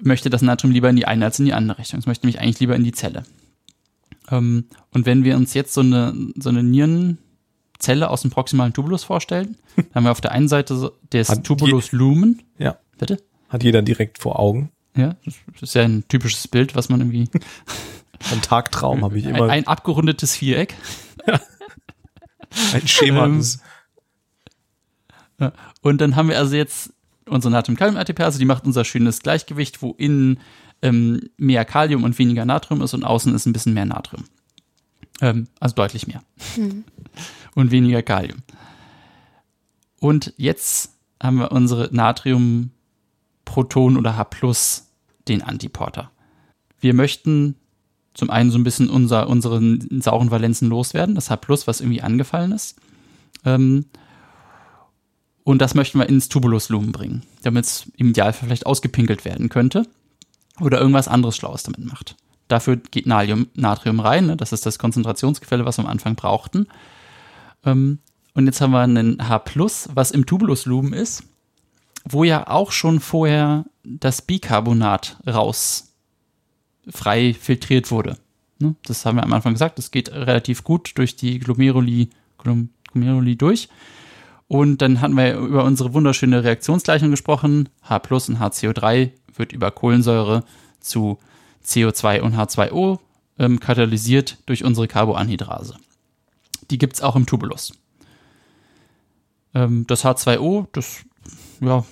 möchte 0.02 0.30
das 0.30 0.42
Natrium 0.42 0.72
lieber 0.72 0.90
in 0.90 0.96
die 0.96 1.06
eine 1.06 1.26
als 1.26 1.40
in 1.40 1.46
die 1.46 1.54
andere 1.54 1.80
Richtung. 1.80 2.00
Es 2.00 2.06
möchte 2.06 2.26
nämlich 2.26 2.42
eigentlich 2.42 2.60
lieber 2.60 2.76
in 2.76 2.84
die 2.84 2.92
Zelle. 2.92 3.24
Ähm, 4.30 4.66
und 4.92 5.06
wenn 5.06 5.24
wir 5.24 5.36
uns 5.36 5.54
jetzt 5.54 5.74
so 5.74 5.82
eine, 5.82 6.14
so 6.36 6.50
eine 6.50 6.64
Nierenzelle 6.64 8.10
aus 8.10 8.22
dem 8.22 8.32
proximalen 8.32 8.74
Tubulus 8.74 9.04
vorstellen, 9.04 9.58
dann 9.76 9.86
haben 9.96 10.04
wir 10.04 10.12
auf 10.12 10.22
der 10.22 10.32
einen 10.32 10.48
Seite 10.48 10.92
des 11.12 11.30
Hat 11.30 11.44
Tubulus 11.44 11.92
Lumen. 11.92 12.44
Ja. 12.60 12.78
Bitte? 12.98 13.18
Hat 13.50 13.64
jeder 13.64 13.82
direkt 13.82 14.20
vor 14.20 14.40
Augen. 14.40 14.72
Ja, 14.96 15.16
das 15.24 15.62
ist 15.62 15.76
ja 15.76 15.84
ein 15.84 16.04
typisches 16.08 16.48
Bild, 16.48 16.76
was 16.76 16.90
man 16.90 17.02
irgendwie. 17.02 17.30
Ein 18.32 18.42
Tagtraum 18.42 19.04
habe 19.04 19.20
ich 19.20 19.26
immer. 19.26 19.46
Ein, 19.46 19.50
ein 19.50 19.68
abgerundetes 19.68 20.36
Viereck. 20.36 20.76
ein 22.74 22.88
Schema. 22.88 23.26
Ähm, 23.26 23.44
Und 25.82 26.02
dann 26.02 26.16
haben 26.16 26.30
wir 26.30 26.38
also 26.38 26.56
jetzt 26.56 26.94
unsere 27.28 27.52
Natrium-Kalium-ATPase, 27.52 28.40
die 28.40 28.46
macht 28.46 28.66
unser 28.66 28.86
schönes 28.86 29.22
Gleichgewicht, 29.22 29.82
wo 29.82 29.92
innen 29.98 30.40
ähm, 30.82 31.30
mehr 31.38 31.66
Kalium 31.66 32.04
und 32.04 32.18
weniger 32.18 32.46
Natrium 32.46 32.82
ist 32.82 32.94
und 32.94 33.04
außen 33.04 33.34
ist 33.36 33.46
ein 33.46 33.54
bisschen 33.54 33.74
mehr 33.74 33.86
Natrium. 33.86 34.26
Ähm, 35.22 35.48
also 35.60 35.76
deutlich 35.76 36.08
mehr. 36.08 36.22
Und 37.56 37.72
weniger 37.72 38.04
Kalium. 38.04 38.40
Und 40.00 40.34
jetzt 40.38 40.94
haben 41.22 41.38
wir 41.38 41.52
unsere 41.52 41.90
Natrium-Proton 41.92 43.98
oder 43.98 44.16
H+, 44.16 44.28
den 45.28 45.42
Antiporter. 45.42 46.12
Wir 46.80 46.94
möchten 46.94 47.56
zum 48.18 48.32
einen 48.32 48.50
so 48.50 48.58
ein 48.58 48.64
bisschen 48.64 48.90
unser, 48.90 49.30
unseren 49.30 50.02
sauren 50.02 50.32
Valenzen 50.32 50.70
loswerden, 50.70 51.14
das 51.14 51.30
H+, 51.30 51.40
was 51.48 51.82
irgendwie 51.82 52.02
angefallen 52.02 52.52
ist. 52.52 52.76
Ähm, 53.46 53.86
und 55.44 55.60
das 55.60 55.76
möchten 55.76 56.00
wir 56.00 56.10
ins 56.10 56.28
Tubuluslumen 56.28 56.92
bringen, 56.92 57.22
damit 57.44 57.66
es 57.66 57.92
im 57.96 58.10
Idealfall 58.10 58.48
vielleicht 58.48 58.66
ausgepinkelt 58.66 59.24
werden 59.24 59.50
könnte 59.50 59.84
oder 60.60 60.80
irgendwas 60.80 61.08
anderes 61.08 61.38
Schlaues 61.38 61.62
damit 61.62 61.86
macht. 61.86 62.16
Dafür 62.48 62.78
geht 62.78 63.06
Nalium, 63.06 63.48
Natrium 63.54 64.00
rein, 64.00 64.26
ne? 64.26 64.36
das 64.36 64.52
ist 64.52 64.66
das 64.66 64.80
Konzentrationsgefälle, 64.80 65.66
was 65.66 65.78
wir 65.78 65.86
am 65.86 65.92
Anfang 65.92 66.16
brauchten. 66.16 66.66
Ähm, 67.66 68.00
und 68.34 68.48
jetzt 68.48 68.62
haben 68.62 68.72
wir 68.72 68.80
einen 68.80 69.30
H+, 69.30 69.44
was 69.94 70.10
im 70.10 70.26
Tubuluslumen 70.26 70.94
ist, 70.94 71.24
wo 72.04 72.24
ja 72.24 72.48
auch 72.48 72.72
schon 72.72 73.00
vorher 73.00 73.66
das 73.84 74.24
Bicarbonat 74.24 75.18
raus 75.28 75.87
frei 76.90 77.34
filtriert 77.34 77.92
wurde. 77.92 78.18
Ne? 78.60 78.76
Das 78.86 79.06
haben 79.06 79.18
wir 79.18 79.24
am 79.24 79.34
Anfang 79.34 79.54
gesagt, 79.54 79.78
das 79.78 79.92
geht 79.92 80.12
relativ 80.12 80.64
gut 80.64 80.92
durch 80.96 81.16
die 81.16 81.40
Glomeruli, 81.40 82.10
Glom- 82.38 82.70
Glomeruli 82.92 83.36
durch. 83.36 83.70
Und 84.48 84.82
dann 84.82 85.02
hatten 85.02 85.16
wir 85.16 85.38
über 85.38 85.66
unsere 85.66 85.94
wunderschöne 85.94 86.44
Reaktionsgleichung 86.44 87.12
gesprochen. 87.12 87.70
H 87.84 87.98
und 87.98 88.40
HCO3 88.40 89.12
wird 89.36 89.52
über 89.52 89.72
Kohlensäure 89.72 90.44
zu 90.80 91.20
CO2 91.66 92.22
und 92.22 92.36
H2O 92.36 93.00
ähm, 93.40 93.60
katalysiert 93.60 94.38
durch 94.46 94.64
unsere 94.64 94.88
Carboanhydrase. 94.88 95.76
Die 96.72 96.78
gibt's 96.78 97.02
auch 97.02 97.16
im 97.16 97.26
Tubulus. 97.26 97.74
Ähm, 99.54 99.86
das 99.88 100.06
H2O, 100.06 100.68
das, 100.72 101.02
ja, 101.60 101.86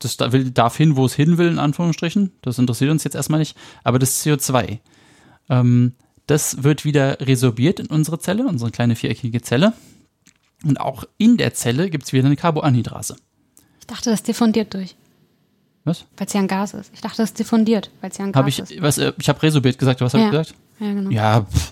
das 0.00 0.16
da- 0.16 0.32
will, 0.32 0.50
darf 0.50 0.76
hin, 0.76 0.96
wo 0.96 1.06
es 1.06 1.14
hin 1.14 1.38
will, 1.38 1.48
in 1.48 1.58
Anführungsstrichen. 1.58 2.32
Das 2.42 2.58
interessiert 2.58 2.90
uns 2.90 3.04
jetzt 3.04 3.14
erstmal 3.14 3.38
nicht. 3.40 3.56
Aber 3.84 3.98
das 3.98 4.24
CO2, 4.24 4.80
ähm, 5.48 5.94
das 6.26 6.62
wird 6.64 6.84
wieder 6.84 7.20
resorbiert 7.20 7.80
in 7.80 7.86
unsere 7.86 8.18
Zelle, 8.18 8.46
unsere 8.46 8.70
kleine 8.70 8.96
viereckige 8.96 9.40
Zelle. 9.42 9.72
Und 10.64 10.80
auch 10.80 11.04
in 11.16 11.36
der 11.38 11.54
Zelle 11.54 11.88
gibt 11.90 12.04
es 12.04 12.12
wieder 12.12 12.26
eine 12.26 12.36
Carboanhydrase. 12.36 13.16
Ich 13.80 13.86
dachte, 13.86 14.10
das 14.10 14.22
diffundiert 14.22 14.74
durch, 14.74 14.94
Was? 15.84 16.04
weil 16.16 16.26
es 16.26 16.32
ja 16.34 16.40
ein 16.40 16.48
Gas 16.48 16.74
ist. 16.74 16.90
Ich 16.94 17.00
dachte, 17.00 17.16
das 17.22 17.32
diffundiert, 17.32 17.90
weil 18.00 18.10
es 18.10 18.18
ja 18.18 18.24
ein 18.24 18.32
Gas 18.32 18.38
Habe 18.40 18.48
ich, 18.50 18.58
ist. 18.58 18.82
was, 18.82 18.98
äh, 18.98 19.12
ich 19.18 19.28
habe 19.28 19.42
resorbiert 19.42 19.78
gesagt, 19.78 20.00
was 20.02 20.12
habe 20.14 20.22
Ja. 20.24 20.28
ich 20.28 20.32
gesagt? 20.48 20.54
Ja, 20.80 20.92
genau. 20.92 21.10
Ja, 21.10 21.40
pff, 21.42 21.70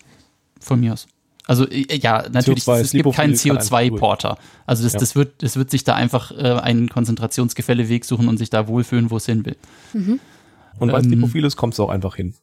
von 0.61 0.81
mir 0.81 0.95
aus. 0.95 1.07
Also 1.49 1.67
äh, 1.67 1.97
ja, 1.97 2.29
natürlich, 2.31 2.65
CO2 2.65 2.75
es 2.77 2.81
ist 2.83 2.93
gibt 2.93 3.15
keinen 3.15 3.31
lipophil, 3.31 3.53
kann 3.53 3.59
einfach 3.59 3.79
CO2-Porter. 3.81 4.39
Also 4.67 4.85
das, 4.85 4.93
Ja. 4.93 4.99
das, 5.01 5.17
wird, 5.17 5.43
das 5.43 5.57
wird 5.57 5.71
sich 5.71 5.83
da 5.83 5.95
einfach 5.95 6.31
äh, 6.31 6.53
einen 6.61 6.89
Konzentrationsgefälleweg 6.91 8.05
suchen 8.05 8.29
und 8.29 8.37
sich 8.37 8.51
da 8.51 8.69
wohlfühlen, 8.69 9.11
wo 9.11 9.17
es 9.17 9.25
hin 9.27 9.45
will. 9.47 9.57
Und 9.95 10.93
weil 10.93 11.01
es 11.01 11.07
ähm, 11.07 11.13
lipophil 11.13 11.45
ist, 11.45 11.57
kommt 11.57 11.73
es 11.73 11.81
auch 11.81 11.89
einfach 11.89 12.15
hin. 12.17 12.35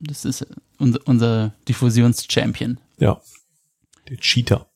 Das 0.00 0.26
ist 0.26 0.42
äh, 0.42 0.46
unser, 0.78 1.00
unser 1.06 1.54
Diffusions-Champion. 1.66 2.78
Ja. 2.98 3.20
Der 4.08 4.18
Cheater. 4.18 4.66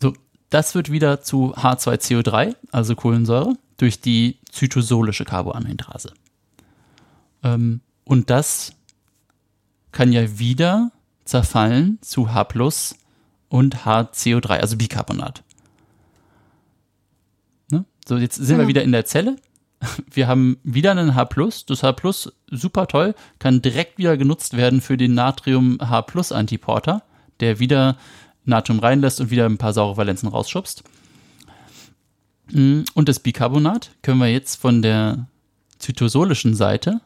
So, 0.00 0.14
das 0.48 0.76
wird 0.76 0.92
wieder 0.92 1.20
zu 1.20 1.54
H2CO3, 1.56 2.54
also 2.70 2.94
Kohlensäure, 2.94 3.56
durch 3.76 4.00
die 4.00 4.38
zytosolische 4.52 5.24
Carboanhydrase. 5.24 6.12
Ähm, 7.42 7.80
und 8.04 8.30
das 8.30 8.72
kann 9.90 10.12
ja 10.12 10.38
wieder 10.38 10.92
zerfallen 11.28 11.98
zu 12.00 12.32
H 12.32 12.48
und 13.48 13.84
HCO3, 13.84 14.48
also 14.58 14.76
Bicarbonat. 14.76 15.42
Ne? 17.70 17.84
So, 18.06 18.16
jetzt 18.16 18.36
sind 18.36 18.48
wir 18.48 18.56
Genau. 18.56 18.68
wieder 18.68 18.82
in 18.82 18.92
der 18.92 19.04
Zelle. 19.04 19.36
Wir 20.10 20.26
haben 20.26 20.58
wieder 20.64 20.90
einen 20.90 21.14
H+. 21.14 21.28
Das 21.66 21.82
H+, 21.82 21.94
super 22.50 22.86
toll, 22.88 23.14
kann 23.38 23.62
direkt 23.62 23.98
wieder 23.98 24.16
genutzt 24.16 24.56
werden 24.56 24.80
für 24.80 24.96
den 24.96 25.14
Natrium-H+-Antiporter, 25.14 27.02
der 27.40 27.60
wieder 27.60 27.96
Natrium 28.44 28.80
reinlässt 28.80 29.20
und 29.20 29.30
wieder 29.30 29.46
ein 29.46 29.58
paar 29.58 29.72
saure 29.72 29.96
Valenzen 29.96 30.28
rausschubst. 30.28 30.82
Mm, 32.50 32.80
Und 32.94 33.08
das 33.08 33.20
Bicarbonat 33.20 33.92
können 34.02 34.18
wir 34.18 34.28
jetzt 34.32 34.56
von 34.56 34.82
der 34.82 35.26
zytosolischen 35.78 36.54
Seite 36.54 37.00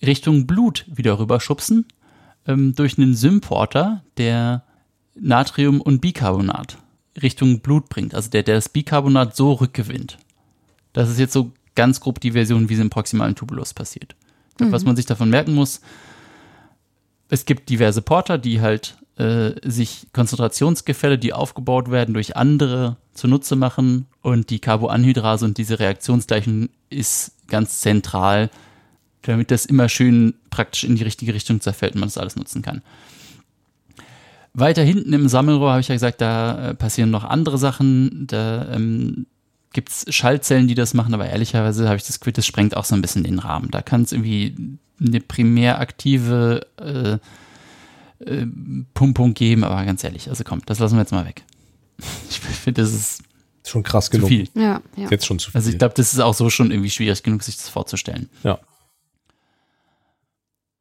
Richtung 0.00 0.46
Blut 0.46 0.86
wieder 0.86 1.18
rüberschubsen 1.18 1.86
ähm, 2.46 2.74
durch 2.74 2.98
einen 2.98 3.14
Symporter, 3.14 4.02
der 4.16 4.64
Natrium 5.14 5.80
und 5.80 6.00
Bicarbonat 6.00 6.78
Richtung 7.22 7.60
Blut 7.60 7.88
bringt, 7.88 8.14
also 8.14 8.30
der, 8.30 8.42
der 8.42 8.56
das 8.56 8.68
Bicarbonat 8.68 9.36
so 9.36 9.52
rückgewinnt. 9.52 10.18
Das 10.92 11.08
ist 11.08 11.18
jetzt 11.18 11.32
so 11.32 11.52
ganz 11.74 12.00
grob 12.00 12.20
die 12.20 12.32
Version, 12.32 12.68
wie 12.68 12.74
es 12.74 12.80
im 12.80 12.90
proximalen 12.90 13.34
Tubulus 13.34 13.74
passiert. 13.74 14.16
Glaub, 14.56 14.72
Was 14.72 14.84
man 14.84 14.96
sich 14.96 15.06
davon 15.06 15.30
merken 15.30 15.54
muss, 15.54 15.80
es 17.28 17.44
gibt 17.44 17.68
diverse 17.68 18.02
Porter, 18.02 18.38
die 18.38 18.60
halt 18.60 18.96
äh, 19.16 19.52
sich 19.68 20.06
Konzentrationsgefälle, 20.12 21.18
die 21.18 21.32
aufgebaut 21.32 21.90
werden, 21.90 22.14
durch 22.14 22.36
andere 22.36 22.96
zunutze 23.12 23.56
machen 23.56 24.06
und 24.22 24.50
die 24.50 24.58
Carboanhydrase 24.58 25.44
und 25.44 25.58
diese 25.58 25.78
Reaktionsgleichung 25.78 26.68
ist 26.90 27.32
ganz 27.48 27.80
zentral, 27.80 28.50
damit 29.28 29.50
das 29.50 29.66
immer 29.66 29.88
schön 29.88 30.34
praktisch 30.50 30.84
in 30.84 30.96
die 30.96 31.02
richtige 31.02 31.34
Richtung 31.34 31.60
zerfällt 31.60 31.94
und 31.94 32.00
man 32.00 32.08
das 32.08 32.18
alles 32.18 32.36
nutzen 32.36 32.62
kann. 32.62 32.82
Weiter 34.52 34.82
hinten 34.82 35.12
im 35.12 35.28
Sammelrohr 35.28 35.72
habe 35.72 35.80
ich 35.80 35.88
ja 35.88 35.94
gesagt, 35.96 36.20
da 36.20 36.70
äh, 36.70 36.74
passieren 36.74 37.10
noch 37.10 37.24
andere 37.24 37.58
Sachen. 37.58 38.26
Da 38.28 38.72
ähm, 38.72 39.26
gibt 39.72 39.90
es 39.90 40.06
Schaltzellen, 40.14 40.68
die 40.68 40.76
das 40.76 40.94
machen, 40.94 41.12
aber 41.12 41.26
ehrlicherweise 41.26 41.86
habe 41.86 41.96
ich 41.96 42.04
das 42.04 42.20
Gefühl, 42.20 42.32
das 42.32 42.46
sprengt 42.46 42.76
auch 42.76 42.84
so 42.84 42.94
ein 42.94 43.02
bisschen 43.02 43.24
den 43.24 43.40
Rahmen. 43.40 43.70
Da 43.72 43.82
kann 43.82 44.02
es 44.02 44.12
irgendwie 44.12 44.78
eine 45.04 45.20
primär 45.20 45.80
aktive 45.80 46.66
äh, 46.80 47.18
äh, 48.24 48.46
Pumpung 48.94 49.34
geben, 49.34 49.64
aber 49.64 49.84
ganz 49.84 50.04
ehrlich, 50.04 50.28
also 50.28 50.44
komm, 50.44 50.62
das 50.66 50.78
lassen 50.78 50.94
wir 50.94 51.00
jetzt 51.00 51.12
mal 51.12 51.26
weg. 51.26 51.42
Ich 52.30 52.40
finde, 52.40 52.82
das 52.82 52.94
ist 52.94 53.22
schon 53.66 53.82
krass 53.82 54.06
zu 54.06 54.12
genug. 54.12 54.28
viel. 54.28 54.48
Ja, 54.54 54.80
ja. 54.96 55.08
Jetzt 55.10 55.26
schon 55.26 55.38
zu 55.38 55.50
viel. 55.50 55.58
Also 55.58 55.70
ich 55.70 55.78
glaube, 55.78 55.94
das 55.94 56.12
ist 56.12 56.20
auch 56.20 56.32
so 56.32 56.48
schon 56.48 56.70
irgendwie 56.70 56.90
schwierig 56.90 57.22
genug, 57.22 57.42
sich 57.42 57.56
das 57.56 57.68
vorzustellen. 57.68 58.28
ja. 58.42 58.58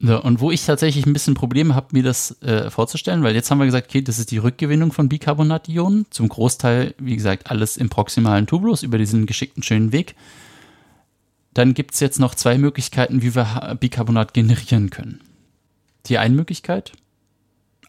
So, 0.05 0.21
und 0.21 0.41
wo 0.41 0.51
ich 0.51 0.65
tatsächlich 0.65 1.05
ein 1.05 1.13
bisschen 1.13 1.33
Probleme 1.33 1.75
habe, 1.75 1.87
mir 1.91 2.03
das 2.03 2.41
äh, 2.41 2.69
vorzustellen, 2.69 3.23
weil 3.23 3.35
jetzt 3.35 3.49
haben 3.49 3.59
wir 3.59 3.65
gesagt, 3.65 3.87
okay, 3.87 4.01
das 4.01 4.19
ist 4.19 4.31
die 4.31 4.37
Rückgewinnung 4.37 4.91
von 4.91 5.07
Bicarbonationen. 5.07 6.07
Zum 6.09 6.27
Großteil, 6.27 6.93
wie 6.97 7.15
gesagt, 7.15 7.49
alles 7.49 7.77
im 7.77 7.87
proximalen 7.87 8.45
Tubulus 8.45 8.83
über 8.83 8.97
diesen 8.97 9.25
geschickten 9.25 9.63
schönen 9.63 9.93
Weg. 9.93 10.15
Dann 11.53 11.73
gibt 11.73 11.93
es 11.93 12.01
jetzt 12.01 12.19
noch 12.19 12.35
zwei 12.35 12.57
Möglichkeiten, 12.57 13.21
wie 13.21 13.33
wir 13.33 13.77
Bicarbonat 13.79 14.33
generieren 14.33 14.89
können. 14.89 15.21
Die 16.07 16.17
eine 16.17 16.35
Möglichkeit, 16.35 16.91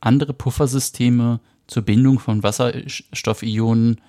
andere 0.00 0.34
Puffersysteme 0.34 1.40
zur 1.66 1.82
Bindung 1.82 2.20
von 2.20 2.44
Wasserstoffionen 2.44 4.00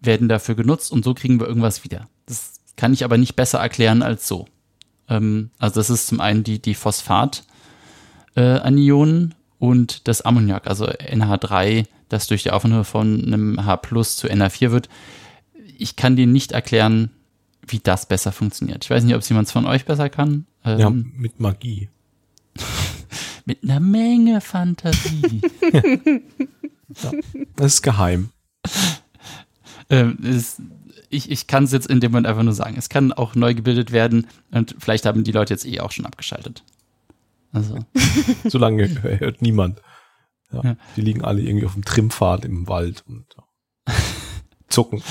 werden 0.00 0.28
dafür 0.28 0.54
genutzt 0.54 0.92
und 0.92 1.04
so 1.04 1.14
kriegen 1.14 1.40
wir 1.40 1.48
irgendwas 1.48 1.82
wieder. 1.82 2.08
Das 2.26 2.60
kann 2.76 2.92
ich 2.92 3.02
aber 3.02 3.18
nicht 3.18 3.34
besser 3.34 3.58
erklären 3.58 4.02
als 4.02 4.28
so. 4.28 4.46
Ähm, 5.10 5.50
also 5.58 5.80
das 5.80 5.90
ist 5.90 6.06
zum 6.06 6.20
einen 6.20 6.44
die, 6.44 6.62
die 6.62 6.74
Phosphat-Anionen 6.74 9.30
äh, 9.30 9.34
und 9.58 10.08
das 10.08 10.22
Ammoniak, 10.22 10.66
also 10.66 10.86
NH3, 10.86 11.84
das 12.08 12.28
durch 12.28 12.44
die 12.44 12.50
Aufnahme 12.50 12.84
von 12.84 13.22
einem 13.24 13.66
H 13.66 13.76
plus 13.76 14.16
zu 14.16 14.28
NH4 14.28 14.70
wird. 14.70 14.88
Ich 15.76 15.96
kann 15.96 16.16
dir 16.16 16.26
nicht 16.26 16.52
erklären, 16.52 17.10
wie 17.66 17.78
das 17.78 18.06
besser 18.06 18.32
funktioniert. 18.32 18.84
Ich 18.84 18.90
weiß 18.90 19.04
nicht, 19.04 19.14
ob 19.14 19.20
es 19.20 19.28
jemand 19.28 19.50
von 19.50 19.66
euch 19.66 19.84
besser 19.84 20.08
kann. 20.08 20.46
Ähm, 20.64 20.78
ja, 20.78 20.88
mit 20.90 21.40
Magie. 21.40 21.90
mit 23.44 23.62
einer 23.62 23.80
Menge 23.80 24.40
Fantasie. 24.40 25.42
ja, 27.02 27.10
das 27.56 27.74
ist 27.74 27.82
geheim. 27.82 28.30
Ähm, 29.88 30.18
ist, 30.22 30.62
ich 31.10 31.30
ich 31.30 31.46
kann 31.46 31.64
es 31.64 31.72
jetzt 31.72 31.88
in 31.88 32.00
dem 32.00 32.12
Moment 32.12 32.26
einfach 32.26 32.42
nur 32.42 32.54
sagen. 32.54 32.76
Es 32.78 32.88
kann 32.88 33.12
auch 33.12 33.34
neu 33.34 33.54
gebildet 33.54 33.92
werden 33.92 34.26
und 34.50 34.76
vielleicht 34.78 35.04
haben 35.04 35.24
die 35.24 35.32
Leute 35.32 35.52
jetzt 35.52 35.66
eh 35.66 35.80
auch 35.80 35.90
schon 35.90 36.06
abgeschaltet. 36.06 36.64
Also. 37.52 37.78
Solange 38.44 38.88
hört 39.02 39.42
niemand. 39.42 39.82
Ja, 40.52 40.62
ja. 40.62 40.76
Die 40.96 41.02
liegen 41.02 41.22
alle 41.24 41.42
irgendwie 41.42 41.66
auf 41.66 41.74
dem 41.74 41.84
Trimpfad 41.84 42.44
im 42.44 42.68
Wald 42.68 43.04
und 43.06 43.26
zucken. 44.68 45.02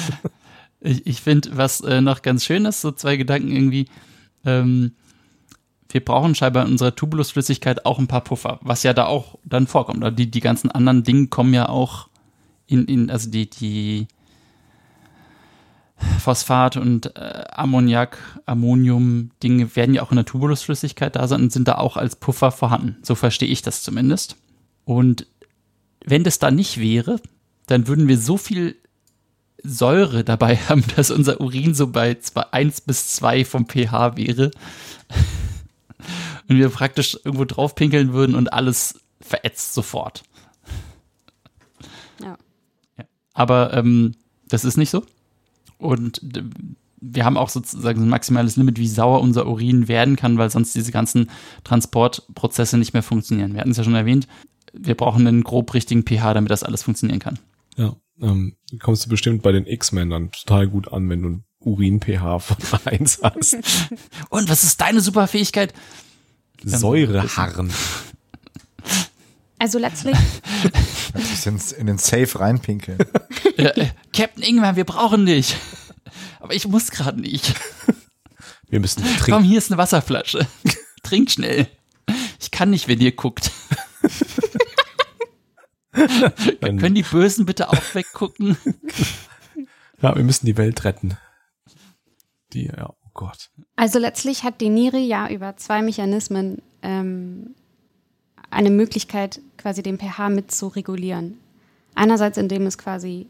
Ich, 0.79 1.05
ich 1.05 1.21
finde, 1.21 1.57
was 1.57 1.81
äh, 1.81 2.01
noch 2.01 2.21
ganz 2.21 2.45
schön 2.45 2.65
ist, 2.65 2.81
so 2.81 2.91
zwei 2.91 3.17
Gedanken 3.17 3.51
irgendwie. 3.51 3.87
Ähm, 4.45 4.95
wir 5.89 6.05
brauchen 6.05 6.35
scheinbar 6.35 6.65
in 6.65 6.73
unserer 6.73 6.95
Tubulusflüssigkeit 6.95 7.85
auch 7.85 7.99
ein 7.99 8.07
paar 8.07 8.23
Puffer, 8.23 8.59
was 8.61 8.83
ja 8.83 8.93
da 8.93 9.05
auch 9.07 9.39
dann 9.43 9.67
vorkommt. 9.67 10.19
Die, 10.19 10.29
die 10.29 10.39
ganzen 10.39 10.71
anderen 10.71 11.03
Dinge 11.03 11.27
kommen 11.27 11.53
ja 11.53 11.67
auch 11.67 12.09
in, 12.67 12.85
in 12.85 13.09
also 13.09 13.29
die, 13.29 13.49
die 13.49 14.07
Phosphat 16.19 16.77
und 16.77 17.15
äh, 17.15 17.43
Ammoniak, 17.51 18.17
Ammonium-Dinge 18.45 19.75
werden 19.75 19.95
ja 19.95 20.01
auch 20.03 20.11
in 20.11 20.17
der 20.17 20.25
Tubulusflüssigkeit 20.25 21.15
da 21.15 21.27
sein 21.27 21.43
und 21.43 21.51
sind 21.51 21.67
da 21.67 21.75
auch 21.75 21.97
als 21.97 22.15
Puffer 22.15 22.51
vorhanden. 22.51 22.97
So 23.03 23.15
verstehe 23.15 23.49
ich 23.49 23.61
das 23.61 23.83
zumindest. 23.83 24.35
Und 24.85 25.27
wenn 26.05 26.23
das 26.23 26.39
da 26.39 26.51
nicht 26.51 26.79
wäre, 26.79 27.19
dann 27.67 27.87
würden 27.87 28.07
wir 28.07 28.17
so 28.17 28.37
viel 28.37 28.75
Säure 29.63 30.23
dabei 30.23 30.55
haben, 30.69 30.83
dass 30.95 31.11
unser 31.11 31.41
Urin 31.41 31.73
so 31.73 31.87
bei 31.87 32.17
1 32.51 32.81
bis 32.81 33.15
2 33.15 33.45
vom 33.45 33.67
pH 33.67 34.17
wäre. 34.17 34.51
und 36.47 36.57
wir 36.57 36.69
praktisch 36.69 37.17
irgendwo 37.23 37.45
drauf 37.45 37.75
pinkeln 37.75 38.13
würden 38.13 38.35
und 38.35 38.51
alles 38.53 38.99
verätzt 39.21 39.73
sofort. 39.73 40.23
Ja. 42.21 42.37
ja. 42.97 43.05
Aber 43.33 43.73
ähm, 43.73 44.15
das 44.47 44.65
ist 44.65 44.77
nicht 44.77 44.89
so. 44.89 45.05
Und 45.79 46.21
wir 47.01 47.25
haben 47.25 47.37
auch 47.37 47.49
sozusagen 47.49 48.03
ein 48.03 48.09
maximales 48.09 48.57
Limit, 48.57 48.77
wie 48.77 48.87
sauer 48.87 49.21
unser 49.21 49.47
Urin 49.47 49.87
werden 49.87 50.15
kann, 50.15 50.37
weil 50.37 50.49
sonst 50.49 50.75
diese 50.75 50.91
ganzen 50.91 51.29
Transportprozesse 51.63 52.77
nicht 52.77 52.93
mehr 52.93 53.03
funktionieren. 53.03 53.53
Wir 53.53 53.61
hatten 53.61 53.71
es 53.71 53.77
ja 53.77 53.83
schon 53.83 53.95
erwähnt, 53.95 54.27
wir 54.73 54.95
brauchen 54.95 55.25
einen 55.25 55.43
grob 55.43 55.73
richtigen 55.73 56.03
pH, 56.03 56.33
damit 56.33 56.51
das 56.51 56.63
alles 56.63 56.83
funktionieren 56.83 57.19
kann. 57.19 57.39
Ja, 57.77 57.95
ähm, 58.21 58.55
kommst 58.79 59.05
du 59.05 59.09
bestimmt 59.09 59.41
bei 59.41 59.51
den 59.51 59.65
X-Men 59.65 60.09
dann 60.09 60.31
total 60.31 60.67
gut 60.67 60.91
an, 60.91 61.09
wenn 61.09 61.21
du 61.21 61.29
ein 61.29 61.43
Urin-pH 61.59 62.39
von 62.39 62.79
1 62.85 63.21
hast. 63.23 63.57
Und 64.29 64.49
was 64.49 64.63
ist 64.63 64.79
deine 64.81 65.01
Superfähigkeit? 65.01 65.73
Säureharren. 66.63 67.71
Also 69.59 69.77
letztlich. 69.77 70.17
in 71.77 71.87
den 71.87 71.97
Safe 71.97 72.39
reinpinkeln. 72.39 72.97
ja, 73.57 73.71
äh, 73.71 73.89
Captain 74.15 74.43
Ingwer, 74.43 74.77
wir 74.77 74.85
brauchen 74.85 75.25
dich. 75.25 75.57
Aber 76.39 76.53
ich 76.53 76.67
muss 76.67 76.91
gerade 76.91 77.19
nicht. 77.19 77.53
Wir 78.69 78.79
müssen 78.79 79.03
trinken. 79.03 79.31
Komm, 79.31 79.43
hier 79.43 79.57
ist 79.57 79.69
eine 79.69 79.77
Wasserflasche. 79.77 80.47
Trink 81.03 81.29
schnell. 81.29 81.67
Ich 82.39 82.51
kann 82.51 82.69
nicht, 82.69 82.87
wenn 82.87 83.01
ihr 83.01 83.11
guckt. 83.11 83.51
Können 86.61 86.95
die 86.95 87.03
Bösen 87.03 87.45
bitte 87.45 87.69
auch 87.69 87.93
weggucken? 87.93 88.57
Ja, 90.01 90.15
wir 90.15 90.23
müssen 90.23 90.45
die 90.45 90.55
Welt 90.55 90.85
retten. 90.85 91.17
Die, 92.53 92.65
ja, 92.65 92.89
oh 92.89 93.09
Gott. 93.13 93.49
Also 93.75 93.99
letztlich 93.99 94.43
hat 94.43 94.61
die 94.61 94.69
Niere 94.69 94.97
ja 94.97 95.27
über 95.29 95.57
zwei 95.57 95.81
Mechanismen 95.81 96.61
ähm, 96.81 97.55
eine 98.49 98.69
Möglichkeit, 98.69 99.41
quasi 99.57 99.83
den 99.83 99.97
pH 99.97 100.29
mit 100.29 100.51
zu 100.51 100.67
regulieren. 100.67 101.37
Einerseits, 101.95 102.37
indem 102.37 102.65
es 102.65 102.77
quasi 102.77 103.27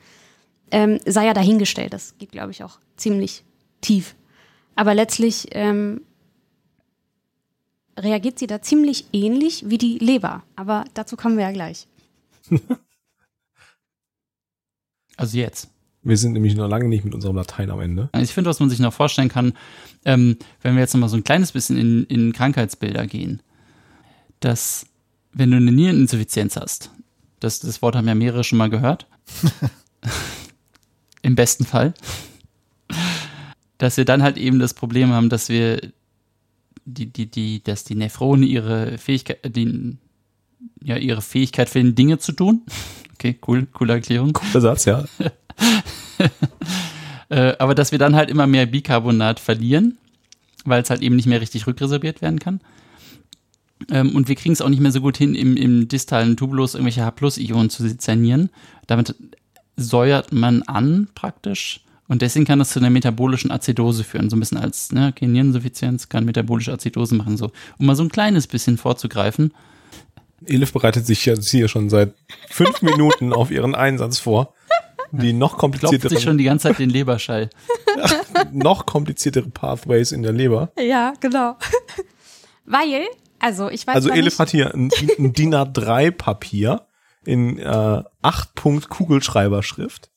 ähm, 0.73 0.99
sei 1.07 1.27
ja 1.27 1.35
dahingestellt. 1.35 1.93
Das 1.93 2.19
geht, 2.19 2.33
glaube 2.33 2.51
ich, 2.51 2.65
auch 2.65 2.81
ziemlich 2.97 3.45
tief. 3.81 4.15
Aber 4.75 4.95
letztlich 4.95 5.49
ähm, 5.53 6.03
reagiert 7.99 8.39
sie 8.39 8.47
da 8.47 8.61
ziemlich 8.61 9.07
ähnlich 9.13 9.65
wie 9.69 9.79
die 9.79 9.99
Leber. 9.99 10.43
Aber 10.55 10.85
dazu 10.95 11.17
kommen 11.17 11.37
wir 11.37 11.45
ja 11.45 11.53
gleich. 11.53 11.87
also 15.17 15.37
jetzt. 15.37 15.71
Wir 16.03 16.17
sind 16.17 16.35
nämlich 16.35 16.55
noch 16.55 16.69
lange 16.69 16.89
nicht 16.89 17.05
mit 17.05 17.15
unserem 17.15 17.35
Latein 17.35 17.71
am 17.71 17.81
Ende. 17.81 18.11
Ich 18.17 18.33
finde, 18.33 18.49
was 18.49 18.61
man 18.61 18.71
sich 18.71 18.79
noch 18.79 18.93
vorstellen 18.93 19.29
kann, 19.29 19.55
ähm, 20.05 20.37
wenn 20.63 20.75
wir 20.75 20.81
jetzt 20.81 20.95
noch 20.95 21.01
mal 21.01 21.09
so 21.09 21.17
ein 21.17 21.25
kleines 21.25 21.51
bisschen 21.51 21.77
in, 21.77 22.05
in 22.05 22.33
Krankheitsbilder 22.33 23.09
gehen, 23.09 23.43
dass 24.39 24.87
wenn 25.33 25.51
du 25.51 25.57
eine 25.57 25.73
Niereninsuffizienz 25.73 26.57
hast, 26.57 26.93
das, 27.41 27.59
das 27.59 27.83
Wort 27.83 27.97
haben 27.97 28.07
ja 28.07 28.15
mehrere 28.15 28.45
schon 28.45 28.59
mal 28.59 28.71
gehört, 28.71 29.09
im 31.23 31.35
besten 31.35 31.65
Fall, 31.65 31.93
dass 33.79 33.97
wir 33.97 34.05
dann 34.05 34.23
halt 34.23 34.37
eben 34.37 34.59
das 34.59 34.75
Problem 34.75 35.11
haben, 35.11 35.29
dass 35.29 35.49
wir 35.49 35.81
die, 36.85 37.07
die, 37.07 37.27
die, 37.27 37.63
dass 37.63 37.85
die 37.85 37.95
Nephrone 37.95 38.47
ihre 38.47 38.99
Fähigkeit, 38.99 39.39
die, 39.45 39.97
ja, 40.83 40.97
ihre 40.97 41.23
Fähigkeit 41.23 41.69
finden, 41.69 41.95
Dinge 41.95 42.19
zu 42.19 42.33
tun. 42.33 42.63
Okay, 43.19 43.39
cool, 43.49 43.67
coole 43.73 43.95
Erklärung. 43.95 44.35
Cooler 44.35 44.61
Satz, 44.61 44.85
ja. 44.85 45.03
äh, 47.31 47.55
aber 47.59 47.75
dass 47.75 47.91
wir 47.91 47.99
dann 47.99 48.15
halt 48.15 48.29
immer 48.29 48.47
mehr 48.47 48.67
Bicarbonat 48.67 49.41
verlieren, 49.41 49.97
weil 50.67 50.83
es 50.83 50.91
halt 50.91 51.01
eben 51.01 51.17
nicht 51.17 51.25
mehr 51.25 51.41
richtig 51.41 51.67
rückresorbiert 51.67 52.21
werden 52.21 52.39
kann. 52.39 52.61
Ähm, 53.91 54.15
und 54.15 54.29
wir 54.29 54.35
kriegen 54.35 54.53
es 54.53 54.61
auch 54.61 54.69
nicht 54.69 54.81
mehr 54.81 54.93
so 54.93 55.01
gut 55.01 55.17
hin, 55.17 55.35
im, 55.35 55.57
im 55.57 55.89
distalen 55.89 56.37
Tubulus 56.37 56.75
irgendwelche 56.75 57.07
H-Plus-Ionen 57.07 57.71
zu 57.71 57.83
sezernieren. 57.89 58.51
Damit 58.87 59.15
säuert 59.77 60.33
man 60.33 60.63
an 60.65 61.09
praktisch 61.15 61.86
und 62.09 62.23
deswegen 62.23 62.45
kann 62.45 62.59
das 62.59 62.71
zu 62.71 62.79
einer 62.79 62.91
metabolischen 62.91 63.51
Azidose 63.51 64.05
führen. 64.05 64.31
So 64.31 64.37
ein 64.37 64.41
bisschen 64.41 64.59
als, 64.59 64.93
ne, 64.93 65.13
okay, 65.13 65.27
Niereninsuffizienz 65.27 66.09
kann 66.09 66.25
metabolische 66.25 66.73
Azidose 66.73 67.15
machen, 67.15 67.37
so. 67.37 67.51
Um 67.79 67.87
mal 67.87 67.97
so 67.97 68.03
ein 68.03 68.11
kleines 68.11 68.47
bisschen 68.47 68.79
vorzugreifen. 68.79 69.53
Elif 70.45 70.73
bereitet 70.73 71.07
sich 71.07 71.25
jetzt 71.27 71.49
hier 71.49 71.69
schon 71.69 71.89
seit 71.89 72.15
fünf 72.51 72.83
Minuten 72.83 73.33
auf 73.33 73.51
ihren 73.51 73.75
Einsatz 73.75 74.19
vor. 74.19 74.55
Die 75.13 75.33
noch 75.33 75.57
komplizierteren. 75.57 76.11
sich 76.11 76.25
schon 76.25 76.37
die 76.37 76.45
ganze 76.45 76.69
Zeit 76.69 76.79
den 76.79 76.91
Leberschall. 76.91 77.49
noch 78.53 78.87
kompliziertere 78.87 79.49
Pathways 79.49 80.13
in 80.13 80.23
der 80.23 80.33
Leber. 80.33 80.73
Ja, 80.79 81.15
genau. 81.21 81.57
Weil, 82.65 83.07
also 83.39 83.71
ich 83.71 83.87
weiß 83.87 83.95
Also 83.95 84.11
Elif 84.11 84.39
hat 84.39 84.51
hier 84.51 84.75
ein, 84.75 84.91
ein 85.19 85.33
DIN 85.33 85.55
A3 85.55 86.11
Papier 86.11 86.87
in 87.25 87.59
äh, 87.59 88.03
8 88.23 88.55
Punkt 88.55 88.89
Kugelschreiberschrift 88.89 90.11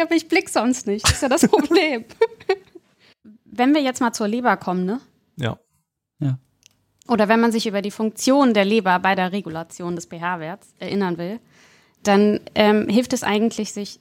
ja, 0.00 0.06
aber 0.06 0.16
ich 0.16 0.28
blick 0.28 0.48
sonst 0.48 0.86
nicht. 0.86 1.04
Das 1.04 1.12
ist 1.12 1.22
ja 1.22 1.28
das 1.28 1.46
Problem. 1.46 2.04
wenn 3.44 3.74
wir 3.74 3.82
jetzt 3.82 4.00
mal 4.00 4.12
zur 4.12 4.28
Leber 4.28 4.56
kommen, 4.56 4.86
ne? 4.86 5.00
Ja. 5.36 5.58
Ja. 6.20 6.38
Oder 7.06 7.28
wenn 7.28 7.40
man 7.40 7.52
sich 7.52 7.66
über 7.66 7.82
die 7.82 7.90
Funktion 7.90 8.54
der 8.54 8.64
Leber 8.64 8.98
bei 8.98 9.14
der 9.14 9.32
Regulation 9.32 9.94
des 9.94 10.06
pH-Werts 10.06 10.74
erinnern 10.78 11.18
will, 11.18 11.38
dann 12.02 12.40
ähm, 12.54 12.88
hilft 12.88 13.12
es 13.12 13.22
eigentlich, 13.22 13.72
sich 13.72 14.00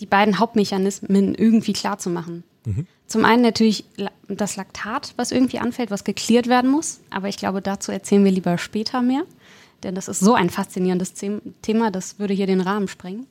die 0.00 0.06
beiden 0.06 0.38
Hauptmechanismen 0.38 1.34
irgendwie 1.34 1.74
klar 1.74 1.98
zu 1.98 2.10
machen. 2.10 2.42
Mhm. 2.64 2.86
Zum 3.06 3.24
einen 3.24 3.42
natürlich 3.42 3.84
das 4.26 4.56
Laktat, 4.56 5.14
was 5.16 5.30
irgendwie 5.30 5.60
anfällt, 5.60 5.90
was 5.90 6.04
geklärt 6.04 6.48
werden 6.48 6.70
muss. 6.70 7.00
Aber 7.10 7.28
ich 7.28 7.36
glaube, 7.36 7.62
dazu 7.62 7.92
erzählen 7.92 8.24
wir 8.24 8.32
lieber 8.32 8.58
später 8.58 9.02
mehr. 9.02 9.22
Denn 9.84 9.94
das 9.94 10.08
ist 10.08 10.20
so 10.20 10.34
ein 10.34 10.50
faszinierendes 10.50 11.14
Thema, 11.62 11.90
das 11.90 12.18
würde 12.18 12.34
hier 12.34 12.46
den 12.46 12.60
Rahmen 12.60 12.88
sprengen 12.88 13.26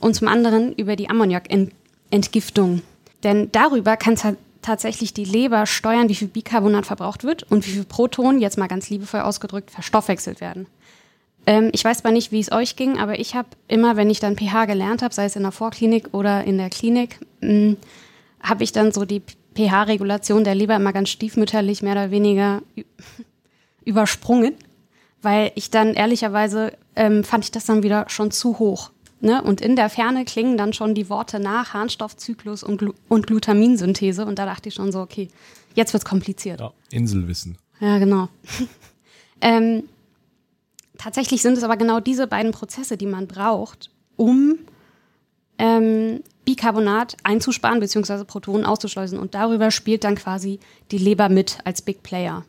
und 0.00 0.14
zum 0.14 0.28
anderen 0.28 0.72
über 0.72 0.96
die 0.96 1.08
Ammoniakentgiftung. 1.08 2.82
Denn 3.22 3.52
darüber 3.52 3.96
kann 3.96 4.16
tatsächlich 4.62 5.14
die 5.14 5.24
Leber 5.24 5.66
steuern, 5.66 6.08
wie 6.08 6.14
viel 6.14 6.28
Bicarbonat 6.28 6.86
verbraucht 6.86 7.24
wird 7.24 7.44
und 7.44 7.66
wie 7.66 7.72
viel 7.72 7.84
Protonen, 7.84 8.40
jetzt 8.40 8.58
mal 8.58 8.66
ganz 8.66 8.90
liebevoll 8.90 9.20
ausgedrückt, 9.20 9.70
verstoffwechselt 9.70 10.40
werden. 10.40 10.66
Ähm, 11.46 11.70
ich 11.72 11.84
weiß 11.84 11.98
zwar 11.98 12.12
nicht, 12.12 12.32
wie 12.32 12.40
es 12.40 12.52
euch 12.52 12.76
ging, 12.76 12.98
aber 12.98 13.18
ich 13.18 13.34
habe 13.34 13.48
immer, 13.68 13.96
wenn 13.96 14.10
ich 14.10 14.20
dann 14.20 14.36
pH 14.36 14.66
gelernt 14.66 15.02
habe, 15.02 15.14
sei 15.14 15.24
es 15.24 15.36
in 15.36 15.42
der 15.42 15.52
Vorklinik 15.52 16.08
oder 16.12 16.44
in 16.44 16.58
der 16.58 16.70
Klinik, 16.70 17.20
hm, 17.40 17.76
habe 18.42 18.64
ich 18.64 18.72
dann 18.72 18.92
so 18.92 19.04
die 19.04 19.22
pH-Regulation 19.56 20.44
der 20.44 20.54
Leber 20.54 20.76
immer 20.76 20.92
ganz 20.92 21.08
stiefmütterlich 21.10 21.82
mehr 21.82 21.92
oder 21.92 22.10
weniger 22.10 22.62
übersprungen, 23.84 24.54
weil 25.22 25.52
ich 25.54 25.70
dann 25.70 25.94
ehrlicherweise 25.94 26.72
ähm, 26.96 27.24
fand 27.24 27.44
ich 27.44 27.50
das 27.50 27.66
dann 27.66 27.82
wieder 27.82 28.06
schon 28.08 28.30
zu 28.30 28.58
hoch. 28.58 28.90
Ne? 29.20 29.42
Und 29.42 29.60
in 29.60 29.76
der 29.76 29.90
Ferne 29.90 30.24
klingen 30.24 30.56
dann 30.56 30.72
schon 30.72 30.94
die 30.94 31.10
Worte 31.10 31.40
nach 31.40 31.74
Harnstoffzyklus 31.74 32.62
und, 32.62 32.78
Glu 32.78 32.94
und 33.08 33.26
Glutaminsynthese. 33.26 34.24
Und 34.24 34.38
da 34.38 34.46
dachte 34.46 34.70
ich 34.70 34.74
schon 34.74 34.92
so, 34.92 35.00
okay, 35.00 35.28
jetzt 35.74 35.92
wird's 35.92 36.06
kompliziert. 36.06 36.60
Ja, 36.60 36.72
Inselwissen. 36.90 37.58
Ja, 37.80 37.98
genau. 37.98 38.28
ähm, 39.40 39.84
tatsächlich 40.96 41.42
sind 41.42 41.58
es 41.58 41.64
aber 41.64 41.76
genau 41.76 42.00
diese 42.00 42.26
beiden 42.26 42.52
Prozesse, 42.52 42.96
die 42.96 43.06
man 43.06 43.26
braucht, 43.26 43.90
um 44.16 44.58
ähm, 45.58 46.22
Bicarbonat 46.46 47.18
einzusparen 47.22 47.80
bzw. 47.80 48.24
Protonen 48.24 48.64
auszuschleusen. 48.64 49.18
Und 49.18 49.34
darüber 49.34 49.70
spielt 49.70 50.04
dann 50.04 50.14
quasi 50.14 50.60
die 50.90 50.98
Leber 50.98 51.28
mit 51.28 51.58
als 51.64 51.82
Big 51.82 52.02
Player. 52.02 52.44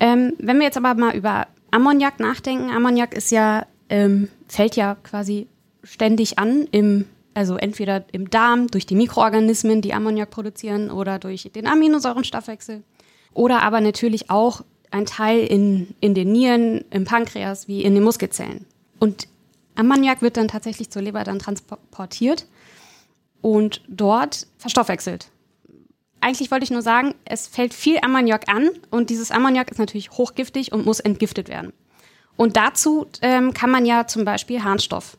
Ähm, 0.00 0.34
wenn 0.38 0.58
wir 0.58 0.64
jetzt 0.64 0.76
aber 0.76 0.94
mal 0.94 1.16
über 1.16 1.46
Ammoniak 1.70 2.20
nachdenken, 2.20 2.70
Ammoniak 2.70 3.14
ist 3.14 3.30
ja, 3.30 3.66
ähm, 3.88 4.28
fällt 4.48 4.76
ja 4.76 4.96
quasi 5.02 5.46
ständig 5.84 6.38
an 6.38 6.66
im 6.70 7.06
also 7.34 7.56
entweder 7.56 8.04
im 8.12 8.30
Darm 8.30 8.68
durch 8.68 8.86
die 8.86 8.94
Mikroorganismen, 8.94 9.82
die 9.82 9.92
Ammoniak 9.92 10.30
produzieren, 10.30 10.90
oder 10.90 11.18
durch 11.18 11.50
den 11.54 11.66
Aminosäurenstoffwechsel. 11.66 12.82
Oder 13.32 13.62
aber 13.62 13.80
natürlich 13.80 14.30
auch 14.30 14.62
ein 14.90 15.06
Teil 15.06 15.40
in, 15.40 15.94
in 16.00 16.14
den 16.14 16.30
Nieren, 16.30 16.84
im 16.90 17.04
Pankreas, 17.04 17.66
wie 17.66 17.82
in 17.82 17.94
den 17.94 18.04
Muskelzellen. 18.04 18.64
Und 19.00 19.26
Ammoniak 19.74 20.22
wird 20.22 20.36
dann 20.36 20.46
tatsächlich 20.46 20.90
zur 20.90 21.02
Leber 21.02 21.24
dann 21.24 21.40
transportiert 21.40 22.46
und 23.40 23.82
dort 23.88 24.46
verstoffwechselt. 24.56 25.28
Eigentlich 26.20 26.50
wollte 26.50 26.64
ich 26.64 26.70
nur 26.70 26.80
sagen, 26.80 27.14
es 27.24 27.48
fällt 27.48 27.74
viel 27.74 27.98
Ammoniak 28.00 28.48
an 28.48 28.70
und 28.90 29.10
dieses 29.10 29.32
Ammoniak 29.32 29.70
ist 29.70 29.78
natürlich 29.78 30.12
hochgiftig 30.12 30.72
und 30.72 30.86
muss 30.86 31.00
entgiftet 31.00 31.48
werden. 31.48 31.72
Und 32.36 32.56
dazu 32.56 33.06
ähm, 33.20 33.52
kann 33.52 33.70
man 33.70 33.84
ja 33.84 34.06
zum 34.06 34.24
Beispiel 34.24 34.62
Harnstoff 34.62 35.18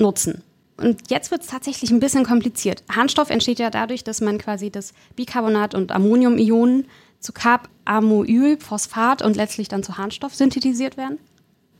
nutzen. 0.00 0.42
Und 0.76 1.10
jetzt 1.10 1.30
wird 1.30 1.42
es 1.42 1.48
tatsächlich 1.48 1.90
ein 1.90 1.98
bisschen 1.98 2.24
kompliziert. 2.24 2.84
Harnstoff 2.88 3.30
entsteht 3.30 3.58
ja 3.58 3.68
dadurch, 3.68 4.04
dass 4.04 4.20
man 4.20 4.38
quasi 4.38 4.70
das 4.70 4.92
Bicarbonat 5.16 5.74
und 5.74 5.90
Ammoniumionen 5.90 6.86
zu 7.18 7.32
Carbamoyl, 7.32 8.58
Phosphat 8.60 9.22
und 9.22 9.36
letztlich 9.36 9.68
dann 9.68 9.82
zu 9.82 9.98
Harnstoff 9.98 10.34
synthetisiert 10.34 10.96
werden 10.96 11.18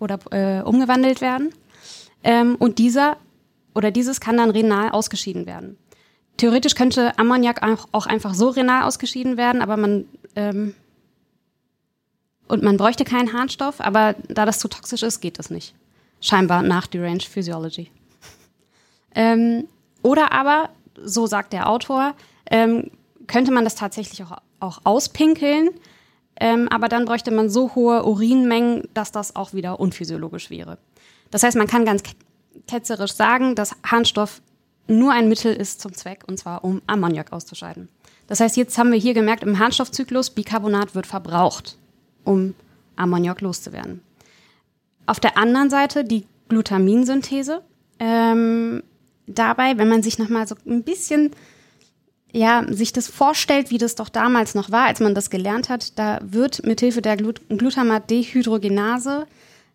oder 0.01 0.19
äh, 0.33 0.63
umgewandelt 0.63 1.21
werden. 1.21 1.51
Ähm, 2.25 2.57
und 2.57 2.79
dieser 2.79 3.19
oder 3.75 3.93
dieses 3.93 4.21
kann 4.21 4.37
dann 4.37 4.51
renal 4.51 4.91
ausgeschieden 4.91 5.47
werden. 5.47 5.77
Theoretisch 6.37 6.75
könnte 6.75 7.17
Ammoniak 7.19 7.63
auch, 7.93 8.07
einfach 8.07 8.35
so 8.35 8.49
renal 8.49 8.83
ausgeschieden 8.83 9.37
werden, 9.37 9.63
aber 9.63 9.77
man 9.77 10.07
ähm, 10.35 10.75
und 12.49 12.63
man 12.63 12.79
bräuchte 12.79 13.05
keinen 13.05 13.33
Harnstoff, 13.33 13.81
aber 13.81 14.15
da 14.29 14.47
das 14.47 14.59
zu 14.59 14.69
toxisch 14.69 15.03
ist, 15.03 15.21
geht 15.21 15.39
das 15.39 15.51
nicht. 15.51 15.75
Scheinbar 16.21 16.63
nach 16.63 16.87
Deranged 16.87 17.25
Physiology. 17.25 17.91
Ähm, 19.19 19.67
oder 20.03 20.31
aber, 20.31 20.71
so 21.03 21.27
sagt 21.27 21.53
der 21.53 21.69
Autor, 21.69 22.15
ähm, 22.51 22.93
könnte 23.27 23.51
man 23.51 23.65
das 23.65 23.75
tatsächlich 23.75 24.23
auch, 24.23 24.39
auch 24.61 24.79
auspinkeln, 24.85 25.71
ähm, 26.41 26.69
aber 26.69 26.89
dann 26.89 27.05
bräuchte 27.05 27.33
man 27.33 27.51
so 27.51 27.75
hohe 27.75 28.05
Urinmengen, 28.05 28.89
dass 28.95 29.11
das 29.11 29.35
auch 29.35 29.53
wieder 29.53 29.81
unphysiologisch 29.81 30.51
wäre. 30.51 30.79
Das 31.33 31.43
heißt, 31.43 31.57
man 31.57 31.67
kann 31.67 31.85
ganz 31.85 32.05
ketzerisch 32.69 33.13
sagen, 33.13 33.57
dass 33.57 33.75
Harnstoff 33.85 34.41
nur 34.87 35.13
ein 35.13 35.29
Mittel 35.29 35.53
ist 35.53 35.81
zum 35.81 35.93
Zweck, 35.95 36.23
und 36.29 36.39
zwar 36.39 36.63
um 36.63 36.81
Ammoniak 36.87 37.33
auszuscheiden. 37.33 37.89
Das 38.29 38.39
heißt, 38.39 38.57
jetzt 38.57 38.79
haben 38.79 38.93
wir 38.93 39.01
hier 39.01 39.15
gemerkt, 39.15 39.43
im 39.43 39.59
Harnstoffzyklus, 39.59 40.31
Bicarbonat 40.31 40.95
wird 40.95 41.09
verbraucht, 41.09 41.77
um 42.25 42.55
Ammoniak 42.95 43.41
loszuwerden. 43.41 44.01
Auf 45.07 45.19
der 45.19 45.37
anderen 45.37 45.71
Seite 45.71 46.05
die 46.05 46.25
Glutaminsynthese. 46.49 47.63
Ähm, 47.99 48.85
dabei, 49.29 49.79
wenn 49.79 49.89
man 49.89 50.03
sich 50.03 50.19
nochmal 50.19 50.47
so 50.47 50.57
ein 50.67 50.83
bisschen, 50.83 51.31
ja, 52.33 52.65
sich 52.69 52.93
das 52.93 53.09
vorstellt, 53.09 53.71
wie 53.71 53.79
das 53.79 53.95
doch 53.95 54.09
damals 54.09 54.55
noch 54.55 54.71
war, 54.71 54.87
als 54.87 55.01
man 55.01 55.15
das 55.15 55.31
gelernt 55.31 55.69
hat, 55.69 55.99
da 55.99 56.21
wird 56.23 56.65
mithilfe 56.67 57.03
der 57.03 57.17
Glut 57.17 57.41
Glutamat-Dehydrogenase 57.49 59.27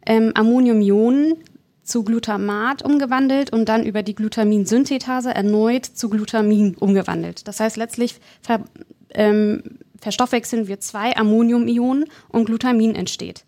ähm, 0.05 0.31
Ammoniumionen 0.35 1.35
zu 1.83 2.03
Glutamat 2.03 2.83
umgewandelt 2.83 3.51
und 3.51 3.67
dann 3.67 3.85
über 3.85 4.03
die 4.03 4.15
Glutaminsynthetase 4.15 5.33
erneut 5.33 5.85
zu 5.85 6.09
Glutamin 6.09 6.75
umgewandelt. 6.75 7.47
Das 7.47 7.59
heißt, 7.59 7.77
letztlich 7.77 8.15
ver, 8.41 8.63
ähm, 9.09 9.63
verstoffwechseln 9.99 10.67
wir 10.67 10.79
zwei 10.79 11.15
Ammoniumionen 11.15 12.05
und 12.29 12.45
Glutamin 12.45 12.95
entsteht. 12.95 13.43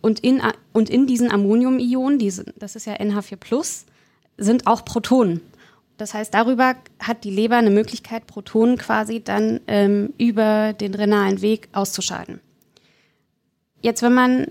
Und 0.00 0.20
in, 0.20 0.42
und 0.72 0.90
in 0.90 1.06
diesen 1.06 1.30
Ammoniumionen, 1.30 2.18
diese, 2.18 2.44
das 2.56 2.74
ist 2.74 2.86
ja 2.86 2.94
NH4+, 2.94 3.84
sind 4.36 4.66
auch 4.66 4.84
Protonen. 4.84 5.40
Das 5.96 6.14
heißt, 6.14 6.34
darüber 6.34 6.74
hat 6.98 7.24
die 7.24 7.30
Leber 7.30 7.56
eine 7.56 7.70
Möglichkeit, 7.70 8.26
Protonen 8.26 8.76
quasi 8.78 9.22
dann 9.22 9.60
ähm, 9.66 10.12
über 10.18 10.72
den 10.72 10.94
renalen 10.94 11.42
Weg 11.42 11.68
auszuscheiden. 11.72 12.40
Jetzt, 13.80 14.02
wenn 14.02 14.14
man 14.14 14.46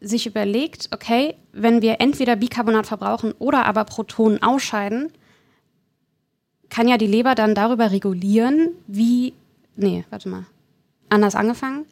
sich 0.00 0.26
überlegt, 0.26 0.88
okay, 0.92 1.34
wenn 1.52 1.82
wir 1.82 2.00
entweder 2.00 2.36
Bicarbonat 2.36 2.86
verbrauchen 2.86 3.32
oder 3.38 3.66
aber 3.66 3.84
Protonen 3.84 4.42
ausscheiden, 4.42 5.12
kann 6.68 6.88
ja 6.88 6.96
die 6.96 7.06
Leber 7.06 7.34
dann 7.34 7.54
darüber 7.54 7.90
regulieren, 7.90 8.70
wie. 8.86 9.34
Nee, 9.76 10.04
warte 10.10 10.28
mal. 10.28 10.46
Anders 11.08 11.34
angefangen. 11.34 11.84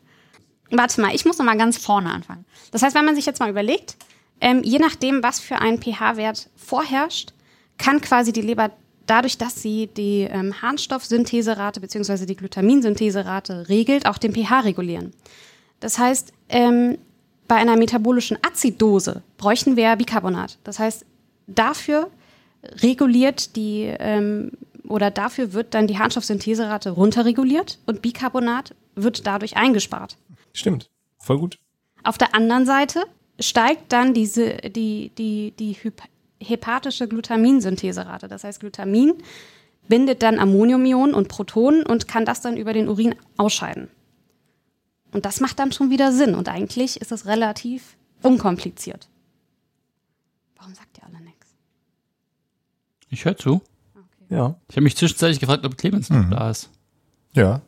Warte 0.70 1.00
mal, 1.00 1.14
ich 1.14 1.24
muss 1.24 1.38
noch 1.38 1.44
mal 1.44 1.56
ganz 1.56 1.78
vorne 1.78 2.12
anfangen. 2.12 2.44
Das 2.70 2.82
heißt, 2.82 2.94
wenn 2.94 3.04
man 3.04 3.16
sich 3.16 3.26
jetzt 3.26 3.40
mal 3.40 3.50
überlegt, 3.50 3.96
ähm, 4.41 4.62
je 4.62 4.78
nachdem, 4.78 5.22
was 5.22 5.41
für 5.41 5.57
ein 5.57 5.80
pH-Wert 5.80 6.49
vorherrscht, 6.57 7.32
kann 7.76 8.01
quasi 8.01 8.32
die 8.32 8.43
Leber 8.43 8.70
dadurch, 9.07 9.39
dass 9.39 9.62
sie 9.62 9.86
die 9.86 10.22
ähm, 10.30 10.61
Harnstoffsyntheserate 10.61 11.80
bzw. 11.80 12.26
die 12.26 12.36
Glutaminsyntheserate 12.36 13.68
regelt, 13.68 14.07
auch 14.07 14.18
den 14.18 14.34
pH 14.34 14.61
regulieren. 14.61 15.12
Das 15.80 15.99
heißt, 15.99 16.32
ähm, 16.49 16.99
bei 17.47 17.57
einer 17.57 17.76
metabolischen 17.76 18.39
Azidose 18.43 19.22
bräuchten 19.39 19.76
wir 19.76 19.97
Bicarbonat. 19.97 20.59
Das 20.64 20.78
heißt, 20.78 21.07
dafür 21.47 22.11
reguliert 22.82 23.57
die 23.57 23.84
ähm, 23.99 24.53
oder 24.86 25.11
dafür 25.11 25.53
wird 25.53 25.74
dann 25.74 25.86
die 25.86 25.99
Harnstoffsyntheserate 25.99 26.91
runterreguliert 26.91 27.78
und 27.86 28.03
Bicarbonat 28.03 28.74
wird 28.95 29.26
dadurch 29.26 29.57
eingespart. 29.57 30.16
Stimmt, 30.53 30.91
voll 31.18 31.39
gut. 31.39 31.59
Auf 32.05 32.18
der 32.18 32.34
anderen 32.34 32.66
Seite 32.66 33.05
steigt 33.41 33.93
dann 33.93 34.14
diese, 34.14 34.57
die, 34.57 35.11
die, 35.16 35.53
die 35.59 35.76
hepatische 36.41 37.09
Glutaminsyntheserate. 37.09 38.28
Das 38.28 38.45
heißt, 38.45 38.61
Glutamin 38.61 39.14
bindet 39.89 40.22
dann 40.22 40.39
Ammoniumionen 40.39 41.14
und 41.14 41.28
Protonen 41.28 41.84
und 41.84 42.09
kann 42.09 42.24
das 42.24 42.41
dann 42.41 42.57
über 42.57 42.72
den 42.72 42.89
Urin 42.89 43.14
ausscheiden. 43.36 43.89
Und 45.12 45.24
das 45.24 45.41
macht 45.41 45.59
dann 45.59 45.72
schon 45.72 45.91
wieder 45.91 46.12
Sinn. 46.12 46.34
Und 46.34 46.49
eigentlich 46.49 47.01
ist 47.01 47.12
es 47.12 47.26
relativ 47.26 47.97
unkompliziert. 48.22 49.09
Warum 50.57 50.74
sagt 50.74 50.99
ihr 50.99 51.05
alle 51.05 51.20
nichts? 51.24 51.47
Ich 53.09 53.24
höre 53.24 53.36
zu. 53.36 53.62
Okay. 53.95 54.34
Ja. 54.34 54.57
Ich 54.68 54.76
habe 54.76 54.84
mich 54.84 54.97
zwischenzeitlich 54.97 55.41
gefragt, 55.41 55.64
ob 55.64 55.78
Clemens 55.78 56.11
noch 56.11 56.26
mhm. 56.26 56.30
da 56.30 56.51
ist. 56.51 56.68
Ja. 57.32 57.62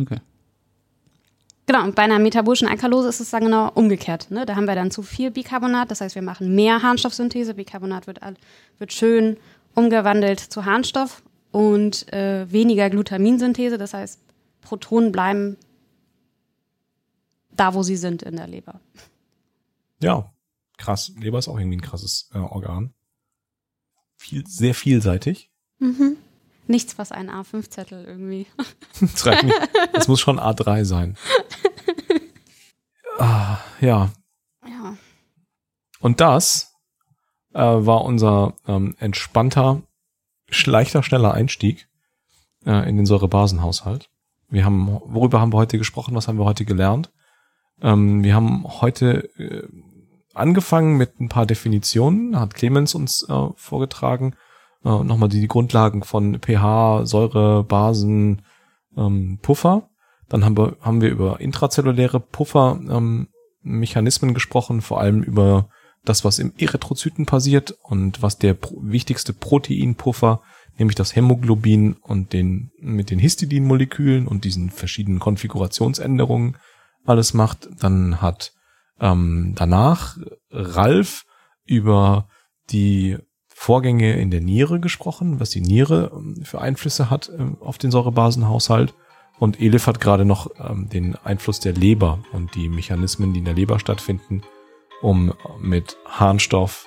Okay. 0.00 0.20
Genau, 1.66 1.82
und 1.82 1.94
bei 1.94 2.02
einer 2.02 2.18
metabolischen 2.18 2.68
Alkalose 2.68 3.08
ist 3.08 3.20
es 3.20 3.30
dann 3.30 3.44
genau 3.44 3.70
umgekehrt. 3.74 4.30
Ne? 4.30 4.44
Da 4.44 4.54
haben 4.54 4.66
wir 4.66 4.74
dann 4.74 4.90
zu 4.90 5.02
viel 5.02 5.30
Bicarbonat, 5.30 5.90
das 5.90 6.02
heißt, 6.02 6.14
wir 6.14 6.22
machen 6.22 6.54
mehr 6.54 6.82
Harnstoffsynthese. 6.82 7.54
Bicarbonat 7.54 8.06
wird, 8.06 8.20
wird 8.78 8.92
schön 8.92 9.38
umgewandelt 9.74 10.40
zu 10.40 10.66
Harnstoff 10.66 11.22
und 11.52 12.12
äh, 12.12 12.50
weniger 12.50 12.90
Glutaminsynthese, 12.90 13.78
das 13.78 13.94
heißt, 13.94 14.20
Protonen 14.60 15.12
bleiben 15.12 15.56
da, 17.56 17.74
wo 17.74 17.82
sie 17.82 17.96
sind 17.96 18.22
in 18.22 18.36
der 18.36 18.46
Leber. 18.46 18.80
Ja, 20.02 20.32
krass. 20.76 21.12
Leber 21.18 21.38
ist 21.38 21.48
auch 21.48 21.58
irgendwie 21.58 21.76
ein 21.76 21.82
krasses 21.82 22.28
äh, 22.34 22.38
Organ. 22.38 22.92
Viel, 24.16 24.46
sehr 24.46 24.74
vielseitig. 24.74 25.50
Mhm. 25.78 26.16
Nichts, 26.66 26.98
was 26.98 27.12
ein 27.12 27.30
A5-Zettel 27.30 28.04
irgendwie. 28.04 28.46
das 29.92 30.08
muss 30.08 30.20
schon 30.20 30.40
A3 30.40 30.84
sein. 30.84 31.16
ah, 33.18 33.58
ja. 33.80 34.10
Ja. 34.66 34.96
Und 36.00 36.20
das 36.20 36.74
äh, 37.52 37.60
war 37.60 38.04
unser 38.04 38.54
ähm, 38.66 38.96
entspannter, 38.98 39.82
leichter, 40.64 41.02
schneller 41.02 41.34
Einstieg 41.34 41.88
äh, 42.64 42.88
in 42.88 42.96
den 42.96 43.06
Säurebasenhaushalt. 43.06 44.10
Wir 44.48 44.64
haben, 44.64 44.86
worüber 44.88 45.40
haben 45.40 45.52
wir 45.52 45.58
heute 45.58 45.78
gesprochen? 45.78 46.14
Was 46.14 46.28
haben 46.28 46.38
wir 46.38 46.44
heute 46.44 46.64
gelernt? 46.64 47.10
Ähm, 47.82 48.22
wir 48.22 48.34
haben 48.34 48.64
heute 48.80 49.28
äh, 49.38 49.68
angefangen 50.32 50.96
mit 50.96 51.20
ein 51.20 51.28
paar 51.28 51.46
Definitionen, 51.46 52.38
hat 52.38 52.54
Clemens 52.54 52.94
uns 52.94 53.26
äh, 53.28 53.48
vorgetragen. 53.56 54.36
Äh, 54.84 55.04
Nochmal 55.04 55.28
die, 55.28 55.40
die 55.40 55.48
Grundlagen 55.48 56.02
von 56.02 56.38
pH, 56.40 57.06
Säure, 57.06 57.64
Basen, 57.64 58.42
ähm, 58.96 59.38
Puffer. 59.42 59.88
Dann 60.28 60.44
haben 60.44 60.56
wir, 60.56 60.76
haben 60.80 61.00
wir 61.00 61.10
über 61.10 61.40
intrazelluläre 61.40 62.20
Puffer 62.20 62.80
ähm, 62.88 63.28
Mechanismen 63.62 64.34
gesprochen, 64.34 64.80
vor 64.80 65.00
allem 65.00 65.22
über 65.22 65.68
das, 66.04 66.24
was 66.24 66.38
im 66.38 66.52
Erythrozyten 66.58 67.26
passiert 67.26 67.76
und 67.82 68.22
was 68.22 68.38
der 68.38 68.54
pro 68.54 68.76
wichtigste 68.82 69.32
Proteinpuffer, 69.32 70.42
nämlich 70.78 70.96
das 70.96 71.16
Hämoglobin 71.16 71.94
und 71.94 72.32
den 72.32 72.70
mit 72.78 73.10
den 73.10 73.18
Histidinmolekülen 73.18 74.28
und 74.28 74.44
diesen 74.44 74.70
verschiedenen 74.70 75.18
Konfigurationsänderungen 75.18 76.58
alles 77.06 77.32
macht. 77.32 77.68
Dann 77.80 78.20
hat 78.20 78.52
ähm, 79.00 79.54
danach 79.56 80.18
Ralf 80.50 81.24
über 81.64 82.28
die 82.70 83.18
Vorgänge 83.64 84.12
in 84.20 84.30
der 84.30 84.42
Niere 84.42 84.78
gesprochen, 84.78 85.40
was 85.40 85.48
die 85.48 85.62
Niere 85.62 86.12
ähm, 86.14 86.44
für 86.44 86.60
Einflüsse 86.60 87.08
hat 87.08 87.30
ähm, 87.38 87.56
auf 87.60 87.78
den 87.78 87.90
Säurebasenhaushalt. 87.90 88.92
Und 89.38 89.58
Elif 89.58 89.86
hat 89.86 90.00
gerade 90.00 90.26
noch 90.26 90.50
ähm, 90.60 90.90
den 90.90 91.16
Einfluss 91.24 91.60
der 91.60 91.72
Leber 91.72 92.18
und 92.32 92.54
die 92.54 92.68
Mechanismen, 92.68 93.32
die 93.32 93.38
in 93.38 93.46
der 93.46 93.54
Leber 93.54 93.78
stattfinden, 93.78 94.42
um 95.00 95.32
mit 95.58 95.96
Harnstoff 96.06 96.86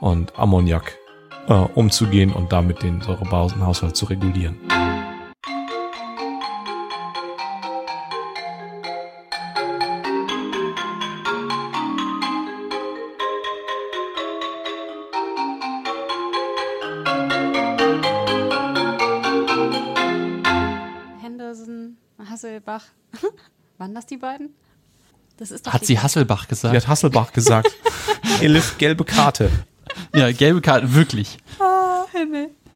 und 0.00 0.36
Ammoniak 0.36 0.98
äh, 1.46 1.52
umzugehen 1.54 2.32
und 2.32 2.50
damit 2.50 2.82
den 2.82 3.00
Säurebasenhaushalt 3.00 3.96
zu 3.96 4.06
regulieren. 4.06 4.56
Waren 23.78 23.94
das 23.94 24.06
die 24.06 24.16
beiden? 24.16 24.50
Das 25.36 25.52
ist 25.52 25.66
doch 25.66 25.72
Hat 25.72 25.86
sie 25.86 26.00
Hasselbach 26.00 26.48
gesagt? 26.48 26.74
hat 26.74 26.88
Hasselbach 26.88 27.32
gesagt. 27.32 27.70
Elif, 28.40 28.76
gelbe 28.78 29.04
Karte. 29.04 29.50
Ja, 30.14 30.32
gelbe 30.32 30.60
Karte, 30.60 30.94
wirklich. 30.94 31.38
Ah, 31.60 32.04
Himmel. 32.12 32.50